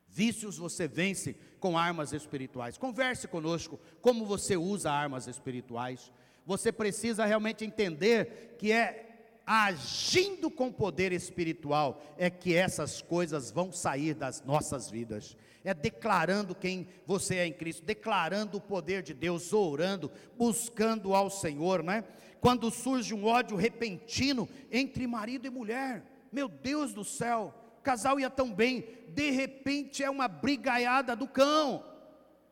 Vícios 0.09 0.59
você 0.59 0.89
vence 0.89 1.37
com 1.67 1.77
armas 1.77 2.13
espirituais. 2.13 2.79
Converse 2.79 3.27
conosco 3.27 3.81
como 4.01 4.25
você 4.25 4.57
usa 4.57 4.89
armas 4.89 5.27
espirituais. 5.27 6.13
Você 6.47 6.71
precisa 6.71 7.25
realmente 7.25 7.65
entender 7.65 8.55
que 8.57 8.71
é 8.71 9.43
agindo 9.45 10.49
com 10.49 10.71
poder 10.71 11.11
espiritual 11.11 12.01
é 12.17 12.31
que 12.31 12.55
essas 12.55 13.03
coisas 13.03 13.51
vão 13.51 13.73
sair 13.73 14.15
das 14.15 14.45
nossas 14.45 14.89
vidas. 14.89 15.37
É 15.65 15.75
declarando 15.75 16.55
quem 16.55 16.87
você 17.05 17.39
é 17.39 17.47
em 17.47 17.53
Cristo, 17.53 17.85
declarando 17.85 18.59
o 18.59 18.61
poder 18.61 19.03
de 19.03 19.13
Deus, 19.13 19.53
orando, 19.53 20.09
buscando 20.39 21.17
ao 21.17 21.29
Senhor, 21.29 21.83
né? 21.83 22.05
Quando 22.41 22.71
surge 22.71 23.13
um 23.13 23.27
ódio 23.27 23.57
repentino 23.57 24.49
entre 24.71 25.05
marido 25.05 25.49
e 25.49 25.51
mulher, 25.51 26.05
meu 26.31 26.49
Deus 26.49 26.95
do 26.95 27.03
céu, 27.03 27.53
casal 27.87 28.19
ia 28.19 28.29
tão 28.29 28.53
bem, 28.53 28.85
de 29.11 29.31
repente 29.31 30.03
é 30.03 30.11
uma 30.11 30.27
brigaiada 30.27 31.15
do 31.15 31.29
cão. 31.29 31.85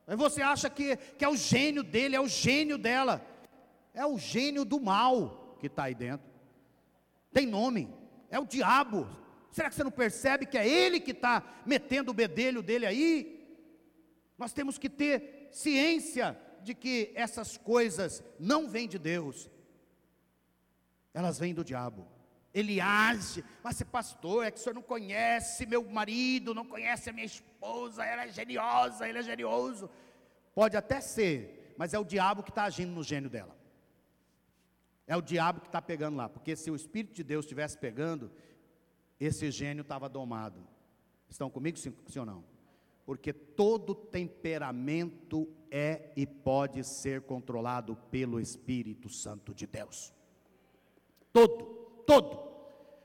Aí 0.06 0.16
você 0.16 0.40
acha 0.40 0.70
que, 0.70 0.96
que 0.96 1.24
é 1.24 1.28
o 1.28 1.36
gênio 1.36 1.82
dele, 1.82 2.14
é 2.14 2.20
o 2.20 2.28
gênio 2.28 2.78
dela. 2.78 3.20
É 3.92 4.06
o 4.06 4.16
gênio 4.16 4.64
do 4.64 4.80
mal 4.80 5.56
que 5.58 5.66
está 5.66 5.84
aí 5.84 5.94
dentro. 5.94 6.30
Tem 7.32 7.46
nome, 7.46 7.92
é 8.30 8.38
o 8.38 8.46
diabo. 8.46 9.08
Será 9.50 9.68
que 9.68 9.74
você 9.74 9.82
não 9.82 9.90
percebe 9.90 10.46
que 10.46 10.56
é 10.56 10.68
ele 10.68 11.00
que 11.00 11.10
está 11.10 11.42
metendo 11.66 12.12
o 12.12 12.14
bedelho 12.14 12.62
dele 12.62 12.86
aí? 12.86 13.44
Nós 14.38 14.52
temos 14.52 14.78
que 14.78 14.88
ter 14.88 15.48
ciência 15.50 16.38
de 16.62 16.74
que 16.74 17.10
essas 17.16 17.56
coisas 17.56 18.22
não 18.38 18.68
vêm 18.68 18.86
de 18.86 19.00
Deus, 19.00 19.50
elas 21.12 21.40
vêm 21.40 21.52
do 21.52 21.64
diabo 21.64 22.13
ele 22.54 22.80
age, 22.80 23.44
mas 23.64 23.82
pastor, 23.82 24.46
é 24.46 24.50
que 24.50 24.58
o 24.58 24.62
senhor 24.62 24.74
não 24.74 24.82
conhece 24.82 25.66
meu 25.66 25.82
marido, 25.90 26.54
não 26.54 26.64
conhece 26.64 27.10
a 27.10 27.12
minha 27.12 27.26
esposa, 27.26 28.04
ela 28.04 28.26
é 28.26 28.28
geniosa, 28.28 29.08
ele 29.08 29.18
é 29.18 29.22
genioso. 29.22 29.90
Pode 30.54 30.76
até 30.76 31.00
ser, 31.00 31.74
mas 31.76 31.92
é 31.92 31.98
o 31.98 32.04
diabo 32.04 32.44
que 32.44 32.50
está 32.50 32.62
agindo 32.64 32.92
no 32.92 33.02
gênio 33.02 33.28
dela. 33.28 33.56
É 35.04 35.16
o 35.16 35.20
diabo 35.20 35.60
que 35.60 35.66
está 35.66 35.82
pegando 35.82 36.16
lá, 36.16 36.28
porque 36.28 36.54
se 36.54 36.70
o 36.70 36.76
Espírito 36.76 37.12
de 37.12 37.24
Deus 37.24 37.44
estivesse 37.44 37.76
pegando, 37.76 38.30
esse 39.18 39.50
gênio 39.50 39.82
estava 39.82 40.08
domado. 40.08 40.64
Estão 41.28 41.50
comigo, 41.50 41.76
sim, 41.76 41.92
sim 42.06 42.20
ou 42.20 42.26
não? 42.26 42.44
Porque 43.04 43.32
todo 43.32 43.94
temperamento 43.94 45.52
é 45.70 46.12
e 46.16 46.24
pode 46.24 46.84
ser 46.84 47.22
controlado 47.22 47.96
pelo 48.10 48.40
Espírito 48.40 49.08
Santo 49.08 49.52
de 49.52 49.66
Deus. 49.66 50.14
Todo 51.32 51.83
todo, 52.06 52.38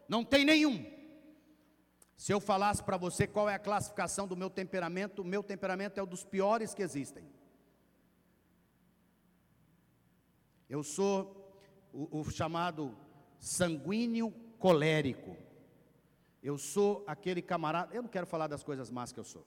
não 0.08 0.24
tem 0.24 0.46
nenhum. 0.46 0.86
Se 2.16 2.34
eu 2.34 2.40
falasse 2.42 2.84
para 2.84 2.98
você 2.98 3.26
qual 3.26 3.48
é 3.48 3.56
a 3.56 3.60
classificação 3.60 4.28
do 4.28 4.36
meu 4.36 4.50
temperamento, 4.50 5.22
o 5.22 5.26
meu 5.26 5.42
temperamento 5.42 6.00
é 6.00 6.04
um 6.04 6.08
dos 6.08 6.26
piores 6.26 6.74
que 6.74 6.82
existem. 6.82 7.24
Eu 10.70 10.84
sou 10.84 11.50
o, 11.94 12.20
o 12.20 12.30
chamado 12.30 12.96
sanguíneo 13.40 14.32
colérico. 14.60 15.36
Eu 16.44 16.58
sou 16.58 17.04
aquele 17.08 17.42
camarada. 17.42 17.96
Eu 17.96 18.04
não 18.04 18.10
quero 18.10 18.28
falar 18.28 18.48
das 18.48 18.64
coisas 18.64 18.92
más 18.92 19.12
que 19.12 19.20
eu 19.20 19.24
sou. 19.24 19.46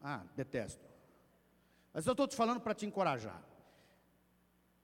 Ah, 0.00 0.26
detesto. 0.34 0.84
Mas 1.92 2.06
eu 2.06 2.12
estou 2.12 2.26
te 2.26 2.34
falando 2.34 2.60
para 2.60 2.74
te 2.74 2.84
encorajar. 2.84 3.42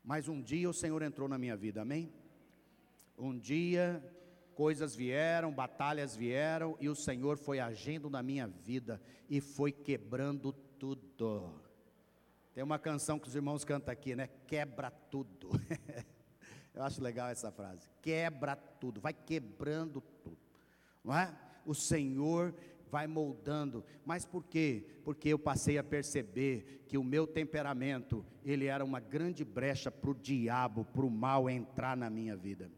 Mas 0.04 0.28
um 0.28 0.40
dia 0.40 0.70
o 0.70 0.74
Senhor 0.74 1.02
entrou 1.02 1.28
na 1.28 1.36
minha 1.36 1.56
vida, 1.56 1.82
amém? 1.82 2.12
Um 3.18 3.36
dia 3.36 4.02
coisas 4.54 4.94
vieram, 4.94 5.52
batalhas 5.52 6.16
vieram 6.16 6.76
e 6.80 6.88
o 6.88 6.94
Senhor 6.94 7.38
foi 7.38 7.60
agindo 7.60 8.10
na 8.10 8.22
minha 8.22 8.46
vida 8.46 9.00
e 9.28 9.40
foi 9.40 9.70
quebrando 9.70 10.52
tudo. 10.52 11.62
Tem 12.54 12.64
uma 12.64 12.78
canção 12.78 13.18
que 13.20 13.28
os 13.28 13.36
irmãos 13.36 13.64
cantam 13.64 13.92
aqui, 13.92 14.16
né? 14.16 14.28
Quebra 14.46 14.90
tudo. 14.90 15.50
Eu 16.74 16.82
acho 16.82 17.02
legal 17.02 17.28
essa 17.28 17.52
frase. 17.52 17.88
Quebra 18.02 18.56
tudo, 18.56 19.00
vai 19.00 19.12
quebrando 19.12 20.00
tudo. 20.22 20.38
Não 21.04 21.16
é? 21.16 21.32
O 21.64 21.74
Senhor 21.74 22.54
vai 22.90 23.06
moldando. 23.06 23.84
Mas 24.04 24.24
por 24.24 24.44
quê? 24.44 24.84
Porque 25.04 25.28
eu 25.28 25.38
passei 25.38 25.78
a 25.78 25.84
perceber 25.84 26.84
que 26.88 26.98
o 26.98 27.04
meu 27.04 27.26
temperamento, 27.26 28.24
ele 28.44 28.66
era 28.66 28.84
uma 28.84 29.00
grande 29.00 29.44
brecha 29.44 29.90
para 29.90 30.10
o 30.10 30.14
diabo, 30.14 30.84
para 30.84 31.04
o 31.04 31.10
mal 31.10 31.48
entrar 31.48 31.96
na 31.96 32.10
minha 32.10 32.36
vida. 32.36 32.70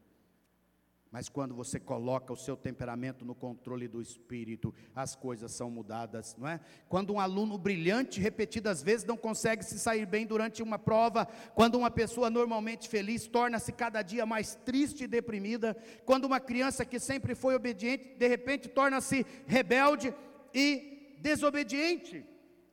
Mas 1.11 1.29
quando 1.29 1.57
você 1.57 1.81
coloca 1.81 2.33
o 2.33 2.37
seu 2.37 2.57
temperamento 2.57 3.25
no 3.25 3.35
controle 3.35 3.89
do 3.89 4.01
espírito, 4.01 4.73
as 4.95 5.17
coisas 5.17 5.51
são 5.51 5.69
mudadas, 5.69 6.37
não 6.39 6.47
é? 6.47 6.61
Quando 6.89 7.13
um 7.13 7.19
aluno 7.19 7.59
brilhante, 7.59 8.21
repetidas 8.21 8.81
vezes, 8.81 9.05
não 9.05 9.17
consegue 9.17 9.65
se 9.65 9.77
sair 9.77 10.07
bem 10.07 10.25
durante 10.25 10.63
uma 10.63 10.79
prova, 10.79 11.27
quando 11.55 11.77
uma 11.77 11.91
pessoa 11.91 12.31
normalmente 12.31 12.89
feliz 12.89 13.27
torna-se 13.27 13.73
cada 13.73 14.03
dia 14.03 14.25
mais 14.25 14.55
triste 14.55 15.03
e 15.03 15.09
deprimida, 15.09 15.77
quando 16.05 16.27
uma 16.27 16.39
criança 16.39 16.85
que 16.85 17.01
sempre 17.01 17.35
foi 17.35 17.57
obediente, 17.57 18.15
de 18.17 18.29
repente 18.29 18.69
torna-se 18.69 19.27
rebelde 19.47 20.15
e 20.55 21.17
desobediente. 21.21 22.25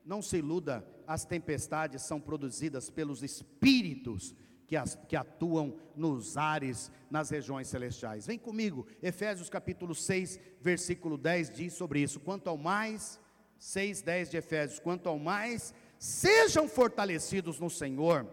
Não 0.06 0.22
se 0.22 0.38
iluda, 0.38 0.86
as 1.08 1.26
tempestades 1.26 2.04
são 2.04 2.22
produzidas 2.22 2.92
pelos 2.92 3.24
espíritos 3.24 4.36
que, 4.68 4.76
as, 4.76 4.96
que 5.08 5.16
atuam 5.16 5.76
nos 5.96 6.38
ares, 6.38 6.92
nas 7.10 7.30
regiões 7.30 7.68
celestiais. 7.68 8.28
Vem 8.28 8.38
comigo, 8.38 8.86
Efésios 9.02 9.50
capítulo 9.50 9.96
6, 9.96 10.40
versículo 10.62 11.18
10 11.18 11.50
diz 11.50 11.74
sobre 11.74 12.02
isso. 12.02 12.20
Quanto 12.20 12.50
ao 12.50 12.58
mais, 12.58 13.20
6, 13.58 14.02
10 14.02 14.30
de 14.30 14.38
Efésios, 14.38 14.80
quanto 14.80 15.08
ao 15.08 15.18
mais, 15.18 15.74
Sejam 16.00 16.68
fortalecidos 16.68 17.60
no 17.60 17.70
Senhor 17.70 18.28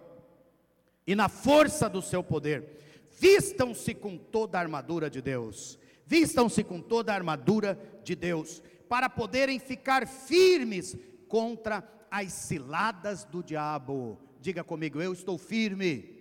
e 1.07 1.15
na 1.15 1.29
força 1.29 1.89
do 1.89 2.03
seu 2.03 2.23
poder. 2.23 2.79
Vistam-se 3.19 3.95
com 3.95 4.19
toda 4.19 4.59
a 4.59 4.61
armadura 4.61 5.09
de 5.09 5.23
Deus. 5.23 5.79
Vistam-se 6.07 6.63
com 6.63 6.81
toda 6.81 7.13
a 7.13 7.15
armadura 7.15 7.79
de 8.03 8.15
Deus, 8.15 8.63
para 8.89 9.09
poderem 9.09 9.59
ficar 9.59 10.07
firmes 10.07 10.95
contra 11.27 11.83
as 12.11 12.33
ciladas 12.33 13.25
do 13.25 13.43
diabo. 13.43 14.19
Diga 14.41 14.63
comigo, 14.63 15.01
eu 15.01 15.15
estou 15.15 15.39
firme 15.39 16.14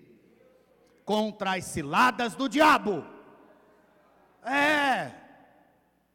contra 1.06 1.56
as 1.56 1.66
ciladas 1.66 2.36
do 2.36 2.48
diabo. 2.48 3.06
É, 4.46 5.12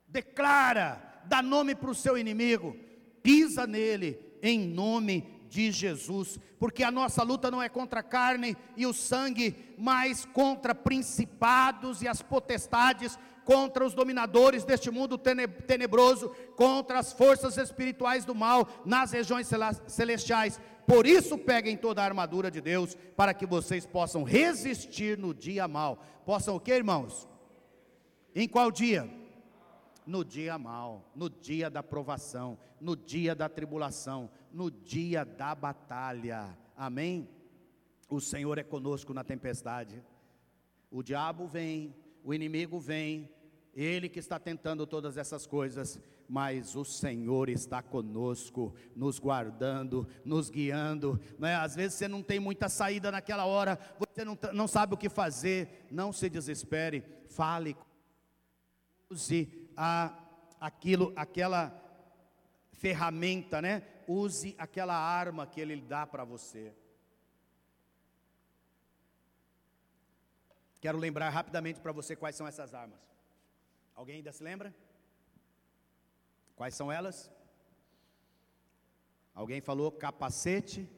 declara, 0.06 1.22
dá 1.24 1.42
nome 1.42 1.74
para 1.74 1.90
o 1.90 1.94
seu 1.94 2.16
inimigo, 2.16 2.76
pisa 3.22 3.66
nele 3.66 4.18
em 4.42 4.60
nome 4.60 5.38
de 5.48 5.70
Jesus, 5.72 6.38
porque 6.58 6.82
a 6.84 6.90
nossa 6.90 7.22
luta 7.22 7.50
não 7.50 7.62
é 7.62 7.68
contra 7.68 8.00
a 8.00 8.02
carne 8.02 8.56
e 8.76 8.86
o 8.86 8.92
sangue, 8.92 9.74
mas 9.78 10.24
contra 10.26 10.74
principados 10.74 12.02
e 12.02 12.08
as 12.08 12.20
potestades, 12.20 13.18
contra 13.48 13.82
os 13.82 13.94
dominadores 13.94 14.62
deste 14.62 14.90
mundo 14.90 15.16
tenebroso, 15.16 16.28
contra 16.54 16.98
as 16.98 17.14
forças 17.14 17.56
espirituais 17.56 18.26
do 18.26 18.34
mal 18.34 18.68
nas 18.84 19.10
regiões 19.12 19.48
celestiais. 19.86 20.60
Por 20.86 21.06
isso, 21.06 21.38
peguem 21.38 21.74
toda 21.74 22.02
a 22.02 22.04
armadura 22.04 22.50
de 22.50 22.60
Deus, 22.60 22.94
para 23.16 23.32
que 23.32 23.46
vocês 23.46 23.86
possam 23.86 24.22
resistir 24.22 25.16
no 25.16 25.32
dia 25.32 25.66
mal. 25.66 26.04
Possam 26.26 26.56
o 26.56 26.60
que, 26.60 26.70
irmãos? 26.74 27.26
Em 28.34 28.46
qual 28.46 28.70
dia? 28.70 29.08
No 30.06 30.22
dia 30.26 30.58
mal, 30.58 31.10
no 31.16 31.30
dia 31.30 31.70
da 31.70 31.82
provação, 31.82 32.58
no 32.78 32.94
dia 32.94 33.34
da 33.34 33.48
tribulação, 33.48 34.28
no 34.52 34.70
dia 34.70 35.24
da 35.24 35.54
batalha. 35.54 36.54
Amém? 36.76 37.26
O 38.10 38.20
Senhor 38.20 38.58
é 38.58 38.62
conosco 38.62 39.14
na 39.14 39.24
tempestade. 39.24 40.04
O 40.90 41.02
diabo 41.02 41.46
vem, 41.46 41.94
o 42.22 42.34
inimigo 42.34 42.78
vem, 42.78 43.30
ele 43.74 44.08
que 44.08 44.18
está 44.18 44.38
tentando 44.38 44.86
todas 44.86 45.16
essas 45.16 45.46
coisas, 45.46 46.00
mas 46.28 46.76
o 46.76 46.84
Senhor 46.84 47.48
está 47.48 47.82
conosco, 47.82 48.74
nos 48.94 49.18
guardando, 49.18 50.06
nos 50.24 50.50
guiando. 50.50 51.20
Né? 51.38 51.54
Às 51.54 51.74
vezes 51.74 51.96
você 51.96 52.08
não 52.08 52.22
tem 52.22 52.38
muita 52.38 52.68
saída 52.68 53.10
naquela 53.10 53.46
hora, 53.46 53.78
você 53.98 54.24
não, 54.24 54.38
não 54.52 54.68
sabe 54.68 54.94
o 54.94 54.98
que 54.98 55.08
fazer, 55.08 55.86
não 55.90 56.12
se 56.12 56.28
desespere, 56.28 57.02
fale, 57.28 57.76
use 59.10 59.70
a, 59.76 60.12
aquilo, 60.60 61.12
aquela 61.16 61.72
ferramenta, 62.72 63.62
né? 63.62 63.82
Use 64.06 64.54
aquela 64.58 64.96
arma 64.96 65.46
que 65.46 65.60
Ele 65.60 65.80
dá 65.80 66.06
para 66.06 66.24
você. 66.24 66.74
Quero 70.80 70.96
lembrar 70.96 71.28
rapidamente 71.30 71.80
para 71.80 71.92
você 71.92 72.14
quais 72.14 72.36
são 72.36 72.46
essas 72.46 72.72
armas. 72.72 72.98
Alguém 73.98 74.18
ainda 74.18 74.32
se 74.32 74.44
lembra? 74.44 74.72
Quais 76.54 76.72
são 76.72 76.90
elas? 76.92 77.28
Alguém 79.34 79.60
falou 79.60 79.90
capacete 79.90 80.88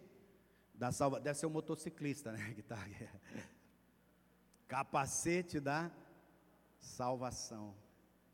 da 0.74 0.92
salva. 0.92 1.18
Deve 1.18 1.38
ser 1.38 1.46
um 1.46 1.57
motociclista, 1.59 2.30
né? 2.30 2.42
Que 2.55 2.62
tá. 2.62 2.76
Capacete 4.68 5.59
da 5.59 5.90
salvação. 6.78 7.74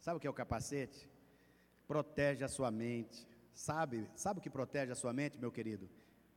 Sabe 0.01 0.17
o 0.17 0.21
que 0.21 0.27
é 0.27 0.31
o 0.31 0.35
capacete? 0.35 1.09
Protege 1.87 2.43
a 2.43 2.49
sua 2.49 2.73
mente. 2.73 3.25
Sabe? 3.55 4.11
Sabe 4.17 4.41
o 4.41 4.43
que 4.43 4.51
protege 4.51 4.91
a 4.91 4.97
sua 4.97 5.13
mente, 5.13 5.39
meu 5.39 5.53
querido? 5.53 5.89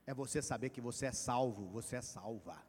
É 0.05 0.13
você 0.13 0.39
saber 0.39 0.69
que 0.69 0.79
você 0.79 1.07
é 1.07 1.11
salvo, 1.11 1.65
você 1.69 1.95
é 1.95 2.01
salva. 2.01 2.63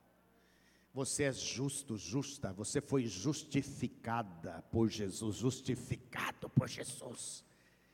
Você 0.93 1.25
é 1.25 1.33
justo, 1.33 1.97
justa, 1.97 2.53
você 2.53 2.81
foi 2.81 3.07
justificada 3.07 4.63
por 4.73 4.89
Jesus, 4.89 5.37
justificado 5.37 6.49
por 6.51 6.69
Jesus. 6.69 7.45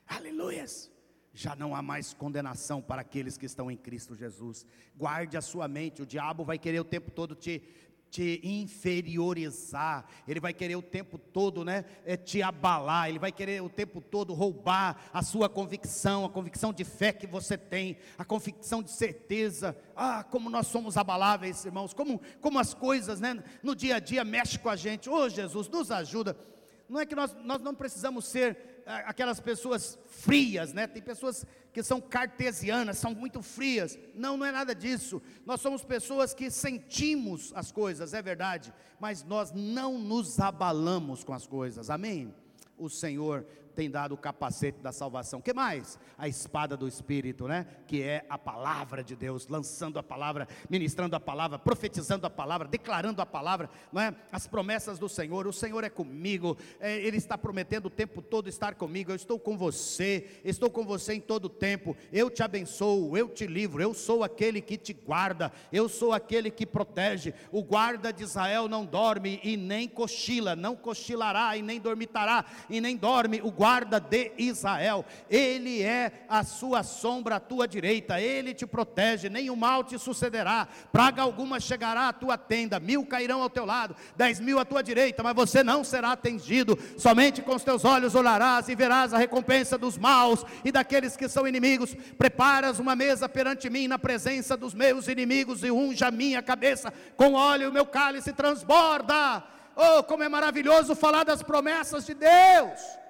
Aleluias. 0.06 0.90
Já 1.34 1.54
não 1.54 1.74
há 1.74 1.82
mais 1.82 2.14
condenação 2.14 2.80
para 2.80 3.02
aqueles 3.02 3.36
que 3.36 3.44
estão 3.44 3.70
em 3.70 3.76
Cristo 3.76 4.14
Jesus. 4.14 4.64
Guarde 4.96 5.36
a 5.36 5.42
sua 5.42 5.68
mente, 5.68 6.00
o 6.00 6.06
diabo 6.06 6.42
vai 6.42 6.58
querer 6.58 6.80
o 6.80 6.84
tempo 6.84 7.10
todo 7.10 7.34
te 7.34 7.62
te 8.10 8.40
inferiorizar, 8.42 10.06
ele 10.26 10.40
vai 10.40 10.52
querer 10.52 10.76
o 10.76 10.82
tempo 10.82 11.18
todo, 11.18 11.64
né, 11.64 11.84
é, 12.04 12.16
te 12.16 12.42
abalar, 12.42 13.08
ele 13.08 13.18
vai 13.18 13.32
querer 13.32 13.62
o 13.62 13.68
tempo 13.68 14.00
todo 14.00 14.32
roubar 14.32 15.10
a 15.12 15.22
sua 15.22 15.48
convicção, 15.48 16.24
a 16.24 16.30
convicção 16.30 16.72
de 16.72 16.84
fé 16.84 17.12
que 17.12 17.26
você 17.26 17.58
tem, 17.58 17.98
a 18.16 18.24
convicção 18.24 18.82
de 18.82 18.90
certeza. 18.90 19.76
Ah, 19.94 20.24
como 20.24 20.48
nós 20.48 20.66
somos 20.66 20.96
abaláveis, 20.96 21.64
irmãos, 21.64 21.92
como, 21.92 22.20
como 22.40 22.58
as 22.58 22.72
coisas, 22.72 23.20
né, 23.20 23.42
no 23.62 23.74
dia 23.74 23.96
a 23.96 24.00
dia 24.00 24.24
mexe 24.24 24.58
com 24.58 24.68
a 24.68 24.76
gente. 24.76 25.10
Oh, 25.10 25.28
Jesus, 25.28 25.68
nos 25.68 25.90
ajuda. 25.90 26.36
Não 26.88 27.00
é 27.00 27.06
que 27.06 27.14
nós, 27.14 27.34
nós 27.44 27.60
não 27.60 27.74
precisamos 27.74 28.26
ser 28.26 28.75
aquelas 28.86 29.40
pessoas 29.40 29.98
frias, 30.06 30.72
né? 30.72 30.86
Tem 30.86 31.02
pessoas 31.02 31.44
que 31.72 31.82
são 31.82 32.00
cartesianas, 32.00 32.98
são 32.98 33.12
muito 33.14 33.42
frias. 33.42 33.98
Não, 34.14 34.36
não 34.36 34.46
é 34.46 34.52
nada 34.52 34.74
disso. 34.74 35.20
Nós 35.44 35.60
somos 35.60 35.84
pessoas 35.84 36.32
que 36.32 36.50
sentimos 36.50 37.52
as 37.54 37.72
coisas, 37.72 38.14
é 38.14 38.22
verdade, 38.22 38.72
mas 39.00 39.24
nós 39.24 39.52
não 39.52 39.98
nos 39.98 40.38
abalamos 40.38 41.24
com 41.24 41.32
as 41.32 41.46
coisas. 41.46 41.90
Amém? 41.90 42.32
O 42.78 42.88
Senhor 42.88 43.44
tem 43.76 43.90
dado 43.90 44.14
o 44.14 44.16
capacete 44.16 44.80
da 44.80 44.90
salvação. 44.90 45.42
Que 45.42 45.52
mais? 45.52 45.98
A 46.16 46.26
espada 46.26 46.76
do 46.76 46.88
Espírito, 46.88 47.46
né? 47.46 47.66
Que 47.86 48.02
é 48.02 48.24
a 48.28 48.38
palavra 48.38 49.04
de 49.04 49.14
Deus, 49.14 49.46
lançando 49.48 49.98
a 49.98 50.02
palavra, 50.02 50.48
ministrando 50.70 51.14
a 51.14 51.20
palavra, 51.20 51.58
profetizando 51.58 52.26
a 52.26 52.30
palavra, 52.30 52.66
declarando 52.66 53.20
a 53.20 53.26
palavra, 53.26 53.68
não 53.92 54.00
é? 54.00 54.14
As 54.32 54.46
promessas 54.46 54.98
do 54.98 55.10
Senhor. 55.10 55.46
O 55.46 55.52
Senhor 55.52 55.84
é 55.84 55.90
comigo. 55.90 56.56
É, 56.80 56.96
Ele 56.96 57.18
está 57.18 57.36
prometendo 57.36 57.86
o 57.86 57.90
tempo 57.90 58.22
todo 58.22 58.48
estar 58.48 58.74
comigo. 58.74 59.12
Eu 59.12 59.16
estou 59.16 59.38
com 59.38 59.58
você. 59.58 60.40
Estou 60.42 60.70
com 60.70 60.84
você 60.84 61.12
em 61.12 61.20
todo 61.20 61.44
o 61.44 61.50
tempo. 61.50 61.94
Eu 62.10 62.30
te 62.30 62.42
abençoo. 62.42 63.14
Eu 63.14 63.28
te 63.28 63.46
livro. 63.46 63.82
Eu 63.82 63.92
sou 63.92 64.24
aquele 64.24 64.62
que 64.62 64.78
te 64.78 64.94
guarda. 64.94 65.52
Eu 65.70 65.86
sou 65.86 66.14
aquele 66.14 66.50
que 66.50 66.64
protege. 66.64 67.34
O 67.52 67.62
guarda 67.62 68.10
de 68.10 68.22
Israel 68.22 68.68
não 68.68 68.86
dorme 68.86 69.38
e 69.44 69.54
nem 69.54 69.86
cochila. 69.86 70.56
Não 70.56 70.74
cochilará 70.74 71.58
e 71.58 71.62
nem 71.62 71.78
dormitará 71.78 72.46
e 72.70 72.80
nem 72.80 72.96
dorme. 72.96 73.42
O 73.42 73.50
guarda 73.50 73.65
guarda 73.66 73.98
de 73.98 74.30
Israel, 74.38 75.04
Ele 75.28 75.82
é 75.82 76.24
a 76.28 76.44
sua 76.44 76.84
sombra 76.84 77.34
à 77.34 77.40
tua 77.40 77.66
direita, 77.66 78.20
Ele 78.20 78.54
te 78.54 78.64
protege, 78.64 79.28
nenhum 79.28 79.56
mal 79.56 79.82
te 79.82 79.98
sucederá, 79.98 80.68
praga 80.92 81.22
alguma 81.22 81.58
chegará 81.58 82.06
à 82.06 82.12
tua 82.12 82.38
tenda, 82.38 82.78
mil 82.78 83.04
cairão 83.04 83.42
ao 83.42 83.50
teu 83.50 83.64
lado, 83.64 83.96
dez 84.16 84.38
mil 84.38 84.60
à 84.60 84.64
tua 84.64 84.84
direita, 84.84 85.20
mas 85.20 85.34
você 85.34 85.64
não 85.64 85.82
será 85.82 86.12
atendido, 86.12 86.78
somente 86.96 87.42
com 87.42 87.56
os 87.56 87.64
teus 87.64 87.84
olhos 87.84 88.14
olharás 88.14 88.68
e 88.68 88.76
verás 88.76 89.12
a 89.12 89.18
recompensa 89.18 89.76
dos 89.76 89.98
maus 89.98 90.44
e 90.64 90.70
daqueles 90.70 91.16
que 91.16 91.28
são 91.28 91.44
inimigos. 91.44 91.92
Preparas 92.16 92.78
uma 92.78 92.94
mesa 92.94 93.28
perante 93.28 93.68
mim 93.68 93.88
na 93.88 93.98
presença 93.98 94.56
dos 94.56 94.74
meus 94.74 95.08
inimigos 95.08 95.64
e 95.64 95.72
unja 95.72 96.06
a 96.06 96.12
minha 96.12 96.40
cabeça 96.40 96.92
com 97.16 97.32
óleo, 97.32 97.70
o 97.70 97.72
meu 97.72 97.84
cálice 97.84 98.32
transborda. 98.32 99.42
Oh, 99.74 100.04
como 100.04 100.22
é 100.22 100.28
maravilhoso 100.28 100.94
falar 100.94 101.24
das 101.24 101.42
promessas 101.42 102.06
de 102.06 102.14
Deus! 102.14 103.05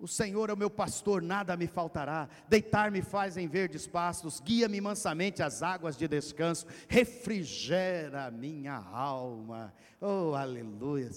O 0.00 0.08
Senhor 0.08 0.48
é 0.48 0.52
o 0.54 0.56
meu 0.56 0.70
pastor, 0.70 1.20
nada 1.20 1.56
me 1.56 1.66
faltará. 1.66 2.26
Deitar-me 2.48 3.02
faz 3.02 3.36
em 3.36 3.46
verdes 3.46 3.86
pastos, 3.86 4.40
guia-me 4.40 4.80
mansamente 4.80 5.42
às 5.42 5.62
águas 5.62 5.94
de 5.96 6.08
descanso, 6.08 6.66
refrigera 6.88 8.30
minha 8.30 8.76
alma. 8.76 9.74
Oh, 10.00 10.34
aleluia 10.34 11.10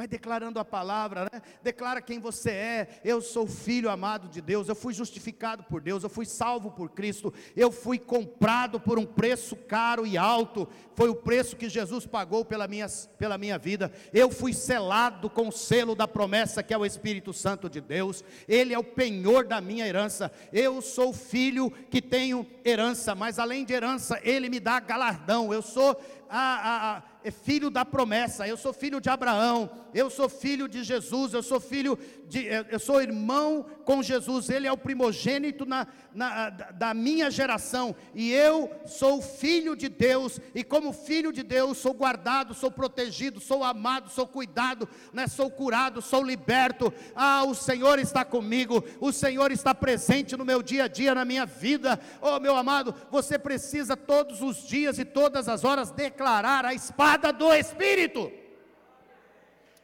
vai 0.00 0.08
declarando 0.08 0.58
a 0.58 0.64
palavra, 0.64 1.28
né? 1.30 1.42
declara 1.62 2.00
quem 2.00 2.18
você 2.18 2.50
é. 2.50 2.88
Eu 3.04 3.20
sou 3.20 3.46
filho 3.46 3.90
amado 3.90 4.28
de 4.28 4.40
Deus, 4.40 4.66
eu 4.66 4.74
fui 4.74 4.94
justificado 4.94 5.62
por 5.64 5.82
Deus, 5.82 6.02
eu 6.02 6.08
fui 6.08 6.24
salvo 6.24 6.70
por 6.70 6.88
Cristo, 6.88 7.34
eu 7.54 7.70
fui 7.70 7.98
comprado 7.98 8.80
por 8.80 8.98
um 8.98 9.04
preço 9.04 9.54
caro 9.54 10.06
e 10.06 10.16
alto, 10.16 10.66
foi 10.94 11.10
o 11.10 11.14
preço 11.14 11.54
que 11.54 11.68
Jesus 11.68 12.06
pagou 12.06 12.46
pela 12.46 12.66
minha, 12.66 12.86
pela 13.18 13.36
minha 13.36 13.58
vida. 13.58 13.92
Eu 14.10 14.30
fui 14.30 14.54
selado 14.54 15.28
com 15.28 15.48
o 15.48 15.52
selo 15.52 15.94
da 15.94 16.08
promessa 16.08 16.62
que 16.62 16.72
é 16.72 16.78
o 16.78 16.86
Espírito 16.86 17.34
Santo 17.34 17.68
de 17.68 17.82
Deus, 17.82 18.24
Ele 18.48 18.72
é 18.72 18.78
o 18.78 18.84
penhor 18.84 19.44
da 19.44 19.60
minha 19.60 19.86
herança. 19.86 20.32
Eu 20.50 20.80
sou 20.80 21.12
filho 21.12 21.70
que 21.90 22.00
tenho 22.00 22.46
herança, 22.64 23.14
mas 23.14 23.38
além 23.38 23.66
de 23.66 23.74
herança, 23.74 24.18
Ele 24.22 24.48
me 24.48 24.60
dá 24.60 24.80
galardão. 24.80 25.52
Eu 25.52 25.60
sou 25.60 25.94
a, 26.30 26.96
a, 26.96 27.02
é 27.22 27.30
filho 27.30 27.70
da 27.70 27.84
promessa, 27.84 28.48
eu 28.48 28.56
sou 28.56 28.72
filho 28.72 29.00
de 29.00 29.10
Abraão, 29.10 29.70
eu 29.92 30.08
sou 30.08 30.28
filho 30.28 30.68
de 30.68 30.82
Jesus, 30.82 31.34
eu 31.34 31.42
sou 31.42 31.60
filho 31.60 31.98
de, 32.26 32.46
eu 32.70 32.78
sou 32.78 33.02
irmão 33.02 33.66
com 33.84 34.02
Jesus, 34.02 34.48
ele 34.48 34.66
é 34.66 34.72
o 34.72 34.76
primogênito 34.76 35.66
na, 35.66 35.86
na, 36.14 36.50
da 36.50 36.94
minha 36.94 37.30
geração, 37.30 37.94
e 38.14 38.32
eu 38.32 38.70
sou 38.86 39.20
filho 39.20 39.76
de 39.76 39.88
Deus, 39.88 40.40
e 40.54 40.64
como 40.64 40.92
filho 40.92 41.32
de 41.32 41.42
Deus, 41.42 41.78
sou 41.78 41.92
guardado, 41.92 42.54
sou 42.54 42.70
protegido, 42.70 43.40
sou 43.40 43.62
amado, 43.62 44.08
sou 44.08 44.26
cuidado, 44.26 44.88
né, 45.12 45.26
sou 45.26 45.50
curado, 45.50 46.00
sou 46.00 46.22
liberto. 46.22 46.92
Ah, 47.14 47.44
o 47.44 47.54
Senhor 47.54 47.98
está 47.98 48.24
comigo, 48.24 48.84
o 49.00 49.12
Senhor 49.12 49.50
está 49.50 49.74
presente 49.74 50.36
no 50.36 50.44
meu 50.44 50.62
dia 50.62 50.84
a 50.84 50.88
dia, 50.88 51.14
na 51.14 51.24
minha 51.24 51.44
vida. 51.44 51.98
Oh, 52.20 52.38
meu 52.38 52.56
amado, 52.56 52.94
você 53.10 53.38
precisa 53.38 53.96
todos 53.96 54.40
os 54.40 54.66
dias 54.66 54.98
e 54.98 55.04
todas 55.04 55.48
as 55.48 55.64
horas 55.64 55.90
declarar 55.90 56.64
a 56.64 56.74
espada 56.74 57.09
espada 57.10 57.32
do 57.32 57.52
Espírito. 57.52 58.30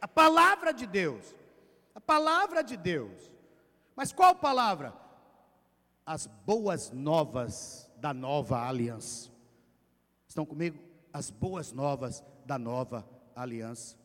A 0.01 0.07
palavra 0.07 0.71
de 0.71 0.87
Deus. 0.87 1.35
A 1.93 1.99
palavra 1.99 2.63
de 2.63 2.77
Deus. 2.77 3.31
Mas 3.95 4.13
qual 4.13 4.35
palavra? 4.35 4.93
As 6.05 6.27
boas 6.27 6.91
novas 6.91 7.89
da 7.97 8.13
nova 8.13 8.65
aliança. 8.65 9.29
Estão 10.27 10.45
comigo? 10.45 10.79
As 11.11 11.29
boas 11.29 11.73
novas 11.73 12.23
da 12.45 12.57
nova 12.57 13.07
aliança. 13.35 13.97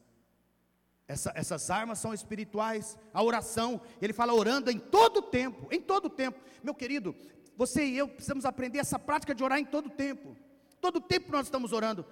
Essa, 1.06 1.32
essas 1.34 1.70
armas 1.70 1.98
são 1.98 2.14
espirituais, 2.14 2.96
a 3.12 3.22
oração, 3.22 3.82
ele 4.00 4.14
fala 4.14 4.32
orando 4.32 4.70
em 4.70 4.78
todo 4.78 5.20
tempo, 5.20 5.68
em 5.70 5.80
todo 5.80 6.08
tempo. 6.08 6.40
Meu 6.62 6.74
querido, 6.74 7.14
você 7.54 7.84
e 7.84 7.98
eu 7.98 8.08
precisamos 8.08 8.46
aprender 8.46 8.78
essa 8.78 8.98
prática 8.98 9.34
de 9.34 9.44
orar 9.44 9.58
em 9.58 9.64
todo 9.64 9.90
tempo. 9.90 10.36
Todo 10.80 11.00
tempo 11.00 11.30
nós 11.30 11.46
estamos 11.46 11.72
orando. 11.72 12.06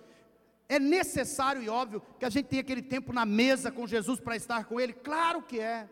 É 0.71 0.79
necessário 0.79 1.61
e 1.61 1.68
óbvio 1.68 2.01
que 2.16 2.25
a 2.25 2.31
gente 2.31 2.47
tenha 2.47 2.62
aquele 2.62 2.81
tempo 2.81 3.12
na 3.12 3.27
mesa 3.27 3.73
com 3.73 3.89
Jesus 3.89 4.21
para 4.21 4.37
estar 4.37 4.66
com 4.66 4.79
Ele? 4.81 4.93
Claro 4.93 5.43
que 5.43 5.59
é. 5.59 5.89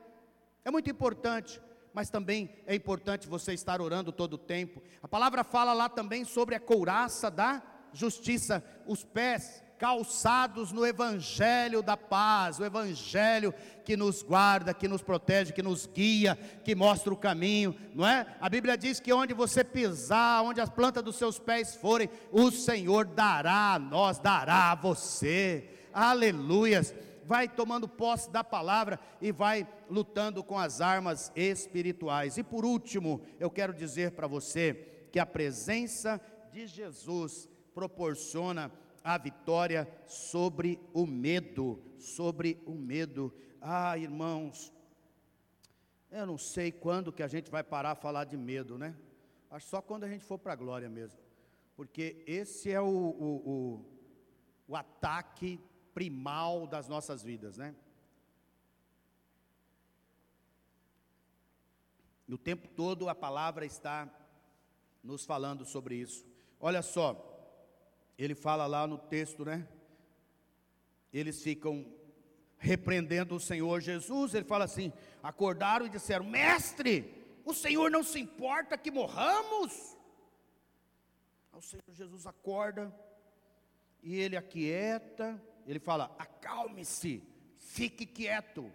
É 0.64 0.70
muito 0.70 0.89
importante. 0.89 1.61
Mas 1.93 2.11
também 2.11 2.49
é 2.64 2.76
importante 2.76 3.26
você 3.26 3.53
estar 3.53 3.81
orando 3.81 4.12
todo 4.12 4.35
o 4.35 4.39
tempo. 4.39 4.81
A 5.03 5.09
palavra 5.09 5.43
fala 5.43 5.72
lá 5.72 5.89
também 5.89 6.24
sobre 6.24 6.55
a 6.55 6.61
couraça 6.61 7.29
da 7.29 7.61
justiça, 7.93 8.62
os 8.87 9.03
pés 9.03 9.64
calçados 9.79 10.72
no 10.72 10.85
Evangelho 10.85 11.83
da 11.83 11.97
paz, 11.97 12.59
o 12.59 12.64
Evangelho 12.64 13.55
que 13.85 13.97
nos 13.97 14.22
guarda, 14.22 14.74
que 14.74 14.89
nos 14.89 15.01
protege, 15.01 15.53
que 15.53 15.62
nos 15.62 15.87
guia, 15.87 16.37
que 16.64 16.74
mostra 16.74 17.12
o 17.12 17.16
caminho, 17.16 17.74
não 17.95 18.07
é? 18.07 18.26
A 18.41 18.49
Bíblia 18.49 18.76
diz 18.76 19.01
que 19.01 19.12
onde 19.12 19.33
você 19.33 19.62
pisar, 19.62 20.43
onde 20.43 20.61
as 20.61 20.68
plantas 20.68 21.03
dos 21.03 21.16
seus 21.16 21.39
pés 21.39 21.76
forem, 21.76 22.11
o 22.33 22.51
Senhor 22.51 23.07
dará 23.07 23.74
a 23.74 23.79
nós, 23.79 24.18
dará 24.18 24.72
a 24.72 24.74
você, 24.74 25.70
aleluias. 25.93 26.95
Vai 27.24 27.47
tomando 27.47 27.87
posse 27.87 28.31
da 28.31 28.43
palavra 28.43 28.99
e 29.20 29.31
vai 29.31 29.68
lutando 29.89 30.43
com 30.43 30.59
as 30.59 30.81
armas 30.81 31.31
espirituais. 31.37 32.39
E 32.39 32.43
por 32.43 32.64
último, 32.64 33.20
eu 33.39 33.51
quero 33.51 33.74
dizer 33.74 34.12
para 34.12 34.26
você 34.26 34.72
que 35.12 35.18
a 35.18 35.26
presença 35.26 36.20
de 36.51 36.66
Jesus 36.66 37.49
proporciona 37.74 38.72
a 39.09 39.17
vitória 39.17 39.89
sobre 40.07 40.79
o 40.93 41.07
medo, 41.07 41.83
sobre 41.99 42.63
o 42.67 42.75
medo. 42.75 43.35
Ah, 43.59 43.97
irmãos, 43.97 44.71
eu 46.11 46.27
não 46.27 46.37
sei 46.37 46.71
quando 46.71 47.11
que 47.11 47.23
a 47.23 47.27
gente 47.27 47.51
vai 47.51 47.65
parar 47.65 47.93
a 47.93 47.95
falar 47.95 48.25
de 48.25 48.37
medo, 48.37 48.77
né? 48.77 48.95
Acho 49.51 49.67
só 49.67 49.81
quando 49.81 50.05
a 50.05 50.09
gente 50.09 50.27
for 50.27 50.39
para 50.39 50.53
a 50.53 50.57
glória 50.57 50.91
mesmo. 50.91 51.19
Porque 51.75 52.23
esse 52.27 52.71
é 52.71 52.83
o, 52.83 52.85
o, 52.85 53.51
o, 53.51 53.85
o 54.69 54.77
ataque 54.77 55.59
primal 55.95 56.67
das 56.67 56.87
nossas 56.87 57.23
vidas, 57.23 57.57
né? 57.57 57.75
E 62.27 62.35
o 62.35 62.37
tempo 62.37 62.69
todo 62.69 63.09
a 63.09 63.15
palavra 63.15 63.65
está 63.65 64.07
nos 65.03 65.25
falando 65.25 65.65
sobre 65.65 65.95
isso. 65.95 66.27
Olha 66.61 66.83
só, 66.83 67.38
ele 68.19 68.35
fala 68.35 68.66
lá 68.66 68.87
no 68.87 68.99
texto, 68.99 69.45
né? 69.45 69.66
Eles 71.12 71.41
ficam 71.41 71.87
repreendendo 72.59 73.37
o 73.37 73.41
Senhor 73.41 73.81
Jesus. 73.81 74.35
Ele 74.35 74.45
fala 74.45 74.64
assim: 74.64 74.93
acordaram 75.23 75.87
e 75.87 75.91
disseram: 75.91 76.25
Mestre, 76.25 77.41
o 77.45 77.55
Senhor 77.55 77.91
não 77.91 78.03
se 78.03 78.19
importa 78.19 78.77
que 78.77 78.91
morramos? 78.91 79.97
O 81.53 81.62
Senhor 81.62 81.85
Jesus 81.93 82.27
acorda 82.27 82.95
e 84.03 84.16
ele 84.16 84.37
aquieta. 84.37 85.41
Ele 85.66 85.79
fala: 85.79 86.14
acalme-se, 86.19 87.23
fique 87.57 88.05
quieto, 88.05 88.71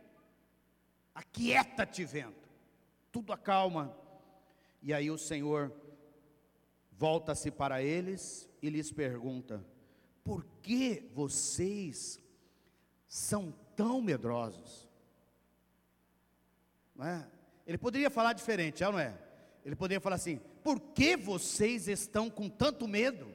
aquieta-te, 1.14 2.06
vento. 2.06 2.50
Tudo 3.12 3.34
acalma. 3.34 3.96
E 4.82 4.94
aí 4.94 5.12
o 5.12 5.18
Senhor 5.18 5.72
volta-se 6.98 7.52
para 7.52 7.82
eles 7.82 8.50
e 8.62 8.70
lhes 8.70 8.92
pergunta: 8.92 9.66
Por 10.24 10.46
que 10.62 11.10
vocês 11.14 12.20
são 13.08 13.54
tão 13.76 14.02
medrosos? 14.02 14.90
Não 16.96 17.06
é? 17.06 17.28
Ele 17.66 17.78
poderia 17.78 18.10
falar 18.10 18.34
diferente, 18.34 18.84
é 18.84 18.92
não 18.92 19.00
é? 19.00 19.18
Ele 19.66 19.76
poderia 19.76 20.02
falar 20.02 20.16
assim: 20.16 20.40
Por 20.64 20.80
que 20.80 21.16
vocês 21.16 21.88
estão 21.88 22.30
com 22.30 22.50
tanto 22.50 22.88
medo? 22.88 23.34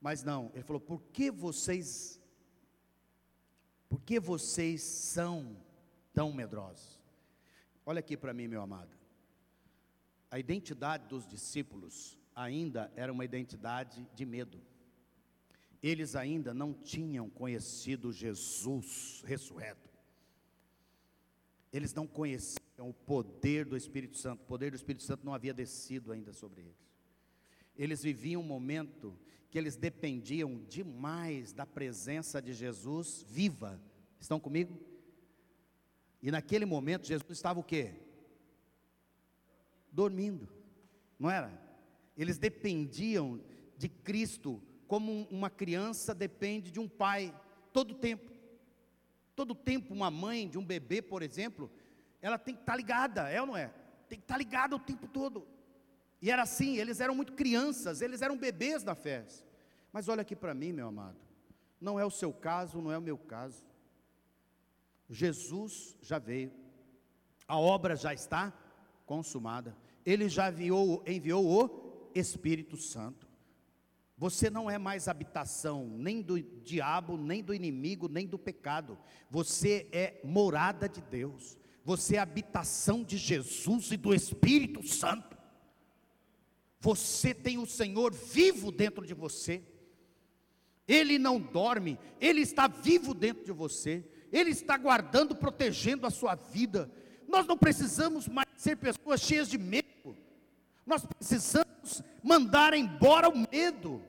Mas 0.00 0.22
não, 0.22 0.50
ele 0.54 0.64
falou: 0.64 0.80
Por 0.80 1.02
que 1.12 1.30
vocês 1.30 2.20
por 3.88 4.00
que 4.00 4.18
vocês 4.18 4.82
são 4.82 5.54
tão 6.14 6.32
medrosos? 6.32 6.98
Olha 7.84 8.00
aqui 8.00 8.16
para 8.16 8.32
mim, 8.32 8.48
meu 8.48 8.62
amado 8.62 9.01
a 10.32 10.38
identidade 10.38 11.06
dos 11.08 11.26
discípulos 11.26 12.18
ainda 12.34 12.90
era 12.96 13.12
uma 13.12 13.22
identidade 13.22 14.08
de 14.14 14.24
medo. 14.24 14.58
Eles 15.82 16.16
ainda 16.16 16.54
não 16.54 16.72
tinham 16.72 17.28
conhecido 17.28 18.10
Jesus 18.10 19.22
ressurreto. 19.26 19.90
Eles 21.70 21.92
não 21.92 22.06
conheciam 22.06 22.88
o 22.88 22.94
poder 22.94 23.66
do 23.66 23.76
Espírito 23.76 24.16
Santo. 24.16 24.40
O 24.40 24.46
poder 24.46 24.70
do 24.70 24.76
Espírito 24.76 25.02
Santo 25.02 25.22
não 25.22 25.34
havia 25.34 25.52
descido 25.52 26.10
ainda 26.12 26.32
sobre 26.32 26.62
eles. 26.62 26.90
Eles 27.76 28.02
viviam 28.02 28.40
um 28.40 28.46
momento 28.46 29.14
que 29.50 29.58
eles 29.58 29.76
dependiam 29.76 30.64
demais 30.64 31.52
da 31.52 31.66
presença 31.66 32.40
de 32.40 32.54
Jesus 32.54 33.22
viva. 33.28 33.78
Estão 34.18 34.40
comigo? 34.40 34.80
E 36.22 36.30
naquele 36.30 36.64
momento 36.64 37.06
Jesus 37.06 37.32
estava 37.32 37.60
o 37.60 37.64
quê? 37.64 38.01
Dormindo, 39.92 40.48
não 41.18 41.30
era? 41.30 41.52
Eles 42.16 42.38
dependiam 42.38 43.40
de 43.76 43.88
Cristo 43.88 44.60
como 44.86 45.26
uma 45.30 45.48
criança 45.48 46.14
depende 46.14 46.70
de 46.70 46.78
um 46.78 46.88
pai, 46.88 47.34
todo 47.72 47.94
tempo. 47.94 48.30
Todo 49.34 49.54
tempo, 49.54 49.94
uma 49.94 50.10
mãe 50.10 50.46
de 50.46 50.58
um 50.58 50.64
bebê, 50.64 51.00
por 51.00 51.22
exemplo, 51.22 51.70
ela 52.20 52.38
tem 52.38 52.54
que 52.54 52.60
estar 52.60 52.76
ligada, 52.76 53.30
é 53.30 53.40
ou 53.40 53.46
não 53.46 53.56
é? 53.56 53.72
Tem 54.08 54.18
que 54.18 54.24
estar 54.24 54.36
ligada 54.36 54.76
o 54.76 54.78
tempo 54.78 55.08
todo. 55.08 55.46
E 56.20 56.30
era 56.30 56.42
assim, 56.42 56.76
eles 56.76 57.00
eram 57.00 57.14
muito 57.14 57.32
crianças, 57.32 58.02
eles 58.02 58.20
eram 58.20 58.36
bebês 58.36 58.82
da 58.82 58.94
fé. 58.94 59.24
Mas 59.90 60.08
olha 60.08 60.20
aqui 60.20 60.36
para 60.36 60.52
mim, 60.52 60.72
meu 60.72 60.88
amado, 60.88 61.18
não 61.80 61.98
é 61.98 62.04
o 62.04 62.10
seu 62.10 62.32
caso, 62.32 62.80
não 62.80 62.92
é 62.92 62.98
o 62.98 63.02
meu 63.02 63.16
caso. 63.16 63.64
Jesus 65.08 65.96
já 66.02 66.18
veio, 66.18 66.52
a 67.48 67.58
obra 67.58 67.96
já 67.96 68.12
está 68.12 68.52
consumada. 69.12 69.76
Ele 70.06 70.26
já 70.26 70.50
enviou, 70.50 71.04
enviou 71.06 71.44
o 71.46 72.10
Espírito 72.14 72.78
Santo. 72.78 73.28
Você 74.16 74.48
não 74.48 74.70
é 74.70 74.78
mais 74.78 75.06
habitação 75.06 75.86
nem 75.98 76.22
do 76.22 76.40
diabo, 76.40 77.18
nem 77.18 77.42
do 77.42 77.52
inimigo, 77.52 78.08
nem 78.08 78.26
do 78.26 78.38
pecado. 78.38 78.98
Você 79.30 79.86
é 79.92 80.18
morada 80.24 80.88
de 80.88 81.02
Deus. 81.02 81.58
Você 81.84 82.16
é 82.16 82.20
habitação 82.20 83.04
de 83.04 83.18
Jesus 83.18 83.92
e 83.92 83.98
do 83.98 84.14
Espírito 84.14 84.82
Santo. 84.82 85.36
Você 86.80 87.34
tem 87.34 87.58
o 87.58 87.66
Senhor 87.66 88.14
vivo 88.14 88.72
dentro 88.72 89.04
de 89.04 89.12
você. 89.12 89.62
Ele 90.88 91.18
não 91.18 91.38
dorme, 91.38 91.98
ele 92.18 92.40
está 92.40 92.66
vivo 92.66 93.12
dentro 93.12 93.44
de 93.44 93.52
você. 93.52 94.08
Ele 94.32 94.50
está 94.50 94.78
guardando, 94.78 95.36
protegendo 95.36 96.06
a 96.06 96.10
sua 96.10 96.34
vida. 96.34 96.90
Nós 97.32 97.46
não 97.46 97.56
precisamos 97.56 98.28
mais 98.28 98.46
ser 98.58 98.76
pessoas 98.76 99.18
cheias 99.22 99.48
de 99.48 99.56
medo. 99.56 100.14
Nós 100.86 101.02
precisamos 101.06 102.02
mandar 102.22 102.74
embora 102.74 103.26
o 103.26 103.48
medo. 103.50 104.02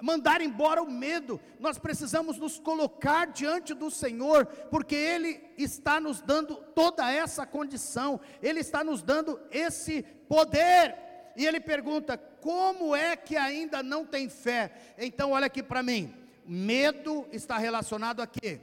Mandar 0.00 0.40
embora 0.40 0.80
o 0.80 0.88
medo. 0.88 1.40
Nós 1.58 1.78
precisamos 1.78 2.38
nos 2.38 2.60
colocar 2.60 3.26
diante 3.26 3.74
do 3.74 3.90
Senhor, 3.90 4.46
porque 4.70 4.94
Ele 4.94 5.42
está 5.58 5.98
nos 5.98 6.20
dando 6.20 6.54
toda 6.54 7.10
essa 7.10 7.44
condição, 7.44 8.20
Ele 8.40 8.60
está 8.60 8.84
nos 8.84 9.02
dando 9.02 9.40
esse 9.50 10.02
poder. 10.28 10.94
E 11.36 11.44
Ele 11.44 11.58
pergunta: 11.58 12.16
como 12.16 12.94
é 12.94 13.16
que 13.16 13.36
ainda 13.36 13.82
não 13.82 14.06
tem 14.06 14.28
fé? 14.28 14.94
Então, 14.96 15.32
olha 15.32 15.46
aqui 15.46 15.60
para 15.62 15.82
mim: 15.82 16.14
medo 16.46 17.26
está 17.32 17.58
relacionado 17.58 18.22
a 18.22 18.28
quê? 18.28 18.60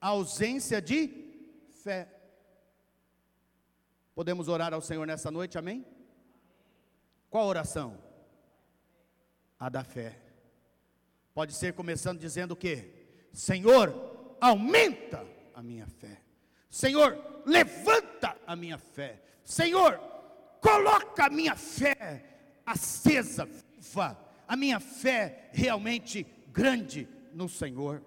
A 0.00 0.08
ausência 0.08 0.82
de 0.82 1.10
fé. 1.84 2.17
Podemos 4.18 4.48
orar 4.48 4.74
ao 4.74 4.80
Senhor 4.80 5.06
nessa 5.06 5.30
noite, 5.30 5.56
amém? 5.56 5.86
Qual 7.30 7.46
oração? 7.46 7.96
A 9.56 9.68
da 9.68 9.84
fé. 9.84 10.20
Pode 11.32 11.52
ser 11.52 11.72
começando 11.72 12.18
dizendo 12.18 12.50
o 12.50 12.56
quê? 12.56 13.12
Senhor, 13.32 13.94
aumenta 14.40 15.24
a 15.54 15.62
minha 15.62 15.86
fé. 15.86 16.20
Senhor, 16.68 17.16
levanta 17.46 18.36
a 18.44 18.56
minha 18.56 18.76
fé. 18.76 19.22
Senhor, 19.44 20.00
coloca 20.60 21.26
a 21.26 21.30
minha 21.30 21.54
fé 21.54 22.24
acesa, 22.66 23.44
viva, 23.44 24.18
a 24.48 24.56
minha 24.56 24.80
fé 24.80 25.48
realmente 25.52 26.26
grande 26.48 27.08
no 27.32 27.48
Senhor. 27.48 28.02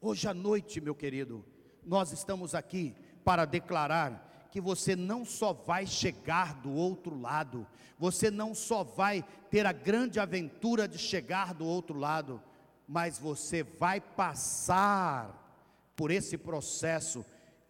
Hoje 0.00 0.28
à 0.28 0.32
noite, 0.32 0.80
meu 0.80 0.94
querido, 0.94 1.44
nós 1.84 2.12
estamos 2.12 2.54
aqui 2.54 2.94
para 3.24 3.44
declarar 3.44 4.25
que 4.56 4.60
você 4.62 4.96
não 4.96 5.22
só 5.22 5.52
vai 5.52 5.86
chegar 5.86 6.54
do 6.62 6.72
outro 6.72 7.20
lado, 7.20 7.66
você 7.98 8.30
não 8.30 8.54
só 8.54 8.82
vai 8.82 9.22
ter 9.50 9.66
a 9.66 9.72
grande 9.72 10.18
aventura 10.18 10.88
de 10.88 10.96
chegar 10.96 11.52
do 11.52 11.66
outro 11.66 11.98
lado, 11.98 12.42
mas 12.88 13.18
você 13.18 13.62
vai 13.62 14.00
passar 14.00 15.92
por 15.94 16.10
esse 16.10 16.38
processo 16.38 17.22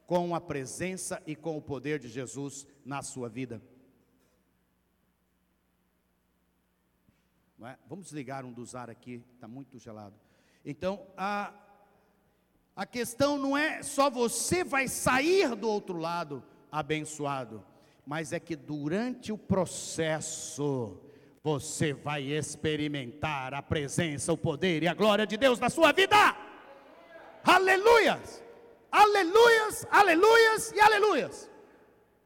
com 0.07 0.33
a 0.33 0.41
presença 0.41 1.21
e 1.27 1.35
com 1.35 1.57
o 1.57 1.61
poder 1.61 1.99
de 1.99 2.07
Jesus 2.07 2.65
na 2.85 3.03
sua 3.03 3.29
vida. 3.29 3.61
É? 7.65 7.77
Vamos 7.89 8.05
desligar 8.05 8.45
um 8.45 8.53
dos 8.53 8.77
ar 8.77 8.89
aqui, 8.89 9.25
está 9.35 9.49
muito 9.49 9.77
gelado. 9.77 10.15
Então, 10.65 11.05
a, 11.17 11.53
a 12.77 12.87
questão 12.87 13.37
não 13.37 13.57
é 13.57 13.83
só 13.83 14.09
você 14.09 14.63
vai 14.63 14.87
sair 14.87 15.57
do 15.57 15.69
outro 15.69 15.99
lado 15.99 16.45
abençoado, 16.79 17.65
mas 18.07 18.33
é 18.33 18.39
que 18.39 18.55
durante 18.55 19.33
o 19.33 19.39
processo, 19.39 21.01
você 21.43 21.93
vai 21.93 22.23
experimentar 22.23 23.55
a 23.55 23.63
presença, 23.63 24.33
o 24.33 24.37
poder 24.37 24.83
e 24.83 24.89
a 24.89 24.95
glória 24.95 25.27
de 25.27 25.37
Deus 25.37 25.59
na 25.59 25.71
sua 25.71 25.93
vida. 25.93 26.17
Aleluias! 27.43 28.45
Aleluias, 28.91 29.87
aleluias 29.91 30.73
e 30.73 30.81
aleluias. 30.81 31.51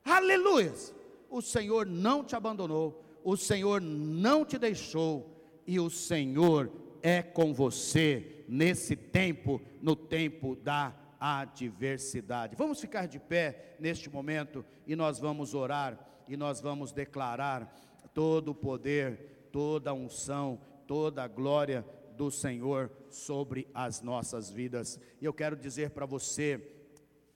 Aleluias. 0.05 0.95
O 1.29 1.41
Senhor 1.41 1.87
não 1.87 2.23
te 2.25 2.37
abandonou, 2.37 3.03
o 3.25 3.37
Senhor 3.37 3.81
não 3.81 4.45
te 4.45 4.59
deixou 4.59 5.43
e 5.67 5.79
o 5.81 5.91
Senhor 5.91 6.71
é 7.03 7.23
com 7.23 7.53
você 7.53 8.45
nesse 8.49 8.97
tempo, 8.97 9.61
no 9.81 9.97
tempo 9.97 10.57
da 10.57 10.95
adversidade. 11.21 12.57
Vamos 12.57 12.81
ficar 12.81 13.07
de 13.07 13.21
pé 13.21 13.77
neste 13.79 14.09
momento 14.09 14.65
e 14.87 14.97
nós 14.97 15.21
vamos 15.21 15.55
orar 15.55 15.99
e 16.27 16.37
nós 16.37 16.61
vamos 16.61 16.93
declarar 16.93 17.73
todo 18.15 18.53
o 18.53 18.55
poder, 18.55 19.49
toda 19.53 19.91
a 19.91 19.95
unção, 19.95 20.61
toda 20.87 21.23
a 21.23 21.29
glória 21.29 21.85
do 22.17 22.31
Senhor 22.31 22.91
sobre 23.11 23.69
as 23.75 24.01
nossas 24.01 24.51
vidas. 24.51 24.99
E 25.21 25.25
eu 25.25 25.33
quero 25.33 25.57
dizer 25.57 25.91
para 25.91 26.07
você, 26.07 26.77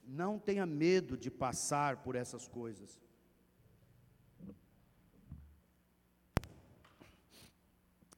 não 0.07 0.39
tenha 0.39 0.67
medo 0.67 1.17
de 1.17 1.31
passar 1.31 1.99
por 1.99 2.17
essas 2.17 2.49
coisas. 2.49 2.99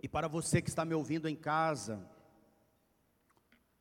E 0.02 0.08
para 0.08 0.28
você 0.28 0.62
que 0.62 0.68
está 0.68 0.84
me 0.84 0.94
ouvindo 0.94 1.28
em 1.28 1.34
casa, 1.34 2.08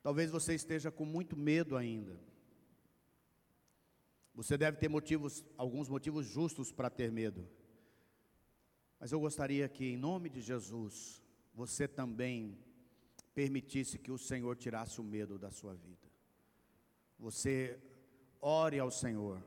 talvez 0.05 0.29
você 0.29 0.53
esteja 0.53 0.91
com 0.91 1.03
muito 1.03 1.35
medo 1.35 1.75
ainda. 1.75 2.15
Você 4.35 4.55
deve 4.55 4.77
ter 4.77 4.87
motivos, 4.87 5.43
alguns 5.57 5.89
motivos 5.89 6.27
justos 6.27 6.71
para 6.71 6.91
ter 6.91 7.11
medo. 7.11 7.49
Mas 8.99 9.11
eu 9.11 9.19
gostaria 9.19 9.67
que, 9.67 9.83
em 9.83 9.97
nome 9.97 10.29
de 10.29 10.41
Jesus, 10.41 11.23
você 11.55 11.87
também 11.87 12.55
permitisse 13.33 13.97
que 13.97 14.11
o 14.11 14.17
Senhor 14.19 14.55
tirasse 14.55 15.01
o 15.01 15.03
medo 15.03 15.39
da 15.39 15.49
sua 15.49 15.73
vida. 15.73 16.07
Você 17.17 17.81
ore 18.39 18.77
ao 18.77 18.91
Senhor 18.91 19.43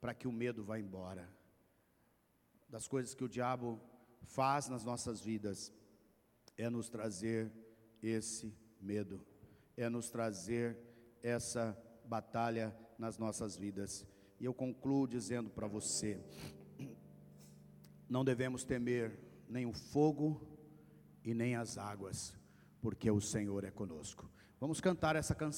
para 0.00 0.14
que 0.14 0.28
o 0.28 0.32
medo 0.32 0.62
vá 0.62 0.78
embora. 0.78 1.28
Das 2.68 2.86
coisas 2.86 3.16
que 3.16 3.24
o 3.24 3.28
diabo 3.28 3.80
faz 4.22 4.68
nas 4.68 4.84
nossas 4.84 5.20
vidas 5.20 5.72
é 6.56 6.70
nos 6.70 6.88
trazer 6.88 7.50
esse 8.00 8.54
medo, 8.80 9.26
é 9.78 9.88
nos 9.88 10.10
trazer 10.10 10.76
essa 11.22 11.76
batalha 12.04 12.76
nas 12.98 13.16
nossas 13.16 13.56
vidas. 13.56 14.04
E 14.40 14.44
eu 14.44 14.52
concluo 14.52 15.06
dizendo 15.06 15.48
para 15.48 15.68
você: 15.68 16.20
não 18.08 18.24
devemos 18.24 18.64
temer 18.64 19.16
nem 19.48 19.66
o 19.66 19.72
fogo 19.72 20.42
e 21.24 21.32
nem 21.32 21.54
as 21.54 21.78
águas, 21.78 22.34
porque 22.80 23.10
o 23.10 23.20
Senhor 23.20 23.64
é 23.64 23.70
conosco. 23.70 24.28
Vamos 24.60 24.80
cantar 24.80 25.14
essa 25.14 25.34
canção. 25.34 25.56